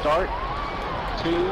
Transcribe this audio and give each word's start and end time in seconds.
start. 0.00 0.28
Two, 1.20 1.44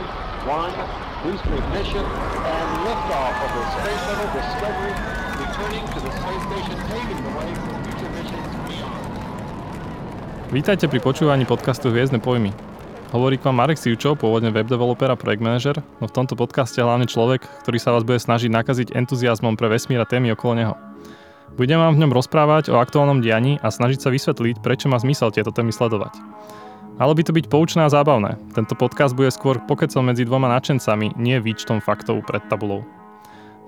one, 0.48 0.72
booster 1.20 1.52
ignition, 1.52 2.00
and 2.00 2.68
liftoff 2.88 3.34
of 3.44 3.50
the 3.52 3.64
Space 3.76 4.00
Shuttle 4.08 4.30
Discovery, 4.32 4.92
returning 5.36 5.84
to 5.92 5.98
the 6.00 6.12
space 6.16 6.42
station, 6.48 6.76
paving 6.88 7.20
the 7.20 7.32
way 7.36 7.50
for 7.60 7.72
future 7.84 8.10
missions 8.16 8.48
beyond. 8.64 8.96
Vítajte 10.48 10.88
pri 10.88 10.96
počúvaní 11.04 11.44
podcastu 11.44 11.92
Hviezdne 11.92 12.24
pojmy. 12.24 12.56
Hovorí 13.12 13.36
k 13.36 13.52
vám 13.52 13.60
Marek 13.60 13.76
Sivčov, 13.76 14.16
pôvodne 14.16 14.48
web 14.48 14.64
developer 14.64 15.12
a 15.12 15.16
projekt 15.20 15.44
manažer, 15.44 15.76
no 16.00 16.08
v 16.08 16.12
tomto 16.16 16.32
podcaste 16.32 16.80
hlavne 16.80 17.04
človek, 17.04 17.44
ktorý 17.68 17.76
sa 17.76 17.92
vás 17.92 18.04
bude 18.04 18.16
snažiť 18.16 18.48
nakaziť 18.48 18.96
entuziasmom 18.96 19.60
pre 19.60 19.68
vesmír 19.68 20.00
a 20.00 20.08
témy 20.08 20.32
okolo 20.32 20.52
neho. 20.56 20.74
Budem 21.60 21.76
vám 21.76 21.96
v 21.96 22.00
ňom 22.00 22.16
rozprávať 22.16 22.72
o 22.72 22.80
aktuálnom 22.80 23.20
dianí 23.20 23.60
a 23.60 23.68
snažiť 23.68 24.00
sa 24.00 24.08
vysvetliť, 24.08 24.64
prečo 24.64 24.88
má 24.88 24.96
zmysel 24.96 25.32
tieto 25.36 25.52
témy 25.52 25.72
sledovať. 25.72 26.16
Malo 26.98 27.14
by 27.14 27.22
to 27.22 27.30
byť 27.30 27.46
poučné 27.46 27.86
a 27.86 27.92
zábavné. 27.94 28.34
Tento 28.58 28.74
podcast 28.74 29.14
bude 29.14 29.30
skôr 29.30 29.62
pokecom 29.62 30.02
medzi 30.02 30.26
dvoma 30.26 30.50
nadšencami, 30.50 31.14
nie 31.14 31.38
výčtom 31.38 31.78
faktov 31.78 32.26
pred 32.26 32.42
tabulou. 32.50 32.82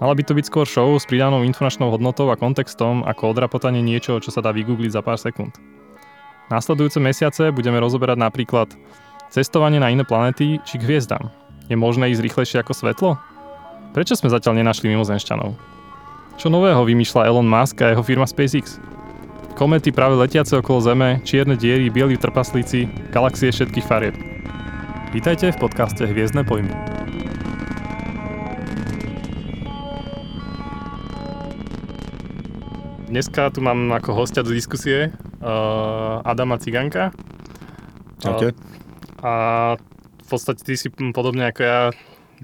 Mala 0.03 0.19
by 0.19 0.27
to 0.27 0.35
byť 0.35 0.45
skôr 0.51 0.67
show 0.67 0.99
s 0.99 1.07
pridanou 1.07 1.47
informačnou 1.47 1.95
hodnotou 1.95 2.27
a 2.35 2.37
kontextom 2.37 3.07
ako 3.07 3.31
odrapotanie 3.31 3.87
niečoho, 3.87 4.19
čo 4.19 4.35
sa 4.35 4.43
dá 4.43 4.51
vygoogliť 4.51 4.91
za 4.91 5.07
pár 5.07 5.15
sekúnd. 5.15 5.55
Následujúce 6.51 6.99
mesiace 6.99 7.55
budeme 7.55 7.79
rozoberať 7.79 8.19
napríklad 8.19 8.75
Cestovanie 9.31 9.79
na 9.79 9.95
iné 9.95 10.03
planety 10.03 10.59
či 10.67 10.75
k 10.75 10.91
hviezdám. 10.91 11.31
Je 11.71 11.79
možné 11.79 12.11
ísť 12.11 12.27
rýchlejšie 12.27 12.59
ako 12.67 12.75
svetlo? 12.75 13.11
Prečo 13.95 14.19
sme 14.19 14.27
zatiaľ 14.27 14.59
nenašli 14.59 14.91
mimozemšťanov? 14.91 15.55
Čo 16.35 16.51
nového 16.51 16.83
vymýšľa 16.83 17.31
Elon 17.31 17.47
Musk 17.47 17.79
a 17.79 17.95
jeho 17.95 18.03
firma 18.03 18.27
SpaceX? 18.27 18.83
Komety 19.61 19.93
práve 19.93 20.17
letiace 20.17 20.57
okolo 20.57 20.81
Zeme, 20.81 21.21
čierne 21.21 21.53
diery, 21.53 21.93
bieli 21.93 22.17
trpaslíci, 22.17 22.89
galaxie 23.13 23.53
všetkých 23.53 23.85
farieb. 23.85 24.17
Vítajte 25.13 25.53
v 25.53 25.61
podcaste 25.61 26.01
Hviezdne 26.09 26.49
pojmy. 26.49 26.73
Dneska 33.13 33.53
tu 33.53 33.61
mám 33.61 33.93
ako 33.93 34.17
hostia 34.17 34.41
do 34.41 34.49
diskusie 34.49 35.13
uh, 35.45 36.25
Adama 36.25 36.57
Ciganka. 36.57 37.13
Čaute. 38.25 38.57
A 39.21 39.33
v 40.25 40.27
podstate 40.33 40.65
ty 40.65 40.73
si 40.81 40.89
podobne 40.89 41.53
ako 41.53 41.61
ja, 41.61 41.93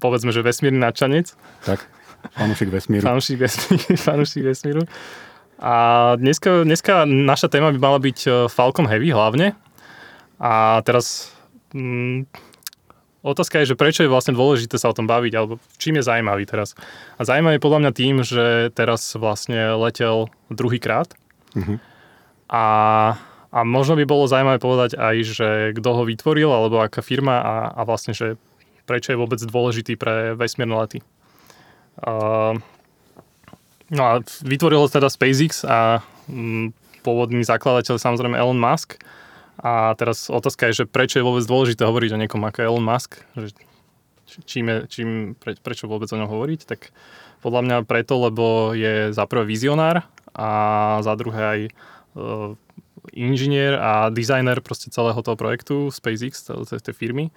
povedzme, 0.05 0.37
že 0.37 0.45
vesmírny 0.45 0.85
nadšanec. 0.85 1.33
Tak, 1.65 1.81
fanúšik 2.37 2.69
vesmíru. 2.69 3.09
Fanúšik 3.09 3.41
vesmíru. 3.41 3.97
fanúšik 4.05 4.45
vesmíru. 4.53 4.85
A 5.57 5.75
dneska, 6.21 6.69
dneska 6.69 7.09
naša 7.09 7.49
téma 7.49 7.73
by 7.73 7.79
mala 7.81 7.99
byť 8.01 8.19
e, 8.25 8.31
Falcon 8.53 8.85
Heavy 8.85 9.09
hlavne. 9.09 9.57
A 10.37 10.85
teraz 10.85 11.33
mm, 11.73 12.29
otázka 13.25 13.65
je, 13.65 13.73
že 13.73 13.79
prečo 13.81 14.05
je 14.05 14.13
vlastne 14.13 14.37
dôležité 14.37 14.77
sa 14.77 14.93
o 14.93 14.97
tom 14.97 15.09
baviť, 15.09 15.33
alebo 15.33 15.57
čím 15.81 15.97
je 15.97 16.05
zaujímavý 16.05 16.45
teraz. 16.45 16.77
A 17.17 17.25
zaujímavý 17.25 17.57
je 17.57 17.65
podľa 17.65 17.81
mňa 17.81 17.93
tým, 17.97 18.15
že 18.21 18.69
teraz 18.77 19.17
vlastne 19.17 19.81
letel 19.81 20.29
druhýkrát. 20.53 21.09
Mhm. 21.57 21.81
A 22.53 22.65
a 23.57 23.65
možno 23.65 23.97
by 23.97 24.05
bolo 24.05 24.29
zaujímavé 24.29 24.61
povedať 24.61 25.01
aj, 25.01 25.17
že 25.25 25.49
kto 25.81 25.91
ho 25.97 26.03
vytvoril, 26.05 26.53
alebo 26.53 26.85
aká 26.85 27.01
firma 27.01 27.41
a, 27.41 27.55
a 27.73 27.89
vlastne, 27.89 28.13
že 28.13 28.37
prečo 28.85 29.17
je 29.17 29.21
vôbec 29.21 29.41
dôležitý 29.41 29.97
pre 29.97 30.37
vesmírne 30.37 30.77
lety. 30.77 31.01
Uh, 31.97 32.61
no 33.91 34.03
a 34.03 34.13
vytvoril 34.43 34.83
ho 34.83 34.89
teda 34.89 35.11
SpaceX 35.11 35.63
a 35.67 36.03
mm, 36.27 36.75
pôvodný 37.07 37.47
zakladateľ 37.47 38.03
samozrejme 38.03 38.35
Elon 38.35 38.59
Musk. 38.59 38.99
A 39.57 39.97
teraz 39.97 40.29
otázka 40.29 40.69
je, 40.69 40.85
že 40.85 40.91
prečo 40.91 41.17
je 41.17 41.25
vôbec 41.25 41.47
dôležité 41.49 41.89
hovoriť 41.89 42.11
o 42.13 42.21
niekom 42.21 42.43
ako 42.45 42.61
Elon 42.61 42.85
Musk, 42.85 43.25
že 43.39 43.57
čím 44.45 44.69
je, 44.69 44.77
čím, 44.91 45.09
pre, 45.39 45.57
prečo 45.57 45.89
vôbec 45.89 46.11
o 46.13 46.19
ňom 46.19 46.29
hovoriť, 46.29 46.61
tak 46.67 46.91
podľa 47.41 47.63
mňa 47.63 47.77
preto, 47.89 48.19
lebo 48.19 48.75
je 48.75 49.15
za 49.15 49.25
prvé 49.25 49.47
vizionár 49.47 50.05
a 50.35 50.49
za 51.01 51.15
druhé 51.15 51.41
aj 51.41 51.61
uh, 52.19 52.53
inžinier 53.15 53.79
a 53.79 54.11
dizajner 54.11 54.59
proste 54.61 54.91
celého 54.91 55.17
toho 55.23 55.39
projektu 55.39 55.89
SpaceX, 55.95 56.43
tej, 56.43 56.83
tej 56.83 56.95
firmy. 56.95 57.31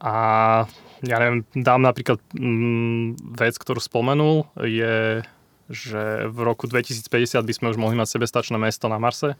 A 0.00 0.66
ja 1.06 1.16
neviem, 1.22 1.46
dám 1.54 1.84
napríklad 1.84 2.18
mm, 2.34 3.36
vec, 3.38 3.54
ktorú 3.54 3.78
spomenul, 3.78 4.48
je, 4.58 5.22
že 5.70 6.28
v 6.28 6.38
roku 6.44 6.68
2050 6.68 7.40
by 7.40 7.52
sme 7.54 7.66
už 7.72 7.78
mohli 7.80 7.96
mať 7.96 8.18
sebestačné 8.18 8.56
mesto 8.60 8.88
na 8.88 9.00
Marse. 9.00 9.36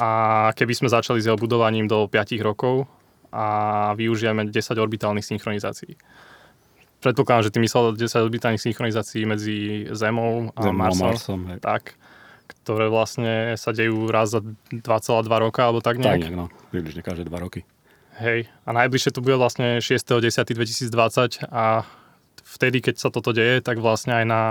A 0.00 0.08
keby 0.56 0.72
sme 0.72 0.88
začali 0.88 1.20
s 1.20 1.28
jeho 1.28 1.36
budovaním 1.36 1.84
do 1.84 2.08
5 2.08 2.40
rokov 2.40 2.88
a 3.28 3.44
využijeme 3.94 4.48
10 4.48 4.56
orbitálnych 4.80 5.24
synchronizácií. 5.24 5.94
Predpokladám, 7.00 7.48
že 7.48 7.52
ty 7.52 7.58
myslel 7.60 7.96
10 7.96 8.08
orbitálnych 8.24 8.60
synchronizácií 8.60 9.24
medzi 9.28 9.88
Zemou 9.92 10.52
a 10.56 10.60
Zemou 10.64 10.80
Marsom. 10.80 11.06
Marsom 11.12 11.40
hej. 11.52 11.60
Tak 11.60 12.00
ktoré 12.50 12.90
vlastne 12.90 13.54
sa 13.54 13.70
dejú 13.70 14.10
raz 14.10 14.34
za 14.34 14.42
2,2 14.42 14.82
roka, 15.30 15.64
alebo 15.64 15.78
tak 15.80 16.02
Tak 16.02 16.04
nejak. 16.04 16.20
nejak, 16.26 16.36
no. 16.36 16.46
Približne 16.74 17.00
každé 17.00 17.24
dva 17.30 17.38
roky. 17.40 17.62
Hej. 18.18 18.50
A 18.66 18.70
najbližšie 18.74 19.16
to 19.16 19.24
bude 19.24 19.38
vlastne 19.38 19.80
6.10.2020 19.80 21.46
a 21.48 21.86
vtedy, 22.50 22.82
keď 22.82 22.94
sa 22.98 23.08
toto 23.14 23.30
deje, 23.30 23.62
tak 23.62 23.78
vlastne 23.78 24.18
aj 24.18 24.24
na 24.26 24.42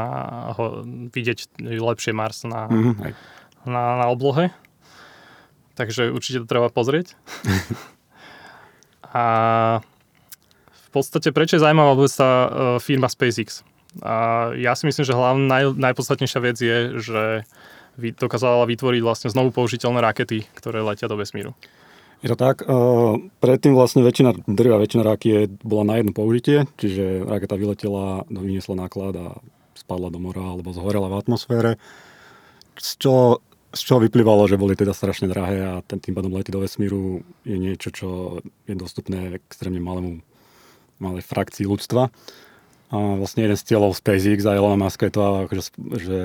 ho, 0.56 0.88
vidieť 0.88 1.60
lepšie 1.60 2.16
Mars 2.16 2.48
na, 2.48 2.72
Mhm, 2.72 2.92
hej. 3.04 3.14
na, 3.68 4.00
na 4.00 4.06
oblohe. 4.08 4.56
Takže 5.76 6.12
určite 6.12 6.44
to 6.44 6.48
treba 6.48 6.72
pozrieť. 6.72 7.16
a 9.16 9.24
v 10.70 10.90
podstate, 10.92 11.30
prečo 11.32 11.56
je 11.60 11.64
zaujímavá 11.64 11.94
vôbec 11.94 12.12
tá 12.12 12.32
uh, 12.32 12.50
firma 12.82 13.08
SpaceX? 13.08 13.62
A 14.06 14.50
ja 14.58 14.78
si 14.78 14.86
myslím, 14.86 15.06
že 15.06 15.18
hlavná 15.18 15.46
naj, 15.46 15.64
najpodstatnejšia 15.78 16.40
vec 16.42 16.58
je, 16.62 16.78
že 17.02 17.22
dokázala 18.00 18.64
vytvoriť 18.70 19.02
vlastne 19.04 19.30
znovu 19.34 19.52
použiteľné 19.52 20.00
rakety, 20.00 20.46
ktoré 20.56 20.80
letia 20.80 21.10
do 21.10 21.18
vesmíru. 21.20 21.52
Je 22.20 22.28
to 22.28 22.36
tak. 22.36 22.68
Uh, 22.68 23.32
predtým 23.40 23.72
vlastne 23.72 24.04
väčšina, 24.04 24.44
drvá 24.44 24.76
väčšina 24.84 25.04
rakiet 25.08 25.56
bola 25.64 25.88
na 25.88 25.94
jedno 26.04 26.12
použitie, 26.12 26.68
čiže 26.76 27.24
raketa 27.24 27.56
vyletela, 27.56 28.28
vyniesla 28.28 28.76
náklad 28.76 29.16
a 29.16 29.28
spadla 29.80 30.12
do 30.12 30.20
mora 30.20 30.44
alebo 30.44 30.76
zhorela 30.76 31.08
v 31.08 31.16
atmosfére. 31.16 31.72
Z 32.76 33.00
čo, 33.00 33.14
z 33.72 33.82
čoho 33.88 34.04
vyplývalo, 34.04 34.52
že 34.52 34.60
boli 34.60 34.76
teda 34.76 34.92
strašne 34.92 35.32
drahé 35.32 35.64
a 35.64 35.74
ten 35.80 36.04
tým 36.04 36.12
pádom 36.12 36.36
lety 36.36 36.52
do 36.52 36.60
vesmíru 36.60 37.24
je 37.48 37.56
niečo, 37.56 37.90
čo 37.96 38.10
je 38.68 38.76
dostupné 38.76 39.40
extrémne 39.40 39.80
malému, 39.80 40.20
malej 41.00 41.24
frakcii 41.24 41.64
ľudstva. 41.64 42.12
A 42.90 42.96
vlastne 43.16 43.48
jeden 43.48 43.56
z 43.56 43.64
cieľov 43.64 43.96
SpaceX 43.96 44.44
a 44.44 44.58
Elona 44.58 44.76
Muska 44.76 45.08
je 45.08 45.14
to, 45.14 45.22
akože, 45.48 45.64
že 46.02 46.18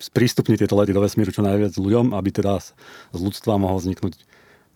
sprístupniť 0.00 0.64
tieto 0.64 0.78
lety 0.80 0.94
do 0.96 1.02
vesmíru 1.02 1.34
čo 1.34 1.44
najviac 1.44 1.76
ľuďom, 1.76 2.16
aby 2.16 2.30
teda 2.32 2.62
z 2.62 2.72
ľudstva 3.20 3.60
mohol 3.60 3.82
vzniknúť 3.82 4.31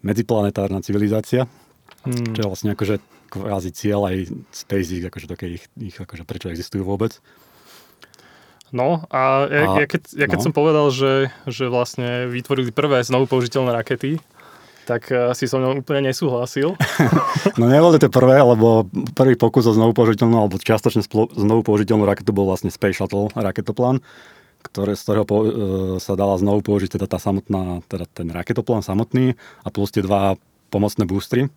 medziplanetárna 0.06 0.78
civilizácia, 0.80 1.50
Hmm. 2.06 2.34
čo 2.38 2.46
je 2.46 2.50
vlastne 2.50 2.70
akože 2.70 3.02
kvázi 3.26 3.74
cieľ 3.74 4.06
aj 4.06 4.30
SpaceX, 4.54 5.10
akože 5.10 5.26
také 5.26 5.58
ich, 5.58 5.64
ich 5.74 5.98
akože 5.98 6.22
prečo 6.22 6.46
existujú 6.46 6.86
vôbec. 6.86 7.18
No 8.70 9.02
a 9.10 9.46
ja, 9.50 9.62
A- 9.66 9.78
ja 9.82 9.86
keď, 9.86 10.02
ja 10.14 10.26
keď 10.26 10.38
no. 10.38 10.44
som 10.46 10.52
povedal, 10.54 10.86
že, 10.90 11.30
že 11.46 11.66
vlastne 11.66 12.26
vytvorili 12.26 12.70
prvé 12.70 13.02
znovu 13.02 13.26
použiteľné 13.26 13.74
rakety, 13.74 14.18
tak 14.86 15.10
eh, 15.10 15.34
si 15.34 15.50
so 15.50 15.58
mnou 15.58 15.82
úplne 15.82 16.10
nesúhlasil. 16.10 16.74
No 17.58 17.72
neboli 17.72 17.96
to 17.96 18.12
prvé, 18.12 18.36
lebo 18.36 18.84
prvý 19.16 19.32
pokus 19.32 19.64
o 19.64 19.72
znovu 19.72 19.96
použiteľnú 19.96 20.36
alebo 20.36 20.60
čiastočne 20.60 21.00
znovu 21.34 21.64
použiteľnú 21.64 22.04
raketu 22.04 22.36
bol 22.36 22.44
vlastne 22.44 22.68
Space 22.68 23.00
Shuttle 23.00 23.32
raketoplán, 23.32 24.04
ktoré, 24.66 24.98
z 24.98 25.02
ktorého 25.06 25.26
po, 25.26 25.36
e, 25.42 25.50
sa 26.02 26.18
dala 26.18 26.34
znovu 26.36 26.66
použiť 26.66 26.98
teda 26.98 27.06
tá 27.06 27.22
samotná, 27.22 27.86
teda 27.86 28.10
ten 28.10 28.28
raketoplán 28.28 28.82
samotný 28.82 29.38
a 29.62 29.68
plus 29.70 29.94
tie 29.94 30.02
dva 30.02 30.34
pomocné 30.68 31.06
boostry. 31.06 31.48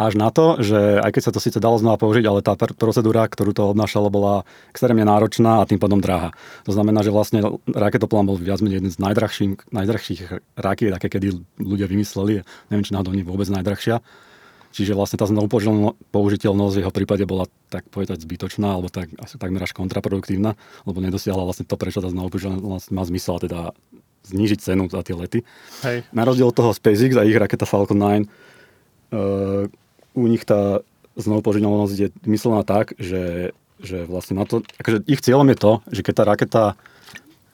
Až 0.00 0.16
na 0.16 0.32
to, 0.32 0.56
že 0.64 0.96
aj 1.04 1.10
keď 1.12 1.22
sa 1.28 1.32
to 1.36 1.44
síce 1.44 1.60
dalo 1.60 1.76
znova 1.76 2.00
použiť, 2.00 2.24
ale 2.24 2.40
tá 2.40 2.56
pr- 2.56 2.72
procedúra, 2.72 3.28
ktorú 3.28 3.52
to 3.52 3.68
obnášala, 3.68 4.08
bola 4.08 4.48
extrémne 4.72 5.04
náročná 5.04 5.60
a 5.60 5.68
tým 5.68 5.76
pádom 5.76 6.00
drahá. 6.00 6.32
To 6.64 6.72
znamená, 6.72 7.04
že 7.04 7.12
vlastne 7.12 7.44
raketoplán 7.68 8.24
bol 8.24 8.40
viac 8.40 8.64
menej 8.64 8.80
jeden 8.80 8.92
z 8.92 8.96
najdrahších, 8.96 9.68
najdrahších 9.68 10.20
rakiet, 10.56 10.96
aké 10.96 11.12
kedy 11.12 11.44
ľudia 11.60 11.84
vymysleli. 11.84 12.48
Neviem, 12.72 12.84
či 12.88 12.94
náhodou 12.96 13.12
nie 13.12 13.26
vôbec 13.26 13.52
najdrahšia. 13.52 14.00
Čiže 14.70 14.94
vlastne 14.94 15.18
tá 15.18 15.26
znovu 15.26 15.50
použiteľno- 15.50 15.98
použiteľnosť 16.14 16.74
v 16.78 16.82
jeho 16.86 16.94
prípade 16.94 17.24
bola 17.26 17.50
tak 17.74 17.90
povedať 17.90 18.22
zbytočná, 18.22 18.78
alebo 18.78 18.86
tak, 18.86 19.10
asi 19.18 19.34
takmer 19.34 19.62
až 19.66 19.74
kontraproduktívna, 19.74 20.54
lebo 20.86 21.02
nedosiahla 21.02 21.42
vlastne 21.42 21.66
to, 21.66 21.74
prečo 21.74 21.98
tá 21.98 22.06
znovu 22.06 22.30
použiteľnosť 22.30 22.88
má 22.94 23.02
zmysel, 23.02 23.42
teda 23.42 23.74
znížiť 24.30 24.58
cenu 24.62 24.86
za 24.86 25.02
tie 25.02 25.14
lety. 25.18 25.42
Hej. 25.82 26.06
Na 26.14 26.22
rozdiel 26.22 26.46
od 26.46 26.56
toho 26.56 26.70
SpaceX 26.70 27.18
a 27.18 27.26
ich 27.26 27.34
raketa 27.34 27.66
Falcon 27.66 27.98
9, 27.98 28.30
uh, 29.10 29.66
u 30.14 30.24
nich 30.30 30.46
tá 30.46 30.86
znovu 31.18 31.42
použiteľnosť 31.42 31.96
je 31.98 32.08
myslená 32.30 32.62
tak, 32.62 32.94
že, 32.94 33.54
že 33.82 34.06
vlastne 34.06 34.38
na 34.38 34.46
to, 34.46 34.62
akože 34.78 35.02
ich 35.10 35.22
cieľom 35.24 35.50
je 35.50 35.58
to, 35.58 35.72
že 35.90 36.00
keď 36.06 36.14
tá 36.14 36.24
raketa 36.26 36.64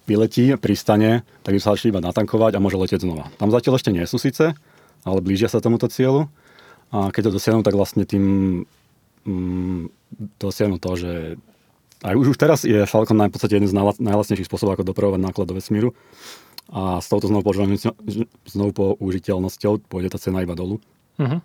vyletí, 0.07 0.55
pristane, 0.57 1.27
tak 1.43 1.59
ju 1.59 1.61
sa 1.61 1.75
iba 1.75 1.99
natankovať 1.99 2.57
a 2.57 2.63
môže 2.63 2.79
letieť 2.79 3.03
znova. 3.03 3.29
Tam 3.43 3.51
zatiaľ 3.51 3.81
ešte 3.81 3.91
nie 3.91 4.07
sú 4.07 4.23
síce, 4.23 4.55
ale 5.03 5.19
blížia 5.21 5.51
sa 5.51 5.59
tomuto 5.59 5.91
cieľu. 5.91 6.31
A 6.95 7.11
keď 7.11 7.31
to 7.31 7.37
dosiahnu, 7.41 7.63
tak 7.67 7.75
vlastne 7.75 8.07
tým 8.07 8.25
mm, 9.27 9.91
dosiahnu 10.39 10.79
to, 10.79 10.91
že 10.95 11.13
aj 12.05 12.15
už, 12.15 12.37
už 12.37 12.39
teraz 12.39 12.63
je 12.63 12.87
Falcon 12.87 13.19
v 13.19 13.33
podstate 13.33 13.57
jeden 13.57 13.67
z 13.67 13.75
najla- 13.75 13.99
najlacnejších 13.99 14.47
spôsobov, 14.47 14.79
ako 14.79 14.93
dopravovať 14.93 15.21
náklad 15.21 15.47
do 15.49 15.57
vesmíru. 15.57 15.91
A 16.71 16.99
s 16.99 17.07
touto 17.07 17.31
znovu, 17.31 17.47
znovu 18.47 18.71
použiteľnosťou 18.75 19.87
pôjde 19.87 20.11
tá 20.11 20.19
cena 20.19 20.43
iba 20.43 20.59
dolu. 20.59 20.83
Uh-huh. 21.17 21.41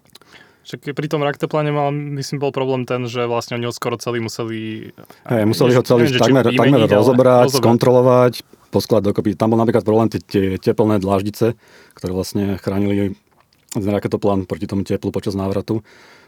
Však 0.62 0.94
pri 0.94 1.08
tom 1.10 1.26
raktopláne 1.26 1.74
mal, 1.74 1.90
myslím, 1.94 2.38
bol 2.38 2.54
problém 2.54 2.86
ten, 2.86 3.10
že 3.10 3.26
vlastne 3.26 3.58
oni 3.58 3.66
ho 3.70 3.74
skoro 3.74 3.98
celý 3.98 4.22
museli... 4.22 4.94
Hey, 5.26 5.46
museli 5.46 5.74
ho 5.74 5.82
celý 5.82 6.10
neviem, 6.10 6.22
takmer, 6.22 6.46
vymeniť, 6.50 6.58
takmer 6.58 6.82
rozobrať, 6.86 7.46
rozobrať. 7.50 7.62
skontrolovať, 7.62 8.34
poskladať 8.70 9.04
dokopy. 9.10 9.30
Tam 9.34 9.54
bol 9.54 9.60
napríklad 9.62 9.86
problém 9.86 10.10
tie, 10.14 10.22
tie 10.22 10.46
teplné 10.62 11.02
dláždice, 11.02 11.58
ktoré 11.98 12.12
vlastne 12.14 12.62
chránili 12.62 13.18
ten 13.72 13.88
raketoplán 13.88 14.44
proti 14.44 14.68
tomu 14.68 14.84
teplu 14.84 15.16
počas 15.16 15.32
návratu. 15.32 15.80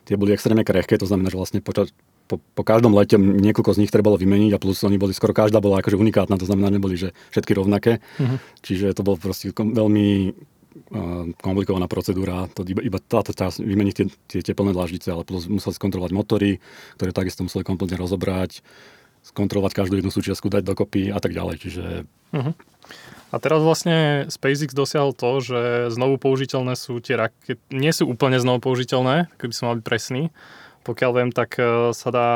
Tie 0.07 0.16
boli 0.16 0.31
extrémne 0.31 0.63
krehké, 0.63 0.95
to 0.95 1.07
znamená, 1.07 1.31
že 1.31 1.40
vlastne 1.40 1.60
počas, 1.60 1.92
po, 2.28 2.40
po 2.40 2.63
každom 2.63 2.95
lete 2.95 3.19
niekoľko 3.19 3.75
z 3.75 3.81
nich 3.84 3.92
trebalo 3.92 4.16
vymeniť 4.16 4.56
a 4.56 4.62
plus 4.62 4.80
oni 4.84 4.95
boli, 4.95 5.12
skoro 5.12 5.36
každá 5.36 5.60
bola 5.60 5.84
akože 5.84 6.00
unikátna, 6.00 6.40
to 6.40 6.48
znamená, 6.48 6.72
neboli 6.72 6.95
že 6.95 7.12
všetky 7.36 7.51
rovnaké. 7.56 8.00
Mhm. 8.19 8.36
Čiže 8.63 8.95
to 8.95 9.04
bol 9.04 9.19
proste 9.19 9.51
kom- 9.51 9.75
veľmi 9.75 10.07
uh, 10.92 11.36
komplikovaná 11.40 11.92
procedúra, 11.92 12.48
to 12.51 12.63
iba, 12.63 12.84
iba 12.84 13.00
táto 13.00 13.36
časť 13.36 13.60
vymeniť 13.60 13.94
tie, 13.95 14.06
tie 14.28 14.42
teplné 14.44 14.72
dláždice, 14.72 15.12
ale 15.12 15.28
plus 15.28 15.48
museli 15.51 15.75
skontrolovať 15.75 16.12
motory, 16.16 16.63
ktoré 16.95 17.12
takisto 17.12 17.44
museli 17.44 17.68
kompletne 17.68 18.00
rozobrať, 18.00 18.63
skontrolovať 19.24 19.72
každú 19.72 20.00
jednu 20.00 20.12
súčiastku, 20.12 20.51
dať 20.51 20.63
dokopy 20.63 21.12
a 21.12 21.19
tak 21.19 21.31
ďalej. 21.36 21.56
Čiže 21.60 21.84
A 23.33 23.41
teraz 23.41 23.65
vlastne 23.65 24.30
SpaceX 24.30 24.77
dosiahol 24.77 25.18
to, 25.18 25.41
že 25.41 25.59
znovu 25.89 26.21
použiteľné 26.21 26.77
sú 26.77 27.01
tie 27.01 27.18
rakety, 27.18 27.57
nie 27.74 27.89
sú 27.89 28.06
úplne 28.06 28.38
znovu 28.38 28.62
použiteľné, 28.62 29.33
keby 29.41 29.53
som 29.57 29.74
mal 29.74 29.81
byť 29.81 29.85
presný. 29.89 30.30
Pokiaľ 30.85 31.12
viem, 31.18 31.30
tak 31.33 31.57
e, 31.57 31.97
sa 31.97 32.09
dá 32.13 32.30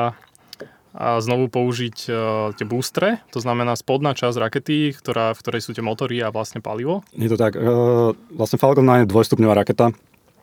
znovu 0.97 1.53
použiť 1.53 1.97
e, 2.09 2.11
tie 2.57 2.65
boostre, 2.65 3.21
to 3.29 3.37
znamená 3.37 3.77
spodná 3.77 4.17
časť 4.17 4.41
rakety, 4.41 4.97
ktorá, 4.97 5.37
v 5.37 5.41
ktorej 5.45 5.61
sú 5.61 5.77
tie 5.77 5.85
motory 5.85 6.17
a 6.25 6.33
vlastne 6.33 6.65
palivo. 6.65 7.05
Je 7.13 7.29
to 7.29 7.37
tak. 7.37 7.53
Uh, 7.53 8.17
vlastne 8.33 8.57
Falcon 8.57 8.81
9 8.81 9.05
je 9.05 9.11
dvojstupňová 9.13 9.61
raketa. 9.61 9.93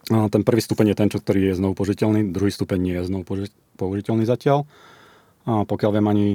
Ten 0.06 0.42
prvý 0.46 0.60
stupeň 0.62 0.94
je 0.94 0.96
ten, 1.00 1.08
čo, 1.10 1.18
ktorý 1.18 1.50
je 1.50 1.58
znovu 1.58 1.74
použiteľný, 1.80 2.30
druhý 2.30 2.54
stupeň 2.54 2.78
nie 2.78 2.94
je 3.00 3.08
znovu 3.08 3.24
použi- 3.26 3.56
použiteľný 3.80 4.28
zatiaľ. 4.28 4.68
A 5.48 5.66
pokiaľ 5.66 5.90
viem, 5.98 6.06
ani 6.06 6.28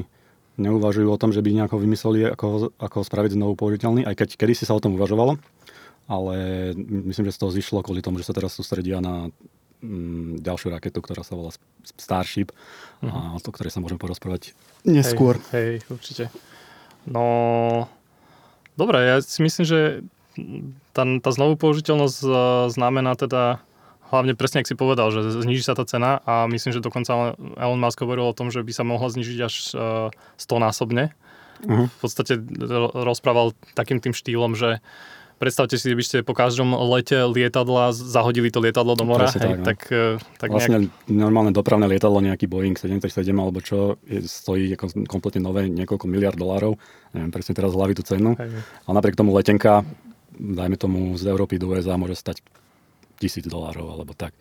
neuvažujú 0.60 1.08
o 1.08 1.18
tom, 1.18 1.32
že 1.32 1.40
by 1.40 1.56
nejako 1.56 1.80
vymysleli, 1.80 2.36
ako, 2.36 2.46
ho- 2.52 2.74
ako 2.76 2.96
ho 3.02 3.06
spraviť 3.08 3.32
znovu 3.40 3.56
použiteľný, 3.56 4.04
aj 4.04 4.16
keď 4.20 4.30
kedysi 4.36 4.68
sa 4.68 4.76
o 4.76 4.84
tom 4.84 5.00
uvažovalo, 5.00 5.40
ale 6.12 6.36
myslím, 6.78 7.32
že 7.32 7.36
z 7.36 7.42
toho 7.42 7.52
zišlo 7.56 7.86
kvôli 7.86 8.04
tomu, 8.04 8.20
že 8.20 8.28
sa 8.28 8.36
teraz 8.36 8.54
sústredia 8.54 9.00
na 9.00 9.32
mm, 9.80 10.44
ďalšiu 10.44 10.76
raketu, 10.76 11.00
ktorá 11.00 11.24
sa 11.24 11.40
volá 11.40 11.56
Starship 11.96 12.52
a 13.00 13.38
o 13.38 13.40
to, 13.40 13.56
ktorej 13.56 13.72
sa 13.72 13.80
môžeme 13.80 14.02
porozprávať 14.02 14.52
neskôr. 14.84 15.40
Hej, 15.56 15.80
hej, 15.80 15.92
určite. 15.94 16.24
No, 17.08 17.88
dobre, 18.76 19.00
ja 19.06 19.16
si 19.24 19.40
myslím, 19.40 19.66
že 19.66 19.80
tá, 20.92 21.04
tá 21.04 21.30
znovu 21.32 21.56
použiteľnosť 21.56 22.20
e, 22.24 22.30
znamená 22.72 23.16
teda 23.16 23.64
hlavne 24.10 24.34
presne, 24.34 24.62
ak 24.62 24.70
si 24.70 24.76
povedal, 24.76 25.14
že 25.14 25.22
zniží 25.46 25.62
sa 25.62 25.78
tá 25.78 25.86
cena 25.86 26.22
a 26.26 26.50
myslím, 26.50 26.74
že 26.74 26.82
dokonca 26.82 27.38
Elon 27.38 27.82
Musk 27.82 28.02
hovoril 28.02 28.26
o 28.30 28.38
tom, 28.38 28.50
že 28.50 28.66
by 28.66 28.72
sa 28.74 28.84
mohla 28.84 29.08
znižiť 29.10 29.40
až 29.46 29.56
uh, 29.74 30.10
100 30.38 30.66
násobne. 30.66 31.14
Mhm. 31.66 31.86
V 31.92 31.98
podstate 32.02 32.34
ro- 32.66 32.94
rozprával 32.94 33.54
takým 33.76 34.02
tým 34.02 34.16
štýlom, 34.16 34.58
že 34.58 34.80
predstavte 35.40 35.80
si, 35.80 35.88
by 35.96 36.04
ste 36.04 36.18
po 36.22 36.36
každom 36.36 36.76
lete 36.92 37.16
lietadla 37.16 37.96
zahodili 37.96 38.52
to 38.52 38.60
lietadlo 38.60 38.94
do 39.00 39.08
mora, 39.08 39.32
hej, 39.32 39.40
tak, 39.40 39.56
no. 39.56 39.66
tak, 39.66 39.80
eh, 39.90 40.20
tak 40.36 40.50
nejak, 40.52 40.60
Vlastne 40.60 40.80
normálne 41.08 41.56
dopravné 41.56 41.88
lietadlo, 41.88 42.20
nejaký 42.20 42.46
Boeing 42.52 42.76
737 42.76 43.32
alebo 43.40 43.64
čo, 43.64 43.96
je, 44.04 44.28
stojí 44.28 44.76
ako 44.76 45.08
kompletne 45.08 45.48
nové 45.48 45.72
niekoľko 45.72 46.06
miliard 46.12 46.36
dolárov. 46.36 46.76
Neviem 47.16 47.32
presne 47.32 47.56
teraz 47.56 47.72
hlavy 47.72 47.96
tú 47.96 48.04
cenu. 48.04 48.36
hej, 48.36 48.52
Ale 48.86 48.94
napriek 49.00 49.16
tomu 49.16 49.32
letenka, 49.32 49.88
dajme 50.36 50.76
tomu 50.76 51.16
z 51.16 51.32
Európy 51.32 51.56
do 51.56 51.72
USA, 51.72 51.96
môže 51.96 52.20
stať 52.20 52.44
tisíc 53.20 53.46
dolárov 53.46 53.86
alebo 53.92 54.16
tak. 54.16 54.32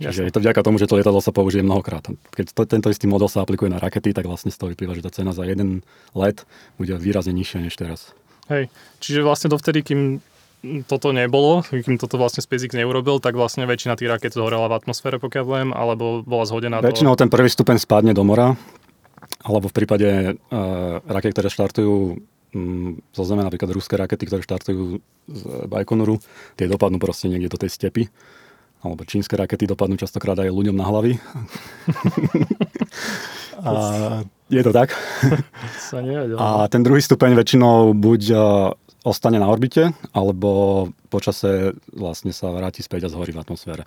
Čiže 0.00 0.24
Jasne. 0.24 0.28
je 0.28 0.34
to 0.34 0.42
vďaka 0.42 0.60
tomu, 0.64 0.80
že 0.80 0.88
to 0.88 0.96
lietadlo 0.96 1.20
sa 1.20 1.30
použije 1.30 1.60
mnohokrát. 1.60 2.08
Keď 2.32 2.56
to, 2.56 2.64
tento 2.64 2.88
istý 2.88 3.04
model 3.04 3.28
sa 3.28 3.44
aplikuje 3.44 3.68
na 3.68 3.78
rakety, 3.78 4.16
tak 4.16 4.24
vlastne 4.24 4.48
z 4.48 4.56
toho 4.56 4.72
vyplýva, 4.72 4.96
že 4.96 5.04
tá 5.04 5.12
cena 5.12 5.36
za 5.36 5.44
jeden 5.44 5.84
let 6.16 6.48
bude 6.80 6.96
výrazne 6.96 7.36
nižšia 7.36 7.68
než 7.68 7.76
teraz. 7.76 8.16
Hej, 8.48 8.72
čiže 8.98 9.22
vlastne 9.22 9.52
dovtedy, 9.52 9.84
kým 9.84 10.24
toto 10.86 11.10
nebolo, 11.10 11.66
kým 11.66 11.98
toto 11.98 12.16
vlastne 12.16 12.40
SpaceX 12.40 12.72
neurobil, 12.74 13.18
tak 13.18 13.34
vlastne 13.34 13.66
väčšina 13.66 13.98
tých 13.98 14.10
raket 14.10 14.32
zhorela 14.34 14.70
v 14.70 14.78
atmosfére, 14.78 15.18
pokiaľ 15.18 15.44
viem, 15.44 15.70
alebo 15.74 16.22
bola 16.22 16.46
zhodená 16.46 16.78
Väčšinou 16.78 17.18
do... 17.18 17.20
ten 17.20 17.28
prvý 17.30 17.50
stupeň 17.50 17.82
spadne 17.82 18.14
do 18.14 18.22
mora, 18.22 18.54
alebo 19.42 19.66
v 19.66 19.74
prípade 19.74 20.08
uh, 20.08 21.02
raket, 21.06 21.34
ktoré 21.34 21.48
štartujú 21.50 22.22
um, 22.54 23.00
zo 23.12 23.22
Zeme, 23.24 23.44
napríklad 23.44 23.72
ruské 23.72 23.96
rakety, 23.96 24.28
ktoré 24.28 24.40
štartujú 24.44 25.00
z 25.28 25.42
Bajkonuru, 25.68 26.20
tie 26.56 26.68
dopadnú 26.68 27.00
proste 27.02 27.28
niekde 27.28 27.52
do 27.52 27.60
tej 27.60 27.70
stepy. 27.72 28.08
Alebo 28.82 29.06
čínske 29.06 29.38
rakety 29.38 29.70
dopadnú 29.70 29.94
častokrát 29.94 30.34
aj 30.42 30.50
ľuďom 30.50 30.74
na 30.74 30.82
hlavy. 30.82 31.14
a 33.62 33.72
je 34.50 34.62
to 34.66 34.72
tak. 34.74 34.90
Sa 35.78 36.02
nevedel. 36.02 36.34
A 36.34 36.66
ten 36.66 36.82
druhý 36.82 36.98
stupeň 36.98 37.38
väčšinou 37.38 37.94
buď 37.94 38.22
uh, 38.34 38.74
ostane 39.06 39.38
na 39.38 39.46
orbite, 39.46 39.94
alebo 40.14 40.90
počase 41.10 41.78
vlastne 41.94 42.34
sa 42.34 42.50
vráti 42.50 42.82
späť 42.82 43.06
a 43.06 43.12
zhorí 43.12 43.34
v 43.34 43.42
atmosfére. 43.42 43.86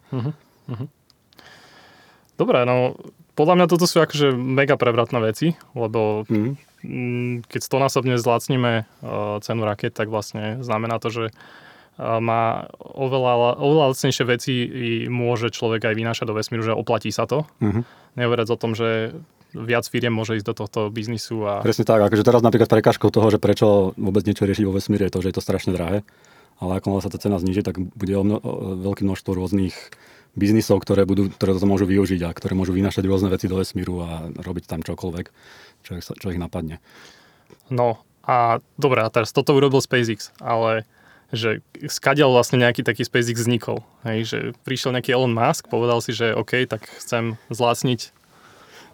Dobre, 2.35 2.67
no 2.67 2.99
podľa 3.35 3.55
mňa 3.59 3.65
toto 3.67 3.85
sú 3.87 3.99
akože 3.99 4.31
mega 4.35 4.79
prevratné 4.79 5.19
veci, 5.19 5.59
lebo 5.75 6.23
mm, 6.27 7.47
keď 7.47 7.61
stonásobne 7.61 8.15
zlacníme 8.15 8.87
uh, 8.87 9.39
cenu 9.43 9.61
raket, 9.67 9.91
tak 9.91 10.07
vlastne 10.07 10.63
znamená 10.63 11.03
to, 11.03 11.11
že 11.11 11.25
uh, 11.31 12.19
má 12.23 12.71
oveľa, 12.79 13.59
oveľa 13.59 13.85
lacnejšie 13.91 14.25
veci 14.27 14.53
i 14.63 14.89
môže 15.11 15.51
človek 15.51 15.91
aj 15.91 15.95
vynášať 15.99 16.25
do 16.31 16.35
vesmíru, 16.35 16.63
že 16.63 16.75
oplatí 16.75 17.11
sa 17.11 17.27
to. 17.27 17.43
Mhm. 17.59 17.83
Nehovoriac 18.15 18.47
o 18.47 18.59
tom, 18.59 18.71
že 18.71 19.11
viac 19.55 19.87
firiem 19.87 20.11
môže 20.11 20.35
ísť 20.35 20.47
do 20.51 20.55
tohto 20.55 20.79
biznisu 20.91 21.47
a 21.47 21.63
Presne 21.63 21.87
tak, 21.87 22.03
akože 22.03 22.27
teraz 22.27 22.43
napríklad 22.43 22.67
prekážkou 22.67 23.07
toho, 23.07 23.31
že 23.31 23.39
prečo 23.39 23.95
vôbec 23.95 24.27
niečo 24.27 24.43
riešiť 24.43 24.67
vo 24.67 24.75
vesmíre 24.75 25.07
je 25.07 25.13
to, 25.15 25.23
že 25.23 25.31
je 25.31 25.35
to 25.39 25.43
strašne 25.43 25.71
drahé. 25.71 26.03
Ale 26.55 26.79
ako 26.79 27.03
sa 27.03 27.11
tá 27.11 27.19
cena 27.19 27.35
zniží, 27.35 27.67
tak 27.67 27.75
bude 27.79 28.15
o 28.15 28.23
mno, 28.23 28.39
o 28.39 28.79
veľké 28.79 29.03
množstvo 29.03 29.31
rôznych 29.35 29.75
biznisov, 30.35 30.83
ktoré, 30.83 31.07
budú, 31.07 31.31
ktoré 31.31 31.55
to 31.55 31.67
môžu 31.67 31.87
využiť 31.87 32.21
a 32.27 32.35
ktoré 32.35 32.53
môžu 32.53 32.75
vynášať 32.75 33.07
rôzne 33.07 33.31
veci 33.31 33.47
do 33.47 33.57
vesmíru 33.57 34.03
a 34.03 34.29
robiť 34.35 34.67
tam 34.67 34.83
čokoľvek, 34.83 35.25
čo, 35.87 35.91
čo 35.99 36.27
ich 36.29 36.39
napadne. 36.39 36.83
No 37.71 38.03
a 38.27 38.59
dobre, 38.75 39.01
a 39.01 39.09
teraz 39.09 39.31
toto 39.31 39.55
urobil 39.55 39.79
SpaceX, 39.79 40.35
ale 40.43 40.83
že 41.33 41.65
skadiaľ 41.89 42.37
vlastne 42.37 42.61
nejaký 42.61 42.85
taký 42.85 43.01
SpaceX 43.01 43.41
vznikol. 43.41 43.81
Hej, 44.05 44.19
že 44.29 44.39
prišiel 44.61 44.93
nejaký 44.93 45.17
Elon 45.17 45.33
Musk, 45.33 45.67
povedal 45.67 45.99
si, 45.99 46.13
že 46.13 46.37
OK, 46.37 46.69
tak 46.69 46.85
chcem 47.01 47.41
zlácniť 47.49 48.13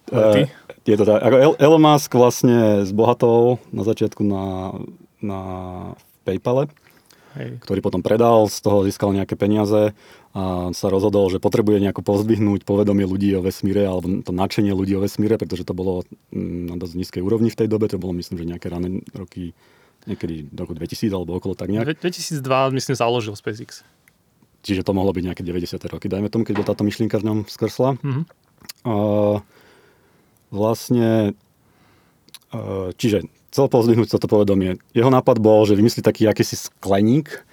lety. 0.10 0.41
Eh, 0.48 0.50
je 0.88 0.95
to 0.98 1.05
tak. 1.05 1.19
Ako 1.21 1.36
El- 1.38 1.60
Elon 1.60 1.83
Musk 1.83 2.12
vlastne 2.15 2.88
zbohatol 2.88 3.62
na 3.69 3.83
začiatku 3.83 4.21
na, 4.25 4.45
na 5.21 5.39
PayPale, 6.25 6.71
Hej. 7.38 7.62
ktorý 7.63 7.79
potom 7.83 8.01
predal, 8.01 8.50
z 8.50 8.57
toho 8.63 8.83
získal 8.88 9.13
nejaké 9.13 9.38
peniaze 9.38 9.93
a 10.31 10.71
sa 10.71 10.88
rozhodol, 10.88 11.27
že 11.27 11.43
potrebuje 11.43 11.83
nejako 11.83 12.07
pozdvihnúť 12.07 12.63
povedomie 12.63 13.03
ľudí 13.03 13.35
o 13.35 13.43
vesmíre 13.43 13.83
alebo 13.83 14.23
to 14.23 14.31
nadšenie 14.31 14.71
ľudí 14.71 14.95
o 14.95 15.03
vesmíre, 15.03 15.35
pretože 15.35 15.67
to 15.67 15.75
bolo 15.75 16.07
mm, 16.31 16.71
na 16.71 16.75
dosť 16.79 16.93
nízkej 16.95 17.21
úrovni 17.21 17.51
v 17.51 17.59
tej 17.59 17.67
dobe, 17.67 17.91
to 17.91 18.00
bolo 18.00 18.15
myslím, 18.15 18.39
že 18.39 18.45
nejaké 18.47 18.71
rané 18.71 19.03
roky, 19.11 19.51
niekedy 20.07 20.47
v 20.47 20.55
roku 20.55 20.71
2000 20.71 21.11
alebo 21.11 21.35
okolo 21.35 21.51
tak 21.59 21.67
nejak. 21.67 21.83
Dve- 21.83 22.00
2002 22.07 22.47
myslím 22.79 22.95
založil 22.95 23.35
SpaceX. 23.35 23.83
Čiže 24.63 24.88
to 24.88 24.95
mohlo 24.95 25.11
byť 25.11 25.23
nejaké 25.25 25.43
90. 25.43 25.83
roky, 25.91 26.07
dajme 26.07 26.31
tomu, 26.31 26.47
keď 26.47 26.63
táto 26.63 26.88
myšlienka 26.88 27.19
v 27.19 27.27
ňom 27.27 27.38
skrsla. 27.51 28.00
Mhm. 28.00 28.21
A 28.88 28.95
vlastne, 30.47 31.35
a 32.55 32.59
čiže 32.95 33.27
chcel 33.51 33.67
pozdvihnúť 33.67 34.15
toto 34.15 34.31
povedomie. 34.31 34.79
Jeho 34.95 35.11
nápad 35.11 35.43
bol, 35.43 35.67
že 35.67 35.75
vymyslí 35.75 36.00
taký 36.00 36.23
akýsi 36.31 36.55
skleník, 36.55 37.43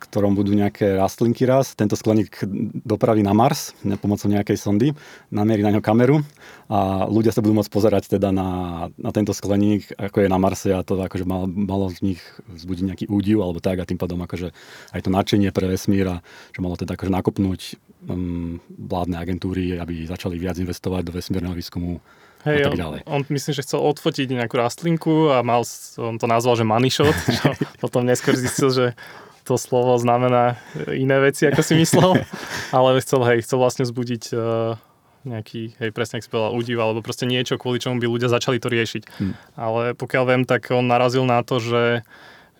ktorom 0.00 0.32
budú 0.32 0.56
nejaké 0.56 0.96
rastlinky 0.96 1.44
raz. 1.44 1.76
Tento 1.76 1.94
skleník 1.94 2.40
dopraví 2.82 3.20
na 3.20 3.36
Mars 3.36 3.76
pomocou 4.00 4.32
nejakej 4.32 4.56
sondy, 4.56 4.88
namierí 5.28 5.60
na 5.60 5.76
ňo 5.76 5.84
kameru 5.84 6.24
a 6.72 7.04
ľudia 7.06 7.30
sa 7.30 7.44
budú 7.44 7.60
môcť 7.60 7.68
pozerať 7.68 8.16
teda 8.16 8.32
na, 8.32 8.48
na 8.96 9.10
tento 9.12 9.36
skleník, 9.36 9.92
ako 10.00 10.24
je 10.24 10.28
na 10.32 10.40
Marse 10.40 10.72
a 10.72 10.80
to 10.80 10.96
akože 10.96 11.28
malo, 11.28 11.44
malo 11.46 11.92
z 11.92 12.14
nich 12.14 12.20
vzbudiť 12.48 12.84
nejaký 12.88 13.04
údiv 13.12 13.44
alebo 13.44 13.60
tak 13.60 13.78
a 13.78 13.88
tým 13.88 14.00
pádom 14.00 14.18
akože 14.24 14.56
aj 14.96 15.00
to 15.04 15.10
nadšenie 15.12 15.52
pre 15.52 15.68
vesmír 15.68 16.08
a 16.08 16.16
že 16.50 16.64
malo 16.64 16.80
teda 16.80 16.96
akože 16.96 17.12
nakopnúť 17.12 17.60
um, 18.08 18.56
vládne 18.72 19.20
agentúry, 19.20 19.76
aby 19.76 20.08
začali 20.08 20.40
viac 20.40 20.56
investovať 20.56 21.02
do 21.04 21.12
vesmírneho 21.12 21.52
výskumu 21.52 22.00
a 22.00 22.20
Hej, 22.48 22.64
tak 22.64 22.72
on, 22.72 22.80
ďalej. 22.80 23.00
on 23.04 23.20
myslím, 23.36 23.52
že 23.52 23.64
chcel 23.68 23.80
odfotiť 23.84 24.32
nejakú 24.32 24.56
rastlinku 24.56 25.28
a 25.28 25.44
mal, 25.44 25.60
on 26.00 26.16
to 26.16 26.24
nazval, 26.24 26.56
že 26.56 26.64
money 26.64 26.88
shot, 26.88 27.12
čo 27.12 27.52
potom 27.84 28.08
neskôr 28.08 28.32
zistil, 28.32 28.72
že 28.72 28.86
to 29.44 29.54
slovo 29.56 29.96
znamená 29.96 30.60
iné 30.90 31.16
veci, 31.20 31.48
ako 31.48 31.62
si 31.64 31.74
myslel, 31.76 32.20
ale 32.76 33.00
chcel, 33.00 33.20
hej, 33.26 33.38
chcel 33.44 33.58
vlastne 33.60 33.84
zbudiť 33.84 34.24
uh, 34.32 34.76
nejaký, 35.24 35.76
hej, 35.76 35.90
presne 35.92 36.20
ak 36.20 36.24
si 36.24 36.32
povedal, 36.32 36.56
údiv, 36.56 36.80
alebo 36.80 37.04
proste 37.04 37.28
niečo, 37.28 37.60
kvôli 37.60 37.80
čomu 37.80 38.00
by 38.00 38.08
ľudia 38.08 38.32
začali 38.32 38.56
to 38.56 38.72
riešiť. 38.72 39.02
Hmm. 39.20 39.34
Ale 39.56 39.92
pokiaľ 39.92 40.24
viem, 40.24 40.42
tak 40.48 40.72
on 40.72 40.88
narazil 40.88 41.28
na 41.28 41.44
to, 41.44 41.60
že 41.60 41.84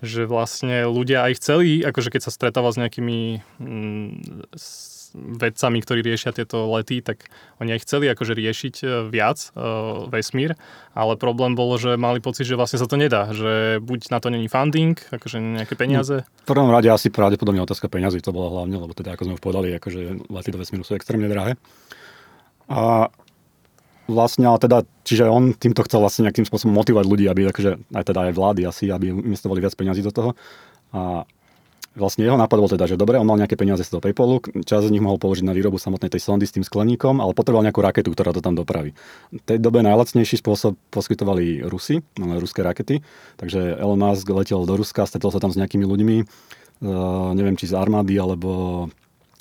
že 0.00 0.24
vlastne 0.24 0.88
ľudia 0.88 1.28
aj 1.28 1.44
chceli, 1.44 1.84
akože 1.84 2.08
keď 2.16 2.20
sa 2.24 2.32
stretával 2.32 2.72
s 2.72 2.80
nejakými 2.80 3.44
mm, 3.60 4.10
s 4.56 4.99
vedcami, 5.14 5.78
ktorí 5.82 6.00
riešia 6.04 6.34
tieto 6.34 6.68
lety, 6.70 7.02
tak 7.02 7.28
oni 7.58 7.74
aj 7.76 7.82
chceli 7.86 8.06
akože 8.10 8.32
riešiť 8.34 8.74
e, 8.80 8.86
viac 9.10 9.52
uh, 9.52 10.06
vesmír, 10.08 10.54
ale 10.94 11.18
problém 11.20 11.54
bolo, 11.54 11.76
že 11.76 11.98
mali 12.00 12.22
pocit, 12.22 12.46
že 12.46 12.58
vlastne 12.58 12.78
sa 12.78 12.86
to 12.86 12.98
nedá, 12.98 13.30
že 13.30 13.82
buď 13.82 14.10
na 14.10 14.18
to 14.22 14.28
není 14.30 14.46
funding, 14.46 14.96
akože 15.10 15.38
nejaké 15.38 15.74
peniaze. 15.74 16.22
V 16.44 16.48
prvom 16.48 16.70
rade 16.70 16.88
asi 16.88 17.10
pravdepodobne 17.10 17.62
otázka 17.62 17.90
peniazy, 17.90 18.22
to 18.22 18.34
bola 18.34 18.50
hlavne, 18.60 18.76
lebo 18.78 18.92
teda 18.94 19.14
ako 19.14 19.22
sme 19.26 19.36
už 19.38 19.42
povedali, 19.42 19.74
akože 19.76 20.30
lety 20.30 20.50
do 20.54 20.58
vesmíru 20.58 20.84
sú 20.86 20.94
extrémne 20.94 21.26
drahé. 21.26 21.58
A 22.70 23.10
vlastne, 24.10 24.50
ale 24.50 24.58
teda, 24.58 24.78
čiže 25.06 25.30
on 25.30 25.54
týmto 25.54 25.86
chcel 25.86 26.02
vlastne 26.02 26.26
nejakým 26.26 26.46
spôsobom 26.46 26.74
motivovať 26.74 27.06
ľudí, 27.06 27.24
aby 27.30 27.50
akože, 27.50 27.94
aj 27.94 28.04
teda 28.06 28.20
aj 28.30 28.32
vlády 28.34 28.60
asi, 28.66 28.90
aby 28.90 29.14
investovali 29.14 29.62
viac 29.62 29.74
peniazy 29.78 30.02
do 30.02 30.10
toho. 30.10 30.30
A 30.90 31.22
vlastne 31.98 32.22
jeho 32.22 32.38
nápad 32.38 32.58
bol 32.58 32.70
teda, 32.70 32.86
že 32.86 32.94
dobre, 32.94 33.18
on 33.18 33.26
mal 33.26 33.38
nejaké 33.38 33.58
peniaze 33.58 33.82
z 33.82 33.90
toho 33.90 34.02
Paypalu, 34.02 34.62
čas 34.62 34.86
z 34.86 34.94
nich 34.94 35.02
mohol 35.02 35.18
použiť 35.18 35.42
na 35.42 35.50
výrobu 35.50 35.76
samotnej 35.78 36.10
tej 36.10 36.22
sondy 36.22 36.46
s 36.46 36.54
tým 36.54 36.62
skleníkom, 36.62 37.18
ale 37.18 37.34
potreboval 37.34 37.66
nejakú 37.66 37.82
raketu, 37.82 38.14
ktorá 38.14 38.30
to 38.30 38.42
tam 38.42 38.54
dopraví. 38.54 38.94
V 39.34 39.42
tej 39.42 39.58
dobe 39.58 39.82
najlacnejší 39.82 40.38
spôsob 40.38 40.78
poskytovali 40.94 41.66
Rusy, 41.66 42.02
ruské 42.18 42.62
rakety, 42.62 43.02
takže 43.38 43.78
Elon 43.78 43.98
Musk 43.98 44.30
letel 44.30 44.62
do 44.62 44.74
Ruska, 44.78 45.02
stretol 45.06 45.34
sa 45.34 45.42
tam 45.42 45.50
s 45.50 45.58
nejakými 45.58 45.82
ľuďmi, 45.82 46.16
uh, 46.22 47.34
neviem 47.34 47.58
či 47.58 47.66
z 47.66 47.74
armády 47.74 48.14
alebo 48.14 48.86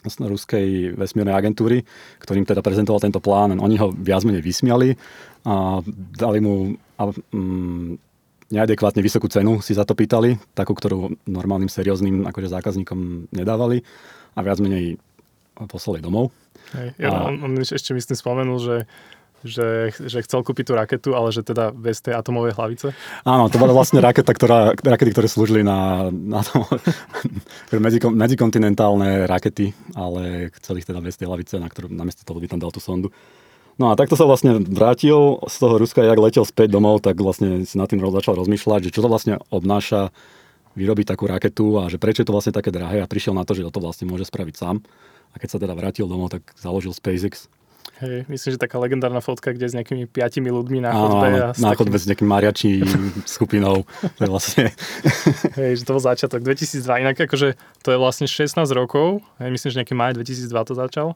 ruskej 0.07 0.95
vesmírnej 0.95 1.35
agentúry, 1.35 1.83
ktorým 2.23 2.47
teda 2.47 2.63
prezentoval 2.63 3.03
tento 3.03 3.19
plán. 3.19 3.59
Oni 3.59 3.75
ho 3.75 3.91
viac 3.91 4.23
menej 4.23 4.39
vysmiali 4.39 4.95
a 5.43 5.83
dali 6.15 6.39
mu 6.39 6.79
a, 6.95 7.11
mm, 7.11 8.08
neadekvátne 8.49 9.01
vysokú 9.01 9.29
cenu 9.29 9.61
si 9.61 9.77
za 9.77 9.85
to 9.85 9.93
pýtali, 9.93 10.37
takú, 10.53 10.73
ktorú 10.73 11.13
normálnym 11.29 11.69
serióznym 11.69 12.25
akože 12.29 12.49
zákazníkom 12.49 13.31
nedávali 13.33 13.85
a 14.33 14.39
viac 14.41 14.57
menej 14.61 14.97
poslali 15.67 15.99
domov. 15.99 16.33
Hej, 16.73 16.95
ja, 17.01 17.09
a... 17.11 17.29
on, 17.29 17.41
on 17.45 17.51
ešte 17.59 17.93
myslím 17.93 18.17
spomenul, 18.17 18.57
že 18.59 18.75
že, 19.43 19.95
že 19.95 20.19
chcel 20.19 20.43
kúpiť 20.43 20.65
tú 20.67 20.73
raketu, 20.75 21.09
ale 21.15 21.31
že 21.31 21.47
teda 21.47 21.71
bez 21.71 22.03
tej 22.03 22.15
atomovej 22.19 22.59
hlavice? 22.59 22.87
Áno, 23.23 23.47
to 23.47 23.55
bola 23.55 23.71
vlastne 23.71 24.03
raketa, 24.03 24.35
ktorá, 24.35 24.75
rakety, 24.75 25.15
ktoré 25.15 25.27
slúžili 25.31 25.61
na, 25.63 26.11
na 26.11 26.43
to, 26.43 26.59
medzikontinentálne 28.19 29.23
rakety, 29.29 29.71
ale 29.95 30.51
chceli 30.59 30.83
ich 30.83 30.87
teda 30.87 30.99
bez 30.99 31.15
tej 31.15 31.31
hlavice, 31.31 31.55
na 31.55 31.71
ktorú 31.71 31.87
namiesto 31.87 32.27
toho 32.27 32.39
by 32.39 32.47
tam 32.51 32.59
dal 32.59 32.71
tú 32.73 32.83
sondu. 32.83 33.15
No 33.79 33.89
a 33.89 33.97
takto 33.97 34.19
sa 34.19 34.27
vlastne 34.27 34.59
vrátil 34.59 35.39
z 35.47 35.55
toho 35.55 35.79
Ruska, 35.79 36.03
jak 36.03 36.19
letel 36.19 36.43
späť 36.43 36.75
domov, 36.75 36.99
tak 36.99 37.15
vlastne 37.23 37.63
si 37.63 37.79
nad 37.79 37.87
tým 37.87 38.03
začal 38.03 38.35
rozmýšľať, 38.35 38.91
že 38.91 38.93
čo 38.93 38.99
to 38.99 39.07
vlastne 39.07 39.39
obnáša 39.49 40.11
vyrobiť 40.75 41.15
takú 41.15 41.25
raketu 41.31 41.79
a 41.79 41.87
že 41.87 41.95
prečo 41.95 42.21
je 42.21 42.27
to 42.27 42.35
vlastne 42.35 42.51
také 42.51 42.75
drahé 42.75 42.99
a 42.99 43.07
prišiel 43.07 43.31
na 43.31 43.47
to, 43.47 43.55
že 43.55 43.63
to 43.71 43.79
vlastne 43.79 44.05
môže 44.11 44.27
spraviť 44.27 44.55
sám. 44.59 44.83
A 45.31 45.35
keď 45.39 45.49
sa 45.55 45.57
teda 45.63 45.73
vrátil 45.79 46.11
domov, 46.11 46.35
tak 46.35 46.43
založil 46.59 46.91
SpaceX 46.91 47.47
Hej, 47.99 48.31
myslím, 48.31 48.55
že 48.55 48.59
taká 48.63 48.79
legendárna 48.79 49.19
fotka, 49.19 49.51
kde 49.51 49.67
s 49.67 49.75
nejakými 49.75 50.07
piatimi 50.07 50.47
ľuďmi 50.47 50.79
na 50.87 50.91
chodbe. 50.95 51.27
Áno, 51.35 51.51
a 51.51 51.59
na 51.59 51.75
chodbe 51.75 51.99
s 51.99 52.07
nejakým 52.07 52.31
mariačím 52.31 52.87
skupinou. 53.35 53.83
To 53.83 54.19
je 54.23 54.29
vlastne... 54.31 54.63
Hej, 55.59 55.83
že 55.83 55.83
to 55.83 55.91
bol 55.99 56.03
začiatok 56.03 56.39
2002. 56.47 57.03
Inak 57.03 57.19
akože 57.19 57.59
to 57.83 57.89
je 57.91 57.97
vlastne 57.99 58.23
16 58.23 58.55
rokov. 58.71 59.19
Hej, 59.43 59.51
myslím, 59.51 59.69
že 59.75 59.77
nejaký 59.83 59.95
maj 59.99 60.15
2002 60.15 60.47
to 60.63 60.73
začal. 60.79 61.07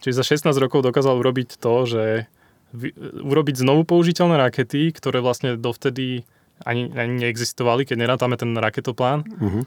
Čiže 0.00 0.22
za 0.22 0.24
16 0.52 0.52
rokov 0.62 0.84
dokázal 0.84 1.16
urobiť 1.16 1.56
to, 1.56 1.74
že 1.88 2.04
urobiť 3.22 3.54
znovu 3.62 3.88
použiteľné 3.88 4.36
rakety, 4.36 4.92
ktoré 4.92 5.24
vlastne 5.24 5.56
dovtedy 5.56 6.28
ani, 6.64 6.92
ani 6.92 7.26
neexistovali, 7.26 7.88
keď 7.88 7.96
nerátame 8.04 8.36
ten 8.36 8.52
raketoplán. 8.56 9.24
Uh-huh. 9.24 9.62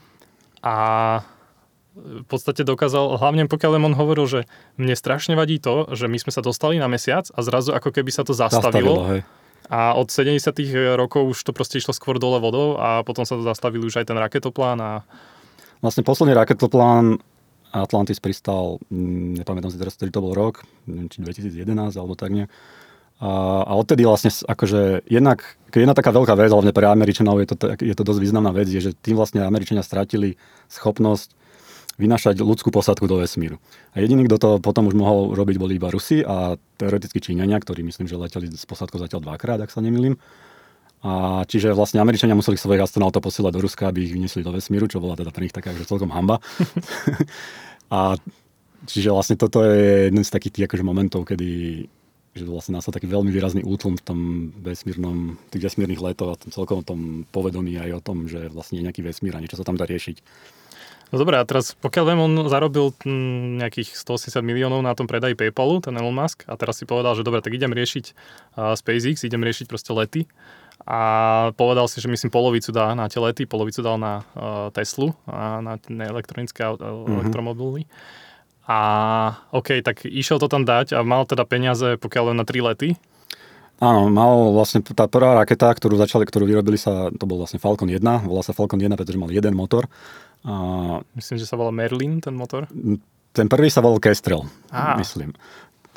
A 0.62 0.75
v 1.95 2.25
podstate 2.29 2.63
dokázal, 2.63 3.17
hlavne 3.17 3.50
pokiaľ 3.50 3.71
Lemon 3.75 3.98
hovoril, 3.98 4.25
že 4.29 4.39
mne 4.79 4.93
strašne 4.93 5.33
vadí 5.33 5.57
to, 5.57 5.89
že 5.98 6.05
my 6.05 6.17
sme 6.21 6.31
sa 6.31 6.45
dostali 6.45 6.77
na 6.77 6.88
mesiac 6.88 7.27
a 7.33 7.39
zrazu 7.41 7.74
ako 7.75 7.89
keby 7.91 8.12
sa 8.13 8.24
to 8.24 8.31
zastavilo. 8.31 9.03
zastavilo 9.03 9.38
a 9.69 9.93
od 9.93 10.09
70 10.09 10.41
rokov 10.98 11.29
už 11.29 11.38
to 11.45 11.53
proste 11.53 11.77
išlo 11.77 11.93
skôr 11.93 12.17
dole 12.17 12.41
vodou 12.41 12.81
a 12.81 13.05
potom 13.05 13.21
sa 13.21 13.38
to 13.38 13.45
zastavil 13.45 13.86
už 13.86 14.01
aj 14.01 14.09
ten 14.09 14.17
raketoplán. 14.17 14.81
A... 14.81 14.91
Vlastne 15.86 16.01
posledný 16.01 16.33
raketoplán 16.33 17.21
Atlantis 17.70 18.18
pristal, 18.18 18.82
mm, 18.90 19.46
nepamätám 19.46 19.70
si 19.70 19.78
teraz, 19.78 19.94
ktorý 19.96 20.10
to 20.10 20.22
bol 20.26 20.34
rok, 20.34 20.66
neviem, 20.90 21.08
či 21.10 21.22
2011 21.22 21.94
alebo 21.98 22.14
tak 22.18 22.34
nie. 22.34 22.46
A, 23.20 23.62
a 23.68 23.72
odtedy 23.76 24.08
vlastne, 24.08 24.32
akože 24.32 25.04
jednak, 25.12 25.44
jedna 25.76 25.92
taká 25.92 26.16
veľká 26.16 26.40
vec, 26.40 26.56
hlavne 26.56 26.72
pre 26.72 26.88
Američanov 26.88 27.44
je 27.44 27.48
to, 27.52 27.56
je 27.76 27.96
to 27.96 28.04
dosť 28.08 28.20
významná 28.24 28.56
vec, 28.56 28.72
je, 28.72 28.80
že 28.80 28.92
tým 28.96 29.20
vlastne 29.20 29.44
Američania 29.44 29.84
stratili 29.84 30.40
schopnosť 30.72 31.36
vynašať 32.00 32.40
ľudskú 32.40 32.72
posadku 32.72 33.12
do 33.12 33.20
vesmíru. 33.20 33.60
A 33.92 34.00
jediný, 34.00 34.24
kto 34.32 34.38
to 34.40 34.50
potom 34.64 34.88
už 34.88 34.96
mohol 34.96 35.36
robiť, 35.36 35.60
boli 35.60 35.76
iba 35.76 35.92
Rusi 35.92 36.24
a 36.24 36.56
teoreticky 36.80 37.20
Číňania, 37.20 37.60
ktorí 37.60 37.84
myslím, 37.84 38.08
že 38.08 38.16
leteli 38.16 38.48
s 38.48 38.64
posadkou 38.64 39.04
zatiaľ 39.04 39.28
dvakrát, 39.28 39.60
ak 39.60 39.70
sa 39.70 39.84
nemýlim. 39.84 40.16
A 41.00 41.44
čiže 41.48 41.72
vlastne 41.72 42.03
Američania 42.03 42.36
museli 42.36 42.60
svojich 42.60 42.84
astronautov 42.84 43.24
posielať 43.24 43.56
do 43.56 43.63
Ruska, 43.63 43.88
aby 43.88 44.03
ich 44.03 44.12
vyniesli 44.12 44.44
do 44.44 44.51
vesmíru, 44.51 44.84
čo 44.91 45.00
bola 45.00 45.15
teda 45.15 45.32
pre 45.32 45.48
nich 45.48 45.56
taká 45.56 45.72
že 45.72 45.88
celkom 45.88 46.12
hamba. 46.12 46.44
a 47.96 48.20
čiže 48.84 49.15
vlastne 49.15 49.39
toto 49.39 49.63
je 49.63 50.12
jeden 50.12 50.24
z 50.24 50.32
takých 50.32 50.53
tých 50.60 50.65
akože 50.68 50.84
momentov, 50.84 51.24
kedy 51.24 51.88
že 52.38 52.46
vlastne 52.46 52.77
nastal 52.77 52.94
taký 52.94 53.10
veľmi 53.10 53.34
výrazný 53.34 53.65
útlum 53.65 53.98
v 53.98 54.06
tom 54.06 54.20
vesmírnom, 54.62 55.41
tých 55.50 55.65
vesmírnych 55.65 56.00
letov 56.00 56.32
a 56.32 56.39
tom 56.39 56.50
celkom 56.53 56.79
tom 56.86 57.00
povedomí 57.34 57.75
aj 57.82 58.00
o 58.00 58.01
tom, 58.06 58.29
že 58.29 58.53
vlastne 58.53 58.79
je 58.79 58.86
nejaký 58.86 59.01
vesmír 59.01 59.34
a 59.34 59.41
niečo 59.41 59.58
sa 59.58 59.65
tam 59.65 59.75
dá 59.75 59.89
riešiť. 59.89 60.22
No 61.10 61.18
dobré, 61.18 61.41
a 61.41 61.46
teraz 61.46 61.74
pokiaľ 61.74 62.06
viem, 62.06 62.22
on 62.22 62.34
zarobil 62.46 62.94
hm, 63.01 63.65
nejakých 63.65 63.98
180 63.98 64.46
miliónov 64.46 64.86
na 64.86 64.94
tom 64.94 65.10
predaji 65.10 65.34
PayPalu, 65.34 65.89
ten 65.89 65.98
Elon 65.98 66.13
Musk, 66.13 66.46
a 66.46 66.53
teraz 66.53 66.77
si 66.77 66.86
povedal, 66.86 67.18
že 67.18 67.25
dobre, 67.25 67.41
tak 67.41 67.58
idem 67.58 67.74
riešiť 67.74 68.06
uh, 68.13 68.77
SpaceX, 68.77 69.25
idem 69.25 69.41
riešiť 69.41 69.65
proste 69.65 69.89
lety. 69.89 70.29
A 70.88 71.00
povedal 71.53 71.86
si, 71.91 72.00
že 72.00 72.07
myslím 72.07 72.31
polovicu 72.31 72.71
dá 72.71 72.95
na 72.95 73.12
tie 73.12 73.19
lety, 73.21 73.45
polovicu 73.45 73.83
dal 73.83 74.00
na 74.00 74.24
uh, 74.33 74.71
Teslu, 74.74 75.13
a 75.27 75.59
na, 75.59 75.75
na 75.91 76.03
elektronické 76.07 76.65
mm-hmm. 76.65 77.19
elektromobily. 77.19 77.86
A 78.69 78.79
OK, 79.50 79.81
tak 79.81 80.05
išiel 80.05 80.38
to 80.38 80.45
tam 80.45 80.63
dať 80.63 80.93
a 80.93 81.01
mal 81.01 81.25
teda 81.25 81.45
peniaze 81.45 81.98
pokiaľ 81.98 82.33
len 82.33 82.38
na 82.38 82.45
tri 82.45 82.62
lety. 82.62 82.93
Áno, 83.79 84.12
mal 84.12 84.51
vlastne 84.51 84.83
tá 84.83 85.07
prvá 85.07 85.39
raketa, 85.39 85.71
ktorú 85.71 85.95
začali, 85.95 86.27
ktorú 86.27 86.43
vyrobili 86.43 86.75
sa, 86.75 87.07
to 87.15 87.24
bol 87.24 87.39
vlastne 87.39 87.63
Falcon 87.63 87.88
1, 87.88 88.03
volá 88.27 88.43
sa 88.43 88.51
Falcon 88.51 88.75
1, 88.75 88.91
pretože 89.00 89.15
mal 89.15 89.31
jeden 89.31 89.55
motor 89.55 89.88
a... 90.43 90.53
Myslím, 91.15 91.39
že 91.39 91.48
sa 91.48 91.59
volá 91.59 91.71
Merlin, 91.71 92.24
ten 92.24 92.36
motor. 92.36 92.67
Ten 93.36 93.48
prvý 93.51 93.67
sa 93.67 93.83
volal 93.83 94.00
Kestrel, 94.00 94.48
Á. 94.71 94.95
myslím. 95.00 95.36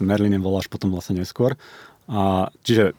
Merlin 0.03 0.35
bol 0.43 0.59
až 0.59 0.67
potom 0.67 0.91
vlastne 0.91 1.23
neskôr. 1.23 1.55
A, 2.11 2.51
čiže 2.67 2.99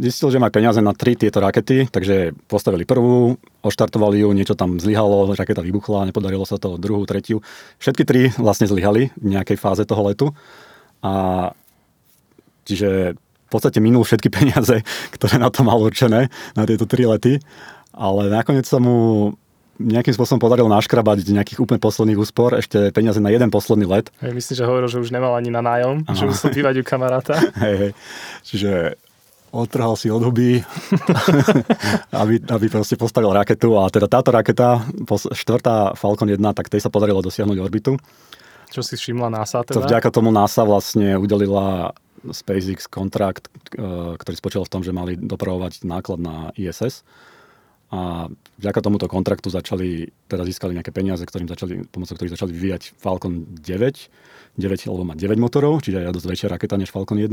zistil, 0.00 0.28
že 0.32 0.42
má 0.42 0.52
peniaze 0.52 0.78
na 0.84 0.92
tri 0.92 1.16
tieto 1.16 1.40
rakety, 1.40 1.88
takže 1.88 2.36
postavili 2.46 2.84
prvú, 2.84 3.36
oštartovali 3.64 4.22
ju, 4.22 4.28
niečo 4.32 4.54
tam 4.54 4.76
zlyhalo, 4.76 5.32
raketa 5.32 5.64
vybuchla, 5.64 6.08
nepodarilo 6.08 6.44
sa 6.44 6.60
to, 6.60 6.80
druhú, 6.80 7.04
tretiu. 7.08 7.40
Všetky 7.80 8.02
tri 8.04 8.22
vlastne 8.36 8.68
zlyhali 8.68 9.10
v 9.16 9.26
nejakej 9.36 9.56
fáze 9.60 9.82
toho 9.88 10.02
letu. 10.06 10.26
A 11.00 11.52
čiže 12.66 13.14
v 13.16 13.50
podstate 13.50 13.78
minul 13.78 14.02
všetky 14.02 14.28
peniaze, 14.38 14.82
ktoré 15.14 15.38
na 15.40 15.48
to 15.48 15.62
mal 15.62 15.78
určené, 15.80 16.28
na 16.58 16.62
tieto 16.66 16.84
tri 16.84 17.06
lety. 17.06 17.38
Ale 17.96 18.28
nakoniec 18.28 18.68
sa 18.68 18.76
mu 18.76 19.32
nejakým 19.76 20.16
spôsobom 20.16 20.40
podarilo 20.40 20.72
naškrabať 20.72 21.28
z 21.28 21.36
nejakých 21.36 21.60
úplne 21.60 21.80
posledných 21.80 22.16
úspor 22.16 22.56
ešte 22.56 22.88
peniaze 22.96 23.20
na 23.20 23.28
jeden 23.28 23.52
posledný 23.52 23.84
let. 23.84 24.08
Hej, 24.24 24.32
myslím, 24.32 24.54
že 24.56 24.64
hovoril, 24.64 24.88
že 24.88 25.00
už 25.04 25.12
nemal 25.12 25.36
ani 25.36 25.52
na 25.52 25.60
nájom, 25.60 26.08
Aha. 26.08 26.16
že 26.16 26.24
musel 26.24 26.48
bývať 26.52 26.80
u 26.80 26.84
kamaráta. 26.84 27.36
Hej, 27.64 27.74
hej. 27.76 27.92
Čiže 28.44 28.70
odtrhal 29.52 29.94
si 29.94 30.10
od 30.10 30.22
huby, 30.22 30.62
aby, 32.22 32.34
aby 32.42 32.66
proste 32.70 32.98
postavil 32.98 33.30
raketu 33.34 33.76
a 33.78 33.90
teda 33.90 34.06
táto 34.10 34.30
raketa, 34.34 34.82
štvrtá 35.32 35.94
Falcon 35.94 36.30
1, 36.30 36.38
tak 36.56 36.70
tej 36.72 36.82
sa 36.82 36.90
podarilo 36.90 37.22
dosiahnuť 37.22 37.58
orbitu. 37.58 37.98
Čo 38.70 38.82
si 38.82 38.98
všimla 38.98 39.30
NASA 39.30 39.62
teda? 39.62 39.78
To 39.78 39.86
vďaka 39.86 40.08
tomu 40.10 40.34
NASA 40.34 40.66
vlastne 40.66 41.14
udelila 41.16 41.94
SpaceX 42.26 42.90
kontrakt, 42.90 43.46
e, 43.74 44.18
ktorý 44.18 44.34
spočíval 44.34 44.66
v 44.66 44.72
tom, 44.72 44.82
že 44.82 44.90
mali 44.90 45.14
dopravovať 45.14 45.86
náklad 45.86 46.18
na 46.18 46.50
ISS 46.58 47.06
a 47.86 48.26
vďaka 48.58 48.82
tomuto 48.82 49.06
kontraktu 49.06 49.46
začali, 49.46 50.10
teda 50.26 50.42
získali 50.42 50.74
nejaké 50.74 50.90
peniaze, 50.90 51.22
ktorým 51.22 51.46
začali, 51.46 51.86
pomocou 51.86 52.18
ktorých 52.18 52.34
začali 52.34 52.50
vyvíjať 52.50 52.82
Falcon 52.98 53.46
9, 53.62 54.58
9 54.58 54.90
alebo 54.90 55.06
má 55.06 55.14
9 55.14 55.38
motorov, 55.38 55.86
čiže 55.86 56.02
je 56.02 56.10
dosť 56.10 56.26
väčšia 56.26 56.48
raketa 56.50 56.74
než 56.74 56.90
Falcon 56.90 57.22
1. 57.22 57.30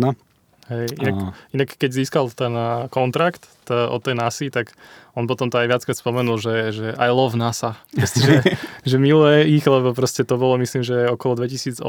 Hej, 0.65 0.95
inak, 0.95 1.15
inak 1.51 1.69
keď 1.71 1.89
získal 1.93 2.31
ten 2.31 2.51
a, 2.51 2.87
kontrakt 2.87 3.43
t- 3.63 3.75
od 3.75 3.99
tej 3.99 4.15
NASA, 4.15 4.47
tak 4.47 4.71
on 5.11 5.25
potom 5.25 5.47
to 5.47 5.57
aj 5.57 5.67
viackrát 5.67 5.93
spomenul, 5.93 6.37
že, 6.37 6.71
že 6.71 6.87
I 6.95 7.11
love 7.11 7.35
NASA. 7.35 7.75
Proste, 7.91 8.19
že, 8.19 8.35
že 8.89 8.97
miluje 8.97 9.51
ich, 9.51 9.61
lebo 9.61 9.91
proste 9.91 10.21
to 10.21 10.35
bolo 10.35 10.55
myslím, 10.57 10.79
že 10.81 11.05
okolo 11.05 11.43
2008, 11.43 11.83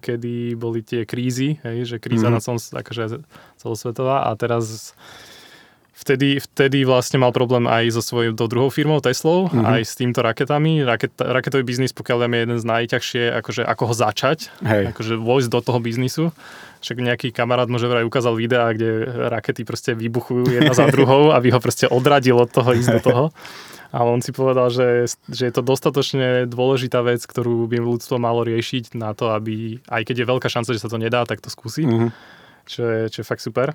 kedy 0.00 0.34
boli 0.54 0.80
tie 0.80 1.04
krízy, 1.04 1.60
hej, 1.60 1.84
že 1.86 1.96
kríza 1.98 2.26
Mhm. 2.26 2.32
na 2.32 2.40
celom, 2.40 2.56
akože 2.56 3.20
celosvetová 3.56 4.24
a 4.24 4.32
teraz 4.34 4.96
vtedy, 5.94 6.36
vtedy 6.38 6.82
vlastne 6.82 7.16
mal 7.16 7.30
problém 7.30 7.64
aj 7.64 7.92
so 7.92 8.02
svojou 8.02 8.32
do 8.32 8.44
druhou 8.44 8.68
firmou 8.68 8.98
Teslou, 8.98 9.46
Mhm. 9.46 9.64
aj 9.64 9.82
s 9.82 9.94
týmto 9.94 10.20
raketami. 10.20 10.82
Raket, 10.82 11.12
raketový 11.16 11.62
biznis, 11.62 11.92
pokiaľ 11.92 12.24
viem, 12.24 12.32
je 12.32 12.40
jeden 12.40 12.58
z 12.58 12.64
najťažšie, 12.66 13.22
akože 13.36 13.62
ako 13.62 13.82
ho 13.84 13.94
začať, 13.94 14.38
Hej. 14.60 14.84
akože 14.90 15.14
vojsť 15.14 15.48
do 15.50 15.60
toho 15.60 15.78
biznisu. 15.78 16.24
Však 16.84 17.00
nejaký 17.00 17.28
kamarát 17.32 17.64
možno 17.64 17.88
vraj 17.88 18.04
ukázal 18.04 18.36
videá, 18.36 18.76
kde 18.76 19.08
rakety 19.32 19.64
proste 19.64 19.96
vybuchujú 19.96 20.52
jedna 20.52 20.76
za 20.76 20.84
druhou, 20.92 21.32
aby 21.32 21.48
ho 21.48 21.56
proste 21.56 21.88
odradil 21.88 22.36
od 22.36 22.52
toho 22.52 22.76
ísť 22.76 22.90
do 22.90 23.00
toho. 23.00 23.24
A 23.88 24.02
on 24.04 24.20
si 24.20 24.34
povedal, 24.34 24.68
že, 24.68 25.06
že 25.30 25.48
je 25.48 25.54
to 25.54 25.62
dostatočne 25.62 26.44
dôležitá 26.44 27.00
vec, 27.00 27.24
ktorú 27.24 27.64
by 27.70 27.78
ľudstvo 27.80 28.20
malo 28.20 28.44
riešiť 28.44 28.92
na 28.92 29.14
to, 29.16 29.32
aby, 29.32 29.80
aj 29.86 30.02
keď 30.04 30.16
je 30.20 30.30
veľká 30.34 30.48
šanca, 30.50 30.74
že 30.74 30.82
sa 30.82 30.90
to 30.90 30.98
nedá, 31.00 31.24
tak 31.24 31.40
to 31.40 31.48
skúsi, 31.48 31.86
Mhm. 31.88 32.12
čo, 32.68 32.82
je, 32.84 33.00
čo 33.08 33.18
je 33.22 33.26
fakt 33.26 33.40
super. 33.40 33.72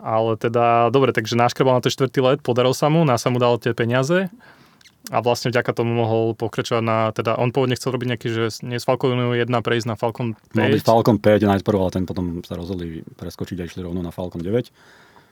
Ale 0.00 0.34
teda, 0.40 0.88
dobre, 0.88 1.12
takže 1.12 1.36
náškrabal 1.36 1.78
na 1.78 1.82
to 1.84 1.90
štvrtý 1.90 2.22
let, 2.24 2.38
podaril 2.40 2.72
sa 2.72 2.88
mu, 2.88 3.04
NASA 3.04 3.28
mu 3.28 3.36
dal 3.36 3.58
tie 3.60 3.74
peniaze 3.76 4.32
a 5.10 5.18
vlastne 5.18 5.50
vďaka 5.50 5.74
tomu 5.74 5.98
mohol 5.98 6.38
pokračovať 6.38 6.82
na, 6.84 7.10
teda 7.10 7.34
on 7.34 7.50
pôvodne 7.50 7.74
chcel 7.74 7.90
robiť 7.90 8.08
nejaký, 8.14 8.28
že 8.30 8.44
nie 8.62 8.78
z 8.78 8.86
Falconu 8.86 9.34
1 9.34 9.50
prejsť 9.50 9.86
na 9.90 9.96
Falcon 9.98 10.38
5, 10.38 10.54
Mal 10.54 10.70
byť 10.78 10.86
Falcon 10.86 11.18
5 11.18 11.42
najprv, 11.58 11.76
ale 11.82 11.90
ten 11.90 12.04
potom 12.06 12.38
sa 12.46 12.54
rozhodli 12.54 13.02
preskočiť 13.18 13.56
a 13.58 13.66
išli 13.66 13.82
rovno 13.82 13.98
na 13.98 14.14
Falcon 14.14 14.38
9. 14.38 14.70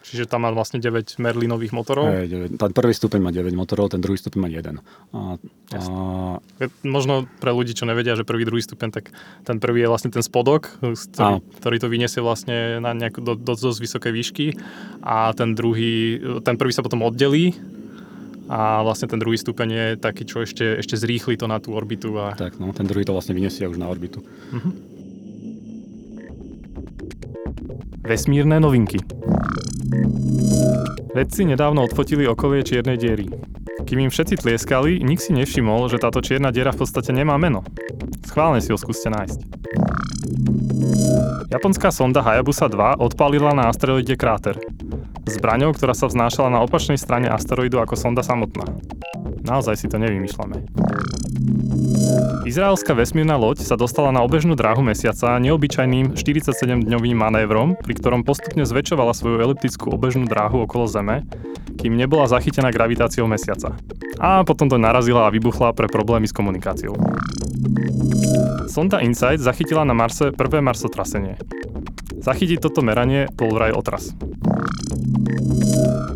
čiže 0.01 0.27
tam 0.27 0.43
má 0.43 0.51
vlastne 0.51 0.83
9 0.83 1.21
Merlinových 1.23 1.71
motorov. 1.71 2.09
Hej, 2.11 2.57
9. 2.57 2.59
Ten 2.59 2.73
prvý 2.75 2.97
stupeň 2.97 3.21
má 3.23 3.31
9 3.31 3.53
motorov, 3.55 3.95
ten 3.95 4.03
druhý 4.03 4.19
stupeň 4.19 4.39
má 4.43 4.49
1. 4.51 4.59
A, 4.59 4.75
a, 4.75 5.79
Je- 6.59 6.73
Možno 6.83 7.31
pre 7.39 7.55
ľudí, 7.55 7.77
čo 7.77 7.87
nevedia, 7.87 8.19
že 8.19 8.27
prvý, 8.27 8.43
druhý 8.43 8.65
stupeň, 8.65 8.91
tak 8.91 9.15
ten 9.47 9.63
prvý 9.63 9.87
je 9.87 9.93
vlastne 9.93 10.11
ten 10.11 10.25
spodok, 10.25 10.73
ktorý, 10.83 11.45
ktorý 11.63 11.77
to 11.79 11.87
vyniesie 11.87 12.25
vlastne 12.25 12.81
na 12.83 12.91
nejakú 12.91 13.23
do, 13.23 13.39
do 13.39 13.55
dosť 13.55 13.79
vysokej 13.79 14.13
výšky 14.13 14.47
a 15.05 15.31
ten 15.37 15.55
druhý, 15.55 16.19
ten 16.43 16.59
prvý 16.59 16.73
sa 16.75 16.83
potom 16.83 17.05
oddelí 17.07 17.55
a 18.51 18.83
vlastne 18.83 19.07
ten 19.07 19.23
druhý 19.23 19.39
stupeň 19.39 19.69
je 19.71 19.87
taký, 19.95 20.27
čo 20.27 20.43
ešte, 20.43 20.83
ešte 20.83 20.99
zrýchli 20.99 21.39
to 21.39 21.47
na 21.47 21.63
tú 21.63 21.71
orbitu 21.71 22.19
a 22.19 22.35
tak, 22.35 22.59
no, 22.59 22.75
ten 22.75 22.83
druhý 22.83 23.07
to 23.07 23.15
vlastne 23.15 23.39
vyniesie 23.39 23.71
už 23.71 23.79
na 23.79 23.87
orbitu. 23.87 24.27
Vesmírne 28.03 28.59
novinky. 28.59 28.99
Vedci 31.15 31.47
nedávno 31.47 31.87
odfotili 31.87 32.27
okolie 32.27 32.67
čiernej 32.67 32.99
diery. 32.99 33.31
Kým 33.87 34.03
im 34.07 34.11
všetci 34.11 34.43
tlieskali, 34.43 34.99
nik 34.99 35.23
si 35.23 35.31
nevšimol, 35.31 35.87
že 35.87 36.03
táto 36.03 36.19
čierna 36.19 36.51
diera 36.51 36.75
v 36.75 36.83
podstate 36.83 37.15
nemá 37.15 37.39
meno. 37.39 37.63
Schválne 38.27 38.59
si 38.59 38.75
ho 38.75 38.79
skúste 38.79 39.11
nájsť. 39.15 39.39
Japonská 41.51 41.91
sonda 41.91 42.23
Hayabusa 42.23 42.71
2 42.71 43.03
odpálila 43.03 43.51
na 43.51 43.69
asteroide 43.69 44.15
kráter. 44.15 44.55
Zbraňou, 45.27 45.75
ktorá 45.75 45.95
sa 45.95 46.07
vznášala 46.07 46.51
na 46.51 46.63
opačnej 46.63 46.99
strane 46.99 47.27
asteroidu 47.27 47.83
ako 47.83 47.95
sonda 47.99 48.23
samotná. 48.23 48.67
Naozaj 49.43 49.75
si 49.83 49.87
to 49.91 49.99
nevymýšľame. 49.99 50.63
Izraelská 52.47 52.99
vesmírna 52.99 53.39
loď 53.39 53.63
sa 53.63 53.79
dostala 53.79 54.11
na 54.11 54.27
obežnú 54.27 54.59
dráhu 54.59 54.83
mesiaca 54.83 55.39
neobyčajným 55.39 56.19
47-dňovým 56.19 57.15
manévrom, 57.15 57.79
pri 57.79 57.95
ktorom 57.95 58.27
postupne 58.27 58.67
zväčšovala 58.67 59.15
svoju 59.15 59.39
eliptickú 59.39 59.93
obežnú 59.95 60.27
dráhu 60.27 60.67
okolo 60.67 60.91
Zeme, 60.91 61.23
kým 61.79 61.95
nebola 61.95 62.27
zachytená 62.27 62.75
gravitáciou 62.75 63.31
mesiaca. 63.31 63.79
A 64.19 64.43
potom 64.43 64.69
to 64.69 64.77
narazila 64.77 65.31
a 65.31 65.33
vybuchla 65.33 65.73
pre 65.73 65.87
problémy 65.87 66.27
s 66.29 66.35
komunikáciou. 66.35 66.99
Sonda 68.71 69.03
InSight 69.03 69.43
zachytila 69.43 69.83
na 69.83 69.95
Marse 69.95 70.31
prvé 70.31 70.63
marsotrasenie. 70.63 71.37
Zachytiť 72.21 72.61
toto 72.61 72.85
meranie 72.85 73.27
bol 73.33 73.51
vraj 73.51 73.73
otras. 73.73 74.13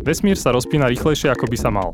Vesmír 0.05 0.37
sa 0.37 0.53
rozpína 0.53 0.85
rýchlejšie, 0.87 1.33
ako 1.33 1.49
by 1.49 1.57
sa 1.57 1.69
mal. 1.73 1.89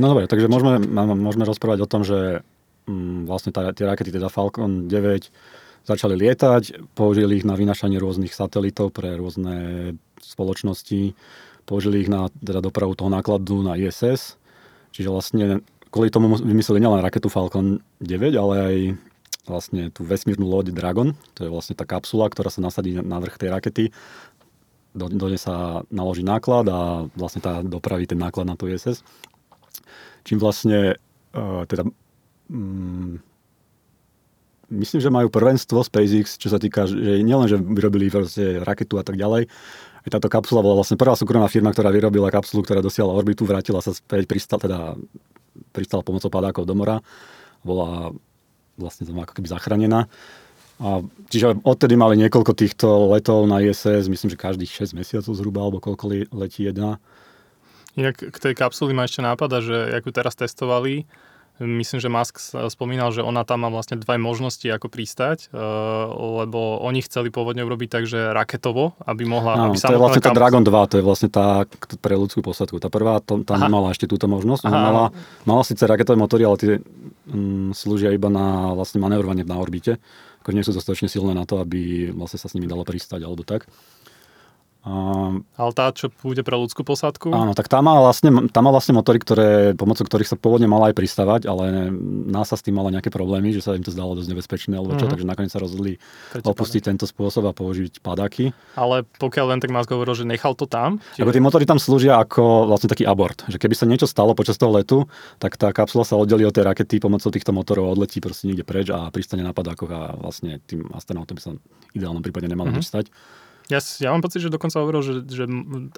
No 0.00 0.16
dobre, 0.16 0.24
takže 0.24 0.48
môžeme, 0.48 0.80
môžeme 0.96 1.44
rozprávať 1.44 1.84
o 1.84 1.90
tom, 1.90 2.02
že 2.08 2.40
mm, 2.88 3.28
vlastne 3.28 3.52
tá, 3.52 3.68
tie 3.76 3.84
rakety, 3.84 4.08
teda 4.08 4.32
Falcon 4.32 4.88
9, 4.88 5.28
začali 5.84 6.16
lietať, 6.16 6.92
použili 6.96 7.40
ich 7.40 7.44
na 7.44 7.52
vynašanie 7.52 8.00
rôznych 8.00 8.32
satelitov 8.32 8.96
pre 8.96 9.20
rôzne 9.20 9.92
spoločnosti, 10.24 11.12
použili 11.68 12.04
ich 12.04 12.08
na 12.08 12.32
teda 12.40 12.64
dopravu 12.64 12.96
toho 12.96 13.12
nákladu 13.12 13.60
na 13.60 13.76
ISS, 13.76 14.40
čiže 14.96 15.12
vlastne 15.12 15.60
kvôli 15.90 16.08
tomu 16.10 16.38
vymysleli 16.38 16.82
nielen 16.82 17.02
raketu 17.02 17.26
Falcon 17.26 17.82
9, 18.02 18.34
ale 18.38 18.54
aj 18.58 18.76
vlastne 19.46 19.90
tú 19.90 20.06
vesmírnu 20.06 20.46
loď 20.46 20.70
Dragon, 20.70 21.12
to 21.34 21.46
je 21.46 21.50
vlastne 21.50 21.74
tá 21.74 21.82
kapsula, 21.82 22.30
ktorá 22.30 22.48
sa 22.48 22.62
nasadí 22.62 22.94
na 22.94 23.18
vrch 23.18 23.36
tej 23.40 23.50
rakety, 23.50 23.84
do, 24.94 25.06
do 25.06 25.26
nej 25.30 25.38
sa 25.38 25.86
naloží 25.90 26.26
náklad 26.26 26.66
a 26.66 27.06
vlastne 27.14 27.38
tá 27.42 27.62
dopraví 27.62 28.10
ten 28.10 28.18
náklad 28.18 28.46
na 28.46 28.58
tú 28.58 28.66
ISS 28.66 29.06
čím 30.24 30.38
vlastne 30.40 30.96
uh, 31.34 31.62
teda 31.64 31.86
mm, 32.50 33.14
myslím, 34.70 35.00
že 35.00 35.10
majú 35.10 35.28
prvenstvo 35.32 35.82
SpaceX, 35.82 36.36
čo 36.36 36.52
sa 36.52 36.60
týka, 36.60 36.86
že 36.86 37.24
nielen, 37.24 37.48
že 37.48 37.58
vyrobili 37.58 38.12
proste 38.12 38.60
raketu 38.62 39.00
a 39.00 39.04
tak 39.04 39.16
ďalej, 39.18 39.48
aj 40.00 40.10
táto 40.16 40.32
kapsula 40.32 40.64
bola 40.64 40.80
vlastne 40.80 40.96
prvá 40.96 41.12
súkromná 41.12 41.50
firma, 41.50 41.74
ktorá 41.74 41.92
vyrobila 41.92 42.32
kapsulu, 42.32 42.64
ktorá 42.64 42.80
dosiahla 42.80 43.12
orbitu, 43.12 43.44
vrátila 43.44 43.84
sa 43.84 43.92
späť, 43.92 44.24
pristal, 44.24 44.56
teda 44.56 44.96
pristala 45.70 46.04
pomocou 46.04 46.32
padákov 46.32 46.64
do 46.64 46.74
mora, 46.74 47.04
bola 47.62 48.14
vlastne 48.80 49.04
tam 49.04 49.20
ako 49.20 49.36
keby 49.36 49.48
zachránená. 49.48 50.08
A, 50.80 51.04
čiže 51.28 51.60
odtedy 51.60 51.92
mali 51.92 52.16
niekoľko 52.16 52.56
týchto 52.56 53.12
letov 53.12 53.44
na 53.44 53.60
ISS, 53.60 54.08
myslím, 54.08 54.32
že 54.32 54.40
každých 54.40 54.72
6 54.72 54.96
mesiacov 54.96 55.32
zhruba, 55.36 55.60
alebo 55.60 55.76
koľko 55.76 56.32
letí 56.32 56.64
jedna. 56.64 56.96
Inak 58.00 58.16
k 58.16 58.36
tej 58.40 58.54
kapsuli 58.56 58.96
ma 58.96 59.04
ešte 59.04 59.20
nápada, 59.20 59.60
že 59.60 59.92
ako 59.92 60.08
teraz 60.08 60.32
testovali, 60.32 61.04
myslím, 61.60 62.00
že 62.00 62.08
Musk 62.08 62.40
spomínal, 62.72 63.12
že 63.12 63.20
ona 63.20 63.44
tam 63.44 63.62
má 63.62 63.68
vlastne 63.68 64.00
dve 64.00 64.16
možnosti, 64.16 64.64
ako 64.64 64.88
pristať, 64.88 65.52
eh, 65.52 65.58
lebo 66.40 66.80
oni 66.80 67.04
chceli 67.04 67.28
pôvodne 67.28 67.60
urobiť 67.60 67.88
tak, 67.88 68.04
že 68.08 68.32
raketovo, 68.32 68.96
aby 69.04 69.28
mohla... 69.28 69.60
Áno, 69.60 69.72
aby 69.72 69.78
to 69.78 69.92
je 69.92 70.00
vlastne 70.00 70.24
tá 70.24 70.32
Dragon 70.32 70.64
2, 70.64 70.90
to 70.90 70.96
je 70.98 71.04
vlastne 71.04 71.28
tá 71.28 71.68
pre 72.00 72.16
ľudskú 72.16 72.40
posadku. 72.40 72.80
Tá 72.80 72.88
prvá, 72.88 73.20
to, 73.20 73.44
tá 73.44 73.60
Aha. 73.60 73.68
nemala 73.68 73.92
ešte 73.92 74.08
túto 74.08 74.24
možnosť. 74.24 74.64
Aha. 74.66 74.72
mala, 74.72 75.04
mala 75.44 75.62
síce 75.62 75.84
raketové 75.84 76.16
motory, 76.16 76.48
ale 76.48 76.56
tie 76.56 76.72
mm, 77.28 77.76
slúžia 77.76 78.10
iba 78.16 78.32
na 78.32 78.72
vlastne 78.72 78.98
manevrovanie 78.98 79.44
na 79.44 79.60
orbite. 79.60 80.00
Ako 80.40 80.56
nie 80.56 80.64
sú 80.64 80.72
dostatočne 80.72 81.12
silné 81.12 81.36
na 81.36 81.44
to, 81.44 81.60
aby 81.60 82.08
vlastne 82.16 82.40
sa 82.40 82.48
s 82.48 82.56
nimi 82.56 82.64
dalo 82.64 82.80
pristať 82.88 83.20
alebo 83.20 83.44
tak. 83.44 83.68
Ale 84.82 85.72
tá, 85.72 85.92
čo 85.92 86.08
pôjde 86.08 86.40
pre 86.40 86.56
ľudskú 86.56 86.80
posádku, 86.82 87.28
áno, 87.28 87.52
tak 87.52 87.68
tá 87.68 87.78
má, 87.78 88.00
vlastne, 88.00 88.48
tá 88.48 88.58
má 88.58 88.68
vlastne 88.68 88.92
motory, 88.92 89.20
ktoré, 89.20 89.48
pomocou 89.76 90.02
ktorých 90.02 90.24
sa 90.26 90.36
pôvodne 90.36 90.64
mala 90.64 90.88
aj 90.88 90.96
pristávať, 90.96 91.44
ale 91.44 91.92
NASA 92.26 92.56
s 92.56 92.64
tým 92.64 92.74
mala 92.74 92.88
nejaké 92.88 93.08
problémy, 93.08 93.52
že 93.52 93.60
sa 93.60 93.76
im 93.76 93.82
to 93.82 93.90
zdalo 93.90 94.16
dosť 94.16 94.28
nebezpečné, 94.28 94.74
alebo 94.74 94.96
čo, 94.96 95.04
Mhm. 95.04 95.12
takže 95.12 95.26
nakoniec 95.28 95.50
sa 95.50 95.60
rozhodli 95.60 96.00
Prečo 96.32 96.48
opustiť 96.48 96.82
tento 96.82 97.04
spôsob 97.04 97.44
a 97.44 97.52
použiť 97.52 98.00
padáky. 98.00 98.56
ale 98.72 99.04
pokiaľ 99.18 99.46
len 99.48 99.60
tak 99.60 99.68
Musk 99.68 99.90
hovoril, 99.90 100.14
že 100.14 100.24
nechal 100.24 100.56
to 100.56 100.64
tam, 100.64 100.96
Ako 101.14 101.28
tie 101.28 101.44
motory 101.44 101.68
tam 101.68 101.76
slúžia 101.76 102.16
ako 102.16 102.64
vlastne 102.66 102.88
taký 102.88 103.04
abort. 103.04 103.44
Že 103.46 103.60
keby 103.60 103.74
sa 103.74 103.84
niečo 103.84 104.08
stalo 104.08 104.32
počas 104.32 104.56
toho 104.56 104.72
letu, 104.72 105.04
tak 105.36 105.54
tá 105.54 105.68
kapsula 105.70 106.02
sa 106.02 106.16
oddelí 106.16 106.42
od 106.42 106.52
tej 106.52 106.64
rakety 106.64 106.96
pomocou 106.98 107.28
týchto 107.28 107.52
motorov 107.52 107.92
odletí 107.92 108.16
proste 108.18 108.48
niekde 108.48 108.64
preč 108.64 108.88
a 108.88 109.10
pristane 109.10 109.44
na 109.44 109.52
padákoch 109.52 109.90
a 109.90 110.00
vlastne 110.16 110.56
tým 110.64 110.88
astronautom 110.90 111.36
by 111.36 111.42
sa 111.42 111.50
v 111.52 111.60
ideálnom 111.92 112.22
prípade 112.22 112.48
nemalo 112.48 112.72
Mhm. 112.72 112.76
nič 112.76 112.86
stať. 112.86 113.06
Ja, 113.70 113.80
ja 113.80 114.10
mám 114.10 114.20
pocit, 114.20 114.42
že 114.42 114.50
dokonca 114.50 114.82
hovoril, 114.82 115.00
že, 115.00 115.14
že 115.24 115.44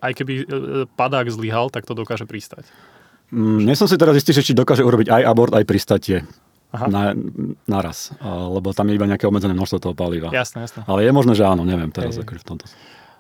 aj 0.04 0.12
keby 0.12 0.32
e, 0.38 0.44
padák 0.92 1.32
zlyhal, 1.32 1.72
tak 1.72 1.88
to 1.88 1.96
dokáže 1.96 2.28
pristať. 2.28 2.68
Mm, 3.32 3.64
nie 3.64 3.76
som 3.76 3.88
si 3.88 3.96
teraz 3.96 4.14
istý, 4.14 4.37
že 4.37 4.44
či 4.44 4.52
dokáže 4.52 4.85
urobiť 4.85 5.08
aj 5.08 5.22
abort, 5.24 5.52
aj 5.56 5.64
pristatie. 5.64 6.28
Aha. 6.72 6.88
Na, 6.88 7.12
naraz, 7.68 8.16
lebo 8.24 8.72
tam 8.72 8.88
je 8.88 8.96
iba 8.96 9.04
nejaké 9.04 9.28
obmedzené 9.28 9.52
množstvo 9.52 9.76
toho 9.76 9.94
paliva. 9.96 10.32
Jasné, 10.32 10.64
jasné. 10.64 10.80
Ale 10.88 11.04
je 11.04 11.12
možné, 11.12 11.37
že 11.37 11.44
áno, 11.44 11.68
neviem 11.68 11.92
teraz 11.92 12.16
Hej. 12.16 12.24
akože 12.24 12.40
v 12.40 12.46
tomto. 12.48 12.64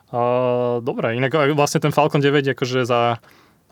Uh, 0.08 0.80
dobre, 0.80 1.20
inak 1.20 1.52
vlastne 1.52 1.84
ten 1.84 1.92
Falcon 1.92 2.24
9 2.24 2.48
akože 2.56 2.88
za 2.88 3.20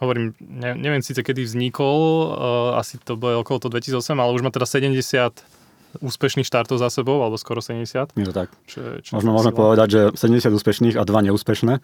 hovorím, 0.01 0.37
ne, 0.41 0.77
neviem 0.77 1.01
síce 1.01 1.21
kedy 1.25 1.45
vznikol, 1.45 2.01
uh, 2.29 2.81
asi 2.81 3.01
to 3.01 3.17
bude 3.17 3.41
okolo 3.41 3.57
toho 3.57 3.73
2008, 3.77 4.17
ale 4.21 4.37
už 4.37 4.45
má 4.45 4.53
teda 4.53 4.69
70 4.69 5.60
úspešných 5.99 6.47
štartov 6.47 6.79
za 6.79 6.87
sebou, 6.93 7.19
alebo 7.21 7.35
skoro 7.35 7.59
70. 7.59 8.15
Je 8.15 8.27
to 8.27 8.35
tak. 8.35 8.49
Čo, 8.71 9.03
čo 9.03 9.11
Možno 9.19 9.35
sila. 9.43 9.51
povedať, 9.51 9.89
že 9.91 10.01
70 10.15 10.55
úspešných 10.55 10.95
a 10.95 11.03
dva 11.03 11.21
neúspešné. 11.27 11.75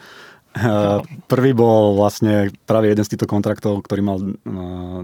Eh, 0.57 1.01
Prvý 1.29 1.51
bol 1.53 1.99
vlastne 1.99 2.49
práve 2.65 2.89
jeden 2.89 3.05
z 3.05 3.13
týchto 3.13 3.29
kontraktov, 3.29 3.85
ktorý 3.85 4.01
mal 4.01 4.19
eh, 4.23 4.31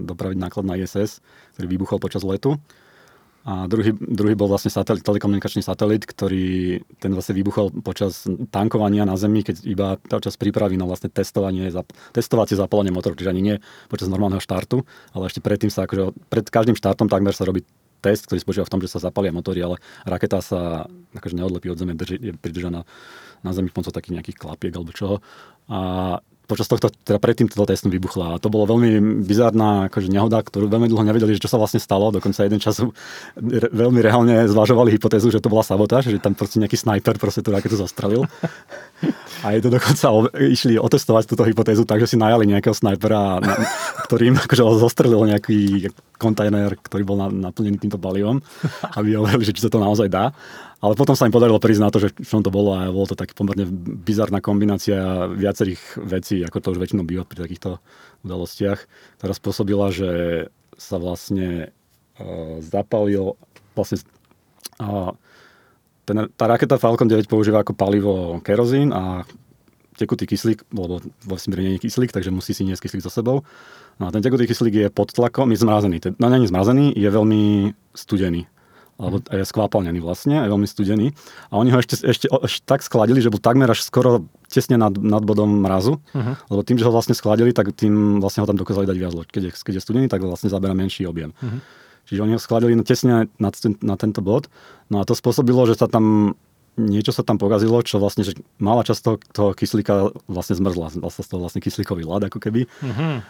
dopraviť 0.01 0.37
náklad 0.39 0.65
na 0.65 0.79
ISS, 0.79 1.21
ktorý 1.57 1.67
vybuchol 1.77 1.99
počas 2.01 2.25
letu. 2.25 2.57
A 3.43 3.67
druhý, 3.67 3.91
druhý 3.91 4.39
bol 4.39 4.47
vlastne 4.47 4.71
satelit, 4.71 5.03
telekomunikačný 5.03 5.59
satelit, 5.59 6.07
ktorý 6.07 6.79
ten 7.03 7.11
vlastne 7.11 7.35
vybuchol 7.35 7.75
počas 7.83 8.23
tankovania 8.55 9.03
na 9.03 9.19
Zemi, 9.19 9.43
keď 9.43 9.67
iba 9.67 9.99
počas 9.99 10.39
prípravy 10.39 10.79
na 10.79 10.87
vlastne 10.87 11.11
testovanie, 11.11 11.67
zap, 11.67 11.91
testovacie 12.15 12.55
zapálenie 12.55 12.95
motoru, 12.95 13.19
čiže 13.19 13.35
ani 13.35 13.43
nie 13.43 13.55
počas 13.91 14.07
normálneho 14.07 14.39
štartu, 14.39 14.87
ale 15.11 15.27
ešte 15.27 15.43
predtým 15.43 15.67
sa, 15.67 15.83
akože 15.83 16.15
pred 16.31 16.47
každým 16.47 16.79
štartom 16.79 17.11
takmer 17.11 17.35
sa 17.35 17.43
robí 17.43 17.67
test, 18.03 18.27
ktorý 18.27 18.43
spočíva 18.43 18.67
v 18.67 18.73
tom, 18.75 18.81
že 18.83 18.91
sa 18.91 18.99
zapalia 18.99 19.31
motory, 19.31 19.63
ale 19.63 19.79
raketa 20.03 20.43
sa 20.43 20.83
akože 21.15 21.39
neodlepí 21.39 21.71
od 21.71 21.79
Zeme, 21.79 21.95
drži, 21.95 22.19
je 22.19 22.33
pridržaná 22.35 22.83
na 23.39 23.51
Zemi 23.55 23.71
pomocou 23.71 23.95
takých 23.95 24.19
nejakých 24.19 24.37
klapiek 24.43 24.75
alebo 24.75 24.91
čoho. 24.91 25.23
A 25.71 26.19
počas 26.43 26.67
tohto, 26.67 26.91
teda 26.91 27.17
predtým 27.17 27.47
toto 27.47 27.63
testom 27.67 27.87
vybuchla. 27.87 28.35
A 28.35 28.39
to 28.41 28.51
bolo 28.51 28.67
veľmi 28.67 29.23
bizárna 29.23 29.87
akože 29.87 30.11
nehoda, 30.11 30.43
ktorú 30.43 30.67
veľmi 30.67 30.91
dlho 30.91 31.03
nevedeli, 31.07 31.35
že 31.35 31.43
čo 31.43 31.51
sa 31.51 31.57
vlastne 31.57 31.79
stalo. 31.79 32.11
Dokonca 32.11 32.43
jeden 32.43 32.59
čas 32.59 32.83
re, 32.83 33.67
veľmi 33.71 33.99
reálne 34.03 34.43
zvažovali 34.51 34.91
hypotézu, 34.95 35.31
že 35.31 35.39
to 35.39 35.47
bola 35.47 35.63
sabotáž, 35.63 36.11
že 36.11 36.19
tam 36.19 36.35
proste 36.35 36.59
nejaký 36.59 36.75
snajper 36.75 37.15
proste 37.15 37.39
tú 37.39 37.55
raketu 37.55 37.79
zastrelil. 37.79 38.27
A 39.43 39.55
je 39.55 39.59
to 39.63 39.69
dokonca 39.71 40.07
o, 40.11 40.27
išli 40.39 40.79
otestovať 40.79 41.27
túto 41.27 41.43
hypotézu 41.43 41.83
tak, 41.83 41.99
že 42.03 42.15
si 42.15 42.17
najali 42.19 42.47
nejakého 42.47 42.75
snajpera, 42.75 43.43
na, 43.43 43.55
ktorým 44.07 44.39
akože 44.39 44.63
zostrelil 44.79 45.23
nejaký 45.27 45.91
kontajner, 46.15 46.79
ktorý 46.79 47.03
bol 47.03 47.17
na, 47.19 47.27
naplnený 47.51 47.83
týmto 47.83 47.99
balívom, 47.99 48.39
aby 48.95 49.19
overili, 49.19 49.43
že 49.43 49.55
či 49.55 49.63
sa 49.63 49.71
to 49.71 49.83
naozaj 49.83 50.07
dá. 50.07 50.31
Ale 50.83 50.99
potom 50.99 51.15
sa 51.15 51.23
im 51.23 51.31
podarilo 51.31 51.63
prísť 51.63 51.79
na 51.79 51.87
to, 51.87 52.03
že 52.03 52.11
v 52.11 52.27
čom 52.27 52.43
to 52.43 52.51
bolo 52.51 52.75
a 52.75 52.91
bolo 52.91 53.07
to 53.07 53.15
taký 53.15 53.31
pomerne 53.31 53.63
bizarná 54.03 54.43
kombinácia 54.43 55.31
viacerých 55.31 55.79
vecí, 56.03 56.43
ako 56.43 56.59
to 56.59 56.71
už 56.75 56.81
väčšinou 56.83 57.07
býva 57.07 57.23
pri 57.23 57.47
takýchto 57.47 57.79
udalostiach, 58.27 58.79
ktorá 59.15 59.31
spôsobila, 59.31 59.95
že 59.95 60.11
sa 60.75 60.99
vlastne 60.99 61.71
uh, 62.19 62.59
zapalil 62.59 63.39
vlastne 63.79 64.03
uh, 64.83 65.15
ten, 66.03 66.27
tá 66.35 66.51
raketa 66.51 66.75
Falcon 66.75 67.07
9 67.07 67.31
používa 67.31 67.63
ako 67.63 67.79
palivo 67.79 68.43
kerozín 68.43 68.91
a 68.91 69.23
tekutý 69.95 70.27
kyslík, 70.27 70.67
lebo 70.75 70.99
vo 70.99 71.33
vesmíre 71.39 71.63
nie 71.63 71.79
je 71.79 71.87
kyslík, 71.87 72.11
takže 72.11 72.27
musí 72.27 72.51
si 72.51 72.67
niesť 72.67 72.83
kyslík 72.83 73.07
so 73.07 73.13
sebou. 73.13 73.47
No 74.03 74.09
a 74.09 74.11
ten 74.11 74.19
tekutý 74.19 74.51
kyslík 74.51 74.75
je 74.75 74.87
pod 74.91 75.15
tlakom, 75.15 75.47
je 75.47 75.63
zmrazený. 75.63 76.03
No 76.19 76.27
je 76.27 76.51
zmrazený, 76.51 76.91
je 76.91 77.07
veľmi 77.07 77.71
studený 77.95 78.51
alebo 79.03 79.19
je 79.19 79.43
skvápalnený 79.43 79.99
vlastne, 79.99 80.39
je 80.39 80.49
veľmi 80.49 80.63
studený. 80.63 81.11
A 81.51 81.59
oni 81.59 81.75
ho 81.75 81.83
ešte, 81.83 81.99
ešte, 81.99 82.31
ešte 82.31 82.63
tak 82.63 82.79
skladili, 82.79 83.19
že 83.19 83.27
bol 83.27 83.43
takmer 83.43 83.67
až 83.67 83.83
skoro 83.83 84.23
tesne 84.47 84.79
nad, 84.79 84.95
nad 84.95 85.19
bodom 85.27 85.59
mrazu, 85.59 85.99
uh-huh. 86.15 86.39
lebo 86.47 86.61
tým, 86.63 86.79
že 86.79 86.87
ho 86.87 86.95
vlastne 86.95 87.11
skladili, 87.11 87.51
tak 87.51 87.75
tým 87.75 88.23
vlastne 88.23 88.45
ho 88.45 88.47
tam 88.47 88.55
dokázali 88.55 88.87
dať 88.87 88.97
viac 88.97 89.11
loď. 89.11 89.27
Keď 89.27 89.43
je, 89.43 89.51
keď 89.59 89.73
je 89.75 89.83
studený, 89.83 90.05
tak 90.07 90.23
vlastne 90.23 90.47
zabera 90.47 90.71
menší 90.71 91.03
objem. 91.03 91.35
Uh-huh. 91.35 91.59
Čiže 92.07 92.23
oni 92.23 92.33
ho 92.35 92.41
skladili 92.41 92.73
tesne 92.87 93.27
na, 93.39 93.49
na 93.83 93.95
tento 93.99 94.23
bod. 94.23 94.47
No 94.87 94.99
a 94.99 95.07
to 95.07 95.15
spôsobilo, 95.15 95.67
že 95.67 95.75
sa 95.75 95.91
tam 95.91 96.35
niečo 96.73 97.13
sa 97.13 97.21
tam 97.21 97.37
pokazilo, 97.37 97.85
čo 97.85 98.01
vlastne, 98.01 98.25
že 98.25 98.33
malá 98.57 98.81
časť 98.81 99.01
toho, 99.05 99.17
toho 99.29 99.49
kyslíka 99.53 100.09
vlastne 100.25 100.57
zmrzla. 100.57 100.97
Vlastne 100.97 101.21
z 101.21 101.29
toho 101.29 101.41
vlastne 101.45 101.61
kyslíkový 101.61 102.01
ľad, 102.01 102.33
ako 102.33 102.41
keby. 102.41 102.65
Uh-huh. 102.65 103.21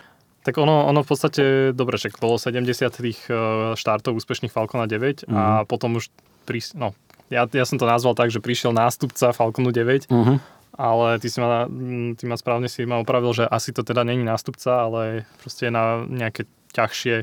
Tak 0.43 0.59
ono, 0.59 0.91
ono 0.91 1.01
v 1.03 1.07
podstate, 1.07 1.43
dobre, 1.71 1.95
však 1.95 2.19
bolo 2.19 2.35
70 2.35 2.67
tých 2.91 3.19
e, 3.31 3.35
štartov 3.79 4.19
úspešných 4.19 4.51
Falcona 4.51 4.91
9 4.91 5.23
mm. 5.23 5.31
a 5.31 5.63
mhm. 5.63 5.71
potom 5.71 5.95
už, 5.95 6.11
pri, 6.43 6.59
no, 6.75 6.91
ja, 7.33 7.49
ja 7.49 7.65
som 7.65 7.81
to 7.81 7.89
nazval 7.89 8.13
tak, 8.13 8.29
že 8.29 8.43
prišiel 8.43 8.75
nástupca 8.75 9.33
Falconu 9.33 9.73
9, 9.73 10.05
mm-hmm. 10.05 10.37
ale 10.77 11.07
ty, 11.17 11.27
si 11.33 11.41
ma, 11.41 11.65
ty 12.13 12.23
ma 12.29 12.37
správne 12.37 12.69
si 12.69 12.85
ma 12.85 13.01
opravil, 13.01 13.33
že 13.33 13.49
asi 13.49 13.73
to 13.73 13.81
teda 13.81 14.05
není 14.05 14.21
nástupca, 14.21 14.85
ale 14.85 15.25
proste 15.41 15.69
je 15.69 15.73
na 15.73 16.05
nejaké 16.05 16.45
ťažšie 16.77 17.15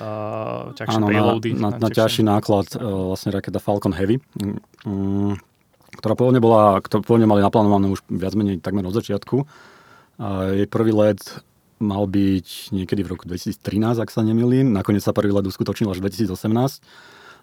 uh, 0.00 0.76
ťažšie 0.76 0.98
Áno, 1.00 1.08
payloady. 1.08 1.50
Na, 1.56 1.72
na, 1.72 1.80
na 1.80 1.88
ťažší 1.88 2.20
náklad 2.20 2.76
uh, 2.76 3.14
vlastne 3.14 3.32
raketa 3.32 3.62
Falcon 3.62 3.96
Heavy, 3.96 4.20
um, 4.84 5.40
ktorá 5.96 6.12
pôvodne 6.12 6.44
bola, 6.44 6.80
ktorú 6.84 7.00
pôvodne 7.00 7.28
mali 7.28 7.40
naplánovanú 7.40 7.96
už 7.96 8.04
viac 8.12 8.36
menej 8.36 8.60
takmer 8.60 8.84
od 8.84 8.94
začiatku. 8.94 9.48
Jej 10.52 10.68
prvý 10.68 10.92
let 10.92 11.24
mal 11.80 12.04
byť 12.04 12.76
niekedy 12.76 13.00
v 13.02 13.08
roku 13.16 13.24
2013, 13.24 14.04
ak 14.04 14.12
sa 14.12 14.20
nemýlim. 14.20 14.70
Nakoniec 14.70 15.00
sa 15.00 15.16
prvý 15.16 15.32
let 15.32 15.48
uskutočnil 15.48 15.88
až 15.90 15.98
2018. 16.04 16.84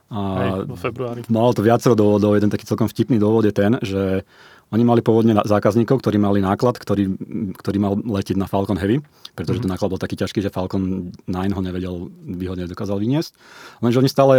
A 0.08 0.20
Hej, 0.40 0.52
vo 0.72 0.78
februári. 0.80 1.28
Malo 1.28 1.52
to 1.52 1.66
viacero 1.66 1.98
dôvodov. 1.98 2.38
Jeden 2.38 2.48
taký 2.48 2.64
celkom 2.64 2.88
vtipný 2.88 3.20
dôvod 3.20 3.44
je 3.44 3.52
ten, 3.52 3.76
že 3.84 4.24
oni 4.72 4.84
mali 4.84 5.00
pôvodne 5.00 5.36
zákazníkov, 5.48 6.04
ktorí 6.04 6.20
mali 6.20 6.44
náklad, 6.44 6.76
ktorý, 6.76 7.16
ktorý 7.56 7.78
mal 7.80 7.94
letieť 8.00 8.36
na 8.36 8.48
Falcon 8.48 8.76
Heavy, 8.76 9.00
pretože 9.36 9.60
mm-hmm. 9.60 9.68
ten 9.68 9.72
náklad 9.72 9.90
bol 9.96 10.00
taký 10.00 10.20
ťažký, 10.20 10.40
že 10.44 10.52
Falcon 10.52 11.12
9 11.28 11.56
ho 11.56 11.62
nevedel, 11.64 11.96
by 12.12 12.46
ho 12.52 12.56
nedokázal 12.56 13.00
vyniesť. 13.00 13.32
Lenže 13.80 14.00
oni 14.04 14.12
stále 14.12 14.36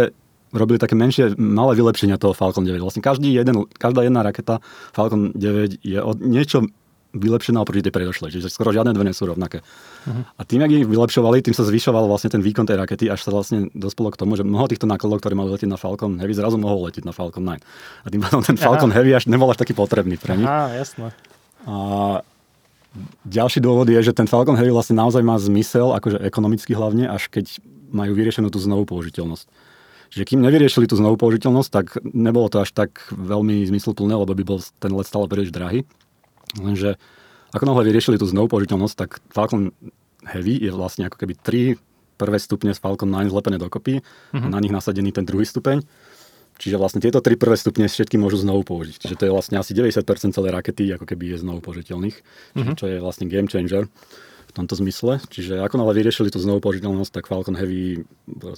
robili 0.53 0.81
také 0.81 0.97
menšie, 0.97 1.37
malé 1.37 1.77
vylepšenia 1.77 2.17
toho 2.17 2.33
Falcon 2.33 2.65
9. 2.65 2.81
Vlastne 2.81 3.05
každý 3.05 3.29
jeden, 3.33 3.69
každá 3.77 4.05
jedna 4.05 4.25
raketa 4.25 4.61
Falcon 4.93 5.33
9 5.33 5.81
je 5.81 5.99
od 6.01 6.17
niečo 6.21 6.65
vylepšená 7.13 7.57
oproti 7.61 7.89
tej 7.89 7.93
predošlej. 7.93 8.37
Čiže 8.37 8.53
skoro 8.53 8.69
žiadne 8.69 8.93
dve 8.93 9.09
nie 9.09 9.17
sú 9.17 9.25
rovnaké. 9.25 9.65
Uh-huh. 10.05 10.23
A 10.37 10.41
tým, 10.45 10.61
ak 10.61 10.69
ich 10.69 10.85
vylepšovali, 10.85 11.41
tým 11.41 11.57
sa 11.57 11.65
zvyšoval 11.65 12.05
vlastne 12.05 12.29
ten 12.29 12.41
výkon 12.45 12.69
tej 12.69 12.77
rakety, 12.77 13.09
až 13.09 13.25
sa 13.25 13.33
vlastne 13.33 13.73
dospelo 13.73 14.13
k 14.13 14.19
tomu, 14.21 14.37
že 14.37 14.45
mnoho 14.45 14.69
týchto 14.69 14.85
nákladov, 14.85 15.25
ktoré 15.25 15.33
mali 15.33 15.49
letieť 15.49 15.69
na 15.69 15.79
Falcon 15.81 16.21
Heavy, 16.21 16.37
zrazu 16.37 16.61
mohol 16.61 16.89
letieť 16.89 17.09
na 17.09 17.13
Falcon 17.13 17.41
9. 17.41 17.65
A 18.05 18.07
tým 18.13 18.21
pádom 18.21 18.41
ten 18.45 18.57
Falcon 18.61 18.93
Aha. 18.93 19.01
Heavy 19.01 19.11
až 19.17 19.25
nebol 19.25 19.49
až 19.49 19.57
taký 19.57 19.73
potrebný 19.73 20.21
pre 20.21 20.37
nich. 20.37 20.45
Aha, 20.45 20.77
jasné. 20.77 21.09
A 21.65 21.75
ďalší 23.25 23.59
dôvod 23.59 23.89
je, 23.89 23.99
že 24.01 24.13
ten 24.13 24.29
Falcon 24.29 24.53
Heavy 24.53 24.69
vlastne 24.69 24.97
naozaj 24.97 25.25
má 25.25 25.41
zmysel, 25.41 25.97
akože 25.97 26.21
ekonomicky 26.21 26.77
hlavne, 26.77 27.09
až 27.09 27.25
keď 27.33 27.57
majú 27.89 28.13
vyriešenú 28.13 28.53
tú 28.53 28.61
znovu 28.61 28.85
použiteľnosť. 28.85 29.49
Čiže 30.09 30.25
kým 30.25 30.41
nevyriešili 30.41 30.89
tú 30.89 30.97
znovu 30.97 31.21
použiteľnosť, 31.21 31.69
tak 31.69 31.85
nebolo 32.01 32.49
to 32.49 32.65
až 32.65 32.73
tak 32.73 33.05
veľmi 33.13 33.61
zmysluplné, 33.69 34.17
lebo 34.17 34.33
by 34.33 34.43
bol 34.45 34.57
ten 34.81 34.89
let 34.89 35.05
stále 35.05 35.29
príliš 35.29 35.53
drahý. 35.53 35.85
Lenže 36.57 36.97
ako 37.53 37.65
náhle 37.65 37.89
vyriešili 37.89 38.17
tú 38.17 38.25
znovu 38.25 38.49
použiteľnosť, 38.49 38.95
tak 38.97 39.09
Falcon 39.29 39.73
Heavy 40.25 40.57
je 40.61 40.71
vlastne 40.73 41.05
ako 41.09 41.17
keby 41.21 41.33
tri 41.37 41.61
prvé 42.19 42.37
stupne 42.37 42.75
z 42.75 42.79
Falcon 42.81 43.07
9 43.07 43.31
zlepené 43.31 43.55
dokopy 43.55 44.03
uh-huh. 44.03 44.35
a 44.35 44.47
mhm. 44.49 44.51
na 44.51 44.59
nich 44.59 44.73
nasadený 44.73 45.15
ten 45.15 45.23
druhý 45.23 45.47
stupeň. 45.47 45.81
Čiže 46.59 46.75
vlastne 46.75 46.99
tieto 46.99 47.23
tri 47.23 47.39
prvé 47.39 47.55
stupne 47.55 47.87
všetky 47.87 48.19
môžu 48.19 48.35
znovu 48.43 48.67
použiť. 48.67 48.99
Čiže 48.99 49.15
to 49.15 49.23
je 49.23 49.31
vlastne 49.31 49.55
asi 49.55 49.71
90% 49.71 50.35
celej 50.35 50.51
rakety, 50.51 50.91
ako 50.91 51.07
keby 51.07 51.31
je 51.31 51.37
znovu 51.39 51.63
použiteľných, 51.63 52.17
uh-huh. 52.19 52.75
čo 52.75 52.85
je 52.91 52.99
vlastne 52.99 53.31
game 53.31 53.47
changer 53.47 53.87
v 54.49 54.51
tomto 54.51 54.75
zmysle. 54.75 55.23
Čiže 55.31 55.63
ako 55.63 55.79
náhle 55.79 56.03
vyriešili 56.03 56.27
tú 56.27 56.43
znovu 56.43 56.59
použiteľnosť, 56.59 57.11
tak 57.15 57.31
Falcon 57.31 57.55
Heavy 57.55 58.03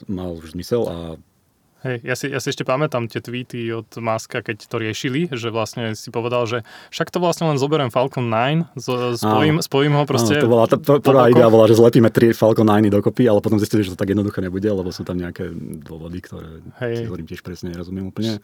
mal 0.10 0.34
už 0.34 0.58
zmysel 0.58 0.82
a 0.90 0.96
Hej, 1.82 1.98
ja 2.06 2.14
si, 2.14 2.30
ja 2.30 2.38
si 2.38 2.54
ešte 2.54 2.62
pamätám 2.62 3.10
tie 3.10 3.26
tweety 3.26 3.74
od 3.74 3.90
Maska, 3.98 4.46
keď 4.46 4.70
to 4.70 4.78
riešili, 4.78 5.34
že 5.34 5.50
vlastne 5.50 5.98
si 5.98 6.14
povedal, 6.14 6.46
že 6.46 6.62
však 6.94 7.10
to 7.10 7.18
vlastne 7.18 7.50
len 7.50 7.58
zoberiem 7.58 7.90
Falcon 7.90 8.30
9, 8.30 8.78
z, 8.78 9.18
spojím, 9.18 9.58
áno. 9.58 9.66
spojím 9.66 9.94
ho 9.98 10.06
proste... 10.06 10.38
Áno, 10.38 10.46
to 10.46 10.52
bola, 10.54 10.66
tá, 10.70 10.78
prvá 10.78 11.34
idea 11.34 11.50
bola, 11.50 11.66
že 11.66 11.82
zlepíme 11.82 12.14
tri 12.14 12.38
Falcon 12.38 12.70
9 12.70 12.94
dokopy, 12.94 13.26
ale 13.26 13.42
potom 13.42 13.58
zistili, 13.58 13.82
že 13.82 13.98
to 13.98 14.00
tak 14.00 14.14
jednoduché 14.14 14.46
nebude, 14.46 14.70
lebo 14.70 14.94
sú 14.94 15.02
tam 15.02 15.18
nejaké 15.18 15.50
dôvody, 15.82 16.22
ktoré 16.22 16.62
hej. 16.86 17.02
si 17.02 17.04
hovorím 17.10 17.26
tiež 17.26 17.42
presne 17.42 17.74
nerozumiem 17.74 18.14
úplne. 18.14 18.38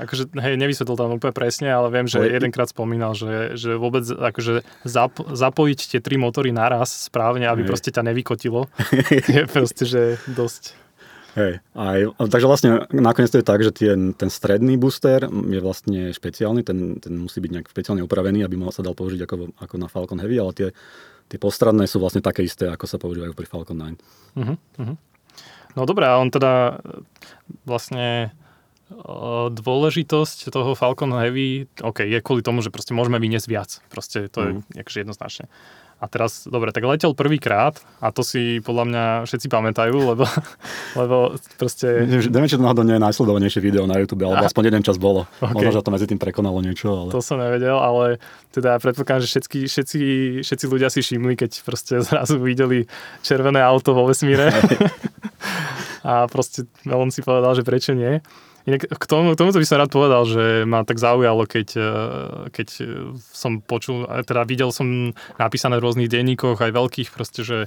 Akože, 0.00 0.32
hej, 0.40 0.56
nevysvetlil 0.56 0.96
tam 0.96 1.12
úplne 1.12 1.36
presne, 1.36 1.68
ale 1.68 1.92
viem, 1.92 2.08
že 2.08 2.24
hej. 2.24 2.40
jedenkrát 2.40 2.72
spomínal, 2.72 3.12
že, 3.12 3.52
že 3.60 3.76
vôbec 3.76 4.08
akože 4.08 4.64
zap, 4.88 5.20
zapojiť 5.20 5.92
tie 5.92 6.00
tri 6.00 6.16
motory 6.16 6.56
naraz 6.56 7.12
správne, 7.12 7.44
aby 7.52 7.68
hej. 7.68 7.68
proste 7.68 7.92
ťa 7.92 8.00
nevykotilo, 8.08 8.64
je 9.36 9.44
proste, 9.44 9.84
že 9.84 10.16
dosť 10.24 10.87
Hej, 11.38 11.62
aj, 11.78 11.98
takže 12.18 12.50
vlastne 12.50 12.70
nakoniec 12.90 13.30
to 13.30 13.38
je 13.38 13.46
tak, 13.46 13.62
že 13.62 13.70
ten, 13.70 14.10
ten 14.10 14.26
stredný 14.26 14.74
booster 14.74 15.22
je 15.30 15.60
vlastne 15.62 16.10
špeciálny, 16.10 16.66
ten, 16.66 16.98
ten 16.98 17.14
musí 17.14 17.38
byť 17.38 17.52
nejak 17.54 17.70
špeciálne 17.70 18.02
upravený, 18.02 18.42
aby 18.42 18.58
sa 18.74 18.82
dal 18.82 18.98
použiť 18.98 19.22
ako, 19.22 19.54
ako 19.54 19.74
na 19.78 19.86
Falcon 19.86 20.18
Heavy, 20.18 20.42
ale 20.42 20.50
tie, 20.50 20.68
tie 21.30 21.38
postradné 21.38 21.86
sú 21.86 22.02
vlastne 22.02 22.18
také 22.18 22.42
isté, 22.42 22.66
ako 22.66 22.84
sa 22.90 22.98
používajú 22.98 23.38
pri 23.38 23.46
Falcon 23.46 23.78
9. 23.78 24.02
Uh-huh, 24.34 24.58
uh-huh. 24.58 24.96
No 25.78 25.86
dobré, 25.86 26.10
a 26.10 26.18
on 26.18 26.34
teda 26.34 26.82
vlastne 27.62 28.34
dôležitosť 29.52 30.48
toho 30.48 30.72
Falcon 30.72 31.12
Heavy, 31.12 31.68
OK, 31.84 32.02
je 32.08 32.18
kvôli 32.24 32.40
tomu, 32.40 32.64
že 32.64 32.72
proste 32.72 32.96
môžeme 32.96 33.20
vyniesť 33.20 33.46
viac. 33.46 33.70
Proste 33.92 34.26
to 34.32 34.40
uh-huh. 34.42 34.64
je 34.74 34.80
akože 34.80 34.98
jednoznačne. 35.06 35.46
A 35.98 36.06
teraz, 36.06 36.46
dobre, 36.46 36.70
tak 36.70 36.86
letel 36.86 37.10
prvýkrát 37.10 37.74
a 37.98 38.14
to 38.14 38.22
si 38.22 38.62
podľa 38.62 38.84
mňa 38.86 39.04
všetci 39.26 39.50
pamätajú, 39.50 39.96
lebo, 40.14 40.22
lebo 41.00 41.34
proste... 41.58 42.06
Neviem, 42.06 42.46
či 42.46 42.54
to 42.54 42.62
náhodou 42.62 42.86
nie 42.86 42.94
je 42.94 43.02
najsledovanejšie 43.02 43.58
video 43.58 43.82
na 43.82 43.98
YouTube, 43.98 44.22
alebo 44.22 44.42
a... 44.42 44.46
aspoň 44.46 44.70
jeden 44.70 44.82
čas 44.86 44.94
bolo. 44.94 45.26
Okay. 45.42 45.58
Možno, 45.58 45.74
že 45.74 45.82
to 45.82 45.90
medzi 45.90 46.06
tým 46.06 46.22
prekonalo 46.22 46.62
niečo. 46.62 46.86
Ale... 46.86 47.10
To 47.10 47.18
som 47.18 47.42
nevedel, 47.42 47.74
ale 47.74 48.22
teda 48.54 48.78
predpokladám, 48.78 49.26
že 49.26 49.30
všetky, 49.34 49.58
všetci, 49.66 50.00
všetci 50.46 50.64
ľudia 50.70 50.86
si 50.86 51.02
všimli, 51.02 51.34
keď 51.34 51.50
proste 51.66 51.98
zrazu 52.08 52.38
videli 52.38 52.86
červené 53.26 53.58
auto 53.58 53.90
vo 53.90 54.06
vesmíre. 54.06 54.54
a 56.06 56.30
proste 56.30 56.70
on 56.86 57.10
si 57.10 57.26
povedal, 57.26 57.58
že 57.58 57.66
prečo 57.66 57.90
nie. 57.90 58.22
Inak 58.68 58.84
k 58.84 59.04
tomu, 59.08 59.32
k 59.32 59.40
tomu 59.40 59.48
by 59.56 59.64
som 59.64 59.80
rád 59.80 59.88
povedal, 59.88 60.28
že 60.28 60.68
ma 60.68 60.84
tak 60.84 61.00
zaujalo, 61.00 61.48
keď, 61.48 61.68
eh, 61.80 61.88
keď 62.52 62.68
som 63.32 63.64
počul, 63.64 64.04
teda 64.28 64.44
videl 64.44 64.68
som 64.68 65.16
napísané 65.40 65.80
v 65.80 65.84
rôznych 65.88 66.12
denníkoch, 66.12 66.60
aj 66.60 66.76
veľkých 66.76 67.08
proste, 67.08 67.40
že 67.40 67.64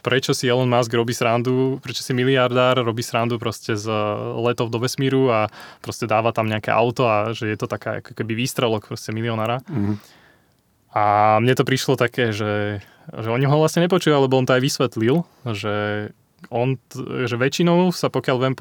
prečo 0.00 0.36
si 0.36 0.48
Elon 0.48 0.68
Musk 0.68 0.92
robí 0.92 1.16
srandu, 1.16 1.80
prečo 1.80 2.04
si 2.04 2.12
miliardár 2.12 2.80
robí 2.80 3.00
srandu 3.00 3.40
proste 3.40 3.76
z 3.76 3.88
letov 4.36 4.68
do 4.68 4.80
vesmíru 4.80 5.32
a 5.32 5.48
proste 5.80 6.04
dáva 6.04 6.32
tam 6.32 6.48
nejaké 6.48 6.68
auto 6.72 7.08
a 7.08 7.32
že 7.32 7.48
je 7.48 7.56
to 7.56 7.68
taká 7.68 8.04
ako 8.04 8.12
keby 8.12 8.36
výstrelok 8.36 8.88
proste 8.88 9.12
milionára. 9.16 9.64
Mm-hmm. 9.64 9.96
A 10.92 11.36
mne 11.40 11.54
to 11.56 11.68
prišlo 11.68 12.00
také, 12.00 12.32
že, 12.32 12.80
že 13.12 13.28
oni 13.28 13.44
ho 13.44 13.56
vlastne 13.60 13.84
nepočujú, 13.84 14.16
lebo 14.16 14.36
on 14.40 14.48
to 14.48 14.56
aj 14.56 14.62
vysvetlil, 14.64 15.24
že 15.44 16.08
on, 16.48 16.78
že 17.26 17.34
väčšinou 17.34 17.90
sa 17.90 18.08
pokiaľ 18.08 18.36
viem 18.38 18.54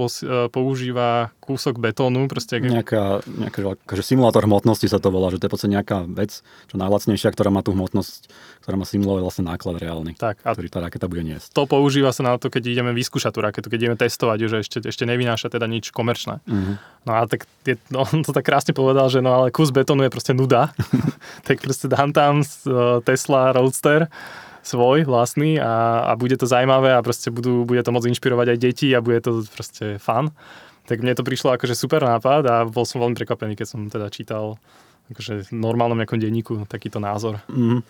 používa 0.49 1.31
kúsok 1.39 1.77
betónu. 1.79 2.27
Proste... 2.27 2.59
Nejaká, 2.59 3.21
nejaká 3.25 3.77
akože 3.85 4.03
simulátor 4.03 4.49
hmotnosti 4.49 4.89
sa 4.89 4.97
to 4.97 5.13
volá, 5.13 5.29
že 5.29 5.37
to 5.37 5.47
je 5.47 5.51
podstate 5.53 5.73
nejaká 5.77 6.03
vec, 6.09 6.41
čo 6.41 6.75
najlacnejšia, 6.75 7.29
ktorá 7.31 7.53
má 7.53 7.61
tú 7.61 7.77
hmotnosť, 7.77 8.27
ktorá 8.65 8.75
má 8.75 8.85
simulovať 8.85 9.21
vlastne 9.23 9.43
náklad 9.47 9.79
reálny, 9.79 10.17
tak, 10.17 10.41
a 10.43 10.51
ktorý 10.57 10.67
tá 10.67 10.79
raketa 10.83 11.05
bude 11.07 11.23
niesť. 11.23 11.53
To 11.55 11.69
používa 11.69 12.11
sa 12.11 12.25
na 12.25 12.35
to, 12.35 12.51
keď 12.51 12.67
ideme 12.67 12.91
vyskúšať 12.91 13.31
tú 13.31 13.39
raketu, 13.45 13.67
keď 13.71 13.79
ideme 13.87 13.97
testovať, 13.97 14.37
že 14.49 14.57
ešte, 14.65 14.77
ešte 14.83 15.03
nevynáša 15.07 15.53
teda 15.53 15.69
nič 15.69 15.93
komerčné. 15.93 16.43
Uh-huh. 16.43 16.75
No 17.07 17.11
a 17.15 17.23
tak 17.29 17.47
je, 17.63 17.79
no, 17.93 18.03
on 18.11 18.25
to 18.25 18.35
tak 18.35 18.49
krásne 18.49 18.75
povedal, 18.75 19.07
že 19.07 19.23
no 19.23 19.31
ale 19.37 19.53
kus 19.53 19.71
betónu 19.71 20.03
je 20.03 20.11
proste 20.11 20.33
nuda. 20.35 20.73
tak 21.47 21.61
proste 21.61 21.87
dám 21.87 22.11
tam 22.13 22.41
Tesla 23.03 23.51
Roadster 23.55 24.07
svoj 24.67 25.07
vlastný 25.07 25.55
a, 25.55 26.03
a 26.03 26.11
bude 26.19 26.35
to 26.35 26.43
zaujímavé 26.43 26.91
a 26.91 26.99
proste 26.99 27.31
budú, 27.31 27.63
bude 27.63 27.79
to 27.79 27.95
môcť 27.95 28.11
inšpirovať 28.11 28.47
aj 28.51 28.57
deti 28.59 28.87
a 28.91 28.99
bude 28.99 29.23
to 29.23 29.47
proste 29.47 29.95
fun. 30.03 30.35
Tak 30.87 31.03
mne 31.03 31.15
to 31.15 31.23
prišlo 31.23 31.55
akože 31.55 31.75
super 31.75 32.03
nápad 32.03 32.43
a 32.47 32.55
bol 32.67 32.83
som 32.83 32.99
veľmi 32.99 33.15
prekvapený, 33.15 33.55
keď 33.55 33.67
som 33.67 33.79
teda 33.87 34.11
čítal 34.11 34.59
akože 35.11 35.47
v 35.47 35.51
normálnom 35.55 35.95
nejakom 35.95 36.19
denníku 36.19 36.67
takýto 36.67 36.99
názor. 36.99 37.39
Mm. 37.47 37.83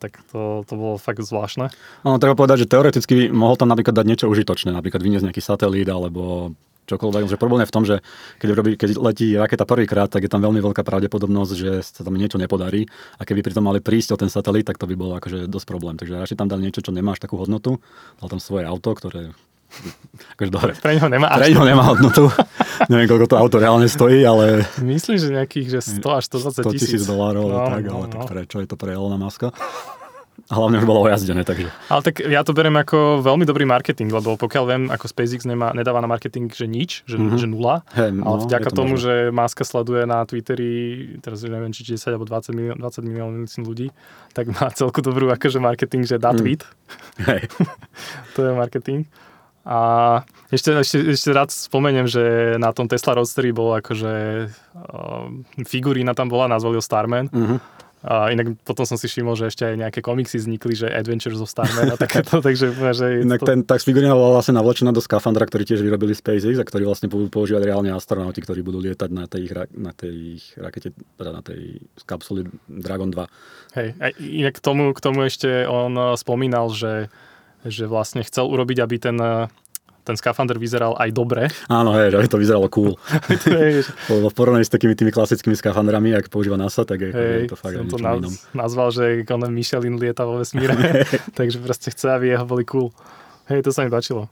Tak 0.00 0.16
to, 0.32 0.64
to 0.64 0.74
bolo 0.80 0.96
fakt 0.96 1.20
zvláštne. 1.20 1.68
No, 2.08 2.16
treba 2.16 2.32
povedať, 2.32 2.64
že 2.64 2.72
teoreticky 2.72 3.28
mohol 3.28 3.60
tam 3.60 3.68
napríklad 3.68 3.92
dať 3.92 4.06
niečo 4.08 4.26
užitočné, 4.32 4.72
napríklad 4.72 5.04
vyniesť 5.04 5.28
nejaký 5.28 5.44
satelít 5.44 5.92
alebo 5.92 6.56
čokoľvek. 6.90 7.30
Že 7.30 7.38
problém 7.38 7.62
je 7.62 7.70
v 7.70 7.74
tom, 7.74 7.84
že 7.86 8.02
keď, 8.42 8.48
robí, 8.58 8.70
keď 8.74 8.98
letí 8.98 9.38
raketa 9.38 9.62
prvýkrát, 9.62 10.10
tak 10.10 10.26
je 10.26 10.30
tam 10.32 10.42
veľmi 10.42 10.58
veľká 10.58 10.82
pravdepodobnosť, 10.82 11.52
že 11.54 11.70
sa 11.86 12.02
tam 12.02 12.18
niečo 12.18 12.36
nepodarí. 12.36 12.90
A 13.16 13.22
keby 13.22 13.46
pritom 13.46 13.62
mali 13.62 13.78
prísť 13.78 14.14
o 14.14 14.20
ten 14.20 14.28
satelit, 14.28 14.66
tak 14.66 14.76
to 14.76 14.90
by 14.90 14.98
bolo 14.98 15.14
akože 15.22 15.46
dosť 15.46 15.66
problém. 15.66 15.94
Takže 15.94 16.18
radšej 16.18 16.38
tam 16.38 16.50
dal 16.50 16.58
niečo, 16.58 16.82
čo 16.82 16.90
nemáš 16.90 17.22
takú 17.22 17.38
hodnotu. 17.38 17.78
Dal 18.18 18.28
tam 18.28 18.42
svoje 18.42 18.66
auto, 18.66 18.90
ktoré 18.92 19.30
Akože 20.36 20.50
dobre. 20.50 20.72
Pre 20.74 20.92
neho 20.94 21.08
nemá, 21.08 21.30
pre 21.30 21.46
neho 21.50 21.64
nemá 21.64 21.84
hodnotu. 21.86 22.26
Neviem, 22.90 23.06
koľko 23.06 23.26
to 23.30 23.36
auto 23.38 23.56
reálne 23.62 23.86
stojí, 23.86 24.22
ale... 24.26 24.66
Myslím, 24.82 25.16
že 25.20 25.30
nejakých 25.30 25.78
že 25.78 26.02
100 26.02 26.18
až 26.18 26.24
120 26.26 26.74
tisíc. 26.74 26.74
100 26.74 26.74
tisíc 26.74 27.02
dolárov, 27.06 27.46
no, 27.46 27.58
tak, 27.70 27.82
no, 27.86 28.02
ale 28.02 28.06
no. 28.08 28.12
tak 28.12 28.22
prečo 28.26 28.58
je 28.58 28.68
to 28.68 28.74
pre 28.74 28.96
Elona 28.96 29.14
Muska? 29.20 29.54
Hlavne 30.50 30.82
už 30.82 30.86
bolo 30.88 31.06
ojazdené, 31.06 31.46
takže. 31.46 31.70
Ale 31.86 32.00
tak 32.02 32.26
ja 32.26 32.42
to 32.42 32.50
beriem 32.50 32.74
ako 32.74 33.22
veľmi 33.22 33.46
dobrý 33.46 33.62
marketing, 33.70 34.10
lebo 34.10 34.34
pokiaľ 34.34 34.64
viem, 34.66 34.82
ako 34.90 35.06
SpaceX 35.06 35.46
nemá, 35.46 35.70
nedáva 35.76 36.02
na 36.02 36.10
marketing, 36.10 36.50
že 36.50 36.66
nič, 36.66 37.06
že, 37.06 37.22
mm-hmm. 37.22 37.38
že 37.38 37.46
nula, 37.46 37.86
hey, 37.94 38.10
no, 38.10 38.26
ale 38.26 38.36
vďaka 38.50 38.74
to 38.74 38.82
tomu, 38.82 38.98
možno. 38.98 39.06
že 39.06 39.14
Maska 39.30 39.62
sleduje 39.62 40.02
na 40.10 40.26
Twitteri, 40.26 40.72
teraz 41.22 41.46
neviem, 41.46 41.70
či 41.70 41.94
10 41.94 42.18
alebo 42.18 42.26
20 42.26 42.50
milión, 42.56 42.76
20 42.82 43.06
miliónov 43.06 43.46
ľudí, 43.62 43.94
tak 44.34 44.50
má 44.50 44.74
celku 44.74 44.98
dobrú 44.98 45.30
akože 45.30 45.62
marketing, 45.62 46.02
že 46.02 46.18
dá 46.18 46.34
mm. 46.34 46.38
tweet. 46.42 46.66
Hey. 47.22 47.46
to 48.34 48.42
je 48.42 48.50
marketing. 48.50 49.06
A 49.62 49.78
ešte, 50.50 50.72
ešte, 50.82 51.14
ešte 51.14 51.30
rád 51.30 51.54
spomeniem, 51.54 52.10
že 52.10 52.56
na 52.58 52.74
tom 52.74 52.90
Tesla 52.90 53.14
Roadsteri 53.14 53.54
bol 53.54 53.76
akože 53.78 54.12
uh, 54.50 55.30
figurína 55.62 56.16
tam 56.16 56.26
bola, 56.26 56.50
nazvali 56.50 56.80
ho 56.80 56.82
Starman. 56.82 57.30
Mm-hmm 57.30 57.78
a 58.00 58.32
inak 58.32 58.56
potom 58.64 58.88
som 58.88 58.96
si 58.96 59.04
všimol, 59.12 59.36
že 59.36 59.52
ešte 59.52 59.68
aj 59.68 59.76
nejaké 59.76 60.00
komiksy 60.00 60.40
vznikli, 60.40 60.72
že 60.72 60.88
Adventures 60.88 61.36
of 61.36 61.52
Starman 61.52 61.92
a 61.92 61.96
takéto, 62.00 62.40
takže 62.46 62.72
že... 62.72 63.06
Inak 63.20 63.44
to... 63.44 63.48
ten, 63.52 63.60
tak 63.60 63.84
figurina 63.84 64.16
bola 64.16 64.40
vlastne 64.40 64.56
navlečená 64.56 64.88
do 64.88 65.04
skafandra, 65.04 65.44
ktorý 65.44 65.68
tiež 65.68 65.84
vyrobili 65.84 66.16
SpaceX 66.16 66.56
a 66.56 66.64
ktorý 66.64 66.88
vlastne 66.88 67.12
budú 67.12 67.28
používať 67.28 67.68
reálne 67.68 67.92
astronauti, 67.92 68.40
ktorí 68.40 68.64
budú 68.64 68.80
lietať 68.80 69.10
na 69.12 69.28
tej, 69.28 69.44
na 69.76 69.92
tej 69.92 70.40
rakete, 70.56 70.96
teda 71.20 71.30
na 71.30 71.42
tej 71.44 71.84
kapsuli 72.08 72.48
Dragon 72.64 73.12
2. 73.12 73.76
Hej, 73.76 73.88
a 74.00 74.06
inak 74.16 74.56
k 74.56 74.64
tomu, 74.64 74.96
k 74.96 75.00
tomu 75.04 75.28
ešte 75.28 75.68
on 75.68 76.16
spomínal, 76.16 76.72
že 76.72 77.12
že 77.60 77.84
vlastne 77.84 78.24
chcel 78.24 78.48
urobiť, 78.48 78.78
aby 78.80 78.96
ten 78.96 79.16
ten 80.04 80.16
skafander 80.16 80.56
vyzeral 80.56 80.96
aj 80.96 81.10
dobre. 81.12 81.48
Áno, 81.68 81.92
hej, 81.96 82.14
že 82.14 82.30
to 82.30 82.40
vyzeralo 82.40 82.68
cool. 82.72 82.96
Lebo 84.12 84.28
v 84.30 84.34
porovnaní 84.34 84.64
s 84.64 84.72
takými 84.72 84.96
tými 84.96 85.12
klasickými 85.12 85.54
skafandrami, 85.56 86.16
ak 86.16 86.32
používa 86.32 86.56
NASA, 86.56 86.84
tak 86.88 87.00
je, 87.00 87.10
hej, 87.12 87.50
to 87.50 87.56
fakt 87.56 87.76
som 87.76 87.88
to 87.88 87.98
naz, 88.00 88.18
inom. 88.20 88.34
nazval, 88.56 88.88
že 88.94 89.24
Conan 89.26 89.52
Michelin 89.52 89.96
lieta 90.00 90.24
vo 90.24 90.40
vesmíre, 90.40 90.74
takže 91.38 91.60
proste 91.60 91.92
chce, 91.92 92.06
aby 92.16 92.32
jeho 92.36 92.46
boli 92.46 92.64
cool. 92.68 92.88
Hej, 93.50 93.66
to 93.66 93.70
sa 93.74 93.82
mi 93.82 93.90
páčilo. 93.90 94.30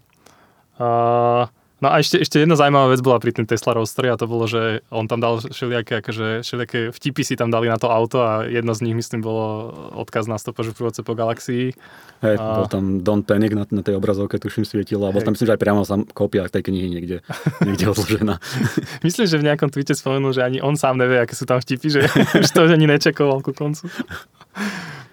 Uh, 0.79 1.51
No 1.79 1.95
a 1.95 2.03
ešte, 2.03 2.19
ešte 2.19 2.43
jedna 2.43 2.59
zaujímavá 2.59 2.91
vec 2.91 2.99
bola 3.07 3.23
pri 3.23 3.31
tým 3.31 3.47
Tesla 3.47 3.79
Roadster 3.79 4.11
a 4.11 4.19
to 4.19 4.27
bolo, 4.27 4.51
že 4.51 4.83
on 4.91 5.07
tam 5.07 5.23
dal 5.23 5.39
všelijaké, 5.39 6.03
akože, 6.03 6.43
všelijaké 6.43 6.91
vtipy 6.91 7.23
si 7.23 7.39
tam 7.39 7.55
dali 7.55 7.71
na 7.71 7.79
to 7.79 7.87
auto 7.87 8.19
a 8.19 8.43
jedno 8.51 8.75
z 8.75 8.83
nich, 8.83 8.99
myslím, 8.99 9.23
bolo 9.23 9.71
odkaz 9.95 10.27
na 10.27 10.43
stopažu 10.43 10.75
prúvodce 10.75 11.07
po 11.07 11.15
galaxii. 11.15 11.79
Hej, 12.19 12.35
a... 12.35 12.43
bol 12.59 12.67
tam 12.67 12.99
Don't 13.07 13.23
Panic 13.23 13.55
na, 13.55 13.63
na 13.71 13.83
tej 13.87 13.95
obrazovke, 13.95 14.43
tuším, 14.43 14.67
svietilo 14.67 15.07
a 15.07 15.15
bol 15.15 15.23
tam, 15.23 15.39
myslím, 15.39 15.47
že 15.47 15.55
aj 15.55 15.63
priamo 15.63 15.87
sam 15.87 16.03
kópia 16.03 16.51
tej 16.51 16.67
knihy 16.67 16.91
niekde, 16.91 17.23
niekde 17.67 17.87
odložená. 17.95 18.43
myslím, 19.07 19.25
že 19.31 19.39
v 19.39 19.47
nejakom 19.47 19.71
tweete 19.71 19.95
spomenul, 19.95 20.35
že 20.35 20.43
ani 20.43 20.59
on 20.59 20.75
sám 20.75 20.99
nevie, 20.99 21.23
aké 21.23 21.39
sú 21.39 21.47
tam 21.47 21.63
vtipy, 21.63 21.95
že 21.95 22.01
už 22.43 22.51
to 22.51 22.67
ani 22.67 22.91
nečakoval 22.91 23.39
ku 23.39 23.55
koncu. 23.55 23.87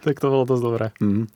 tak 0.01 0.17
to 0.17 0.33
bolo 0.33 0.49
dosť 0.49 0.63
dobré. 0.65 0.87
Mm. 0.97 1.29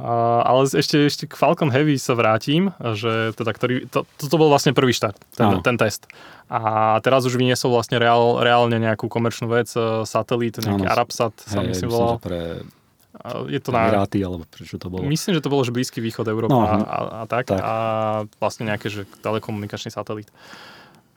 Ale 0.00 0.64
ešte, 0.64 0.96
ešte 1.04 1.24
k 1.28 1.36
Falcon 1.36 1.68
Heavy 1.68 2.00
sa 2.00 2.16
vrátim, 2.16 2.72
že 2.96 3.36
teda, 3.36 3.52
ktorý, 3.52 3.74
to, 3.92 4.08
toto 4.16 4.34
bol 4.40 4.48
vlastne 4.48 4.72
prvý 4.72 4.96
štart, 4.96 5.20
ten, 5.36 5.60
ten 5.60 5.76
test. 5.76 6.08
A 6.48 6.96
teraz 7.04 7.28
už 7.28 7.36
vyniesol 7.36 7.70
vlastne 7.76 8.00
reál, 8.00 8.40
reálne 8.40 8.80
nejakú 8.80 9.12
komerčnú 9.12 9.52
vec, 9.52 9.68
uh, 9.76 10.02
satelít, 10.08 10.58
nejaký 10.58 10.88
ano, 10.88 10.92
Arabsat 10.96 11.36
sa 11.44 11.60
hej, 11.62 11.76
myslím 11.76 11.92
volal. 11.92 12.16
Pre 12.18 12.64
je 13.50 13.60
to 13.60 13.70
na... 13.74 13.90
Emiráty, 13.90 14.24
alebo 14.24 14.48
prečo 14.48 14.80
to 14.80 14.88
bolo? 14.88 15.04
Myslím, 15.04 15.36
že 15.36 15.44
to 15.44 15.52
bolo, 15.52 15.66
že 15.66 15.74
Blízky 15.74 16.00
východ 16.00 16.24
Európa 16.24 16.56
no, 16.56 16.64
a, 16.64 16.76
a, 16.80 16.98
a 17.20 17.24
tak, 17.28 17.52
tak. 17.52 17.60
A 17.60 17.74
vlastne 18.40 18.70
nejaké, 18.70 18.88
že 18.88 19.04
telekomunikačný 19.20 19.92
satelít. 19.92 20.32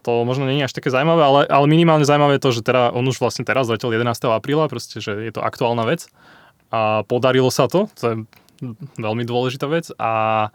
To 0.03 0.27
možno 0.27 0.43
nie 0.43 0.59
je 0.59 0.67
až 0.67 0.75
také 0.75 0.91
zaujímavé, 0.91 1.23
ale, 1.23 1.41
ale 1.47 1.65
minimálne 1.71 2.03
zaujímavé 2.03 2.35
je 2.35 2.43
to, 2.43 2.51
že 2.59 2.61
teda 2.67 2.91
on 2.91 3.07
už 3.07 3.23
vlastne 3.23 3.47
teraz 3.47 3.71
zatiaľ 3.71 4.03
11. 4.03 4.35
apríla, 4.35 4.67
proste, 4.67 4.99
že 4.99 5.15
je 5.15 5.31
to 5.31 5.39
aktuálna 5.39 5.87
vec. 5.87 6.11
A 6.73 7.07
podarilo 7.07 7.47
sa 7.53 7.71
to, 7.71 7.87
to 7.95 8.03
je 8.03 8.15
veľmi 8.97 9.23
dôležitá 9.27 9.67
vec 9.67 9.91
a, 9.99 10.49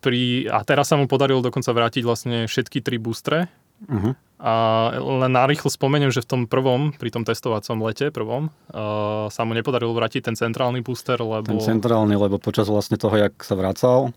pri, 0.00 0.46
a 0.48 0.62
teraz 0.62 0.90
sa 0.90 0.96
mu 0.98 1.10
podarilo 1.10 1.42
dokonca 1.42 1.70
vrátiť 1.74 2.02
vlastne 2.06 2.36
všetky 2.46 2.80
tri 2.80 2.96
boostre. 2.96 3.50
Uh-huh. 3.76 4.16
A 4.40 4.52
len 4.96 5.32
narýchlo 5.32 5.68
spomeniem, 5.68 6.08
že 6.08 6.24
v 6.24 6.28
tom 6.28 6.42
prvom, 6.48 6.96
pri 6.96 7.12
tom 7.12 7.24
testovacom 7.24 7.80
lete 7.84 8.08
prvom, 8.08 8.48
uh, 8.72 9.28
sa 9.28 9.44
mu 9.44 9.52
nepodarilo 9.52 9.92
vrátiť 9.92 10.32
ten 10.32 10.36
centrálny 10.36 10.80
booster, 10.80 11.20
lebo... 11.20 11.44
Ten 11.44 11.60
centrálny, 11.60 12.16
lebo 12.16 12.40
počas 12.40 12.68
vlastne 12.68 12.96
toho, 12.96 13.16
jak 13.16 13.36
sa 13.44 13.56
vracal, 13.56 14.16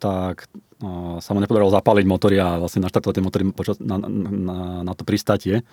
tak 0.00 0.48
uh, 0.80 1.20
sa 1.20 1.30
mu 1.36 1.44
nepodarilo 1.44 1.72
zapáliť 1.72 2.06
motory 2.08 2.36
a 2.40 2.60
vlastne 2.60 2.84
naštartovať 2.84 3.14
tie 3.16 3.24
motory 3.24 3.44
počas, 3.52 3.76
na, 3.80 4.00
na, 4.00 4.58
na 4.84 4.92
to 4.96 5.04
pristátie 5.04 5.64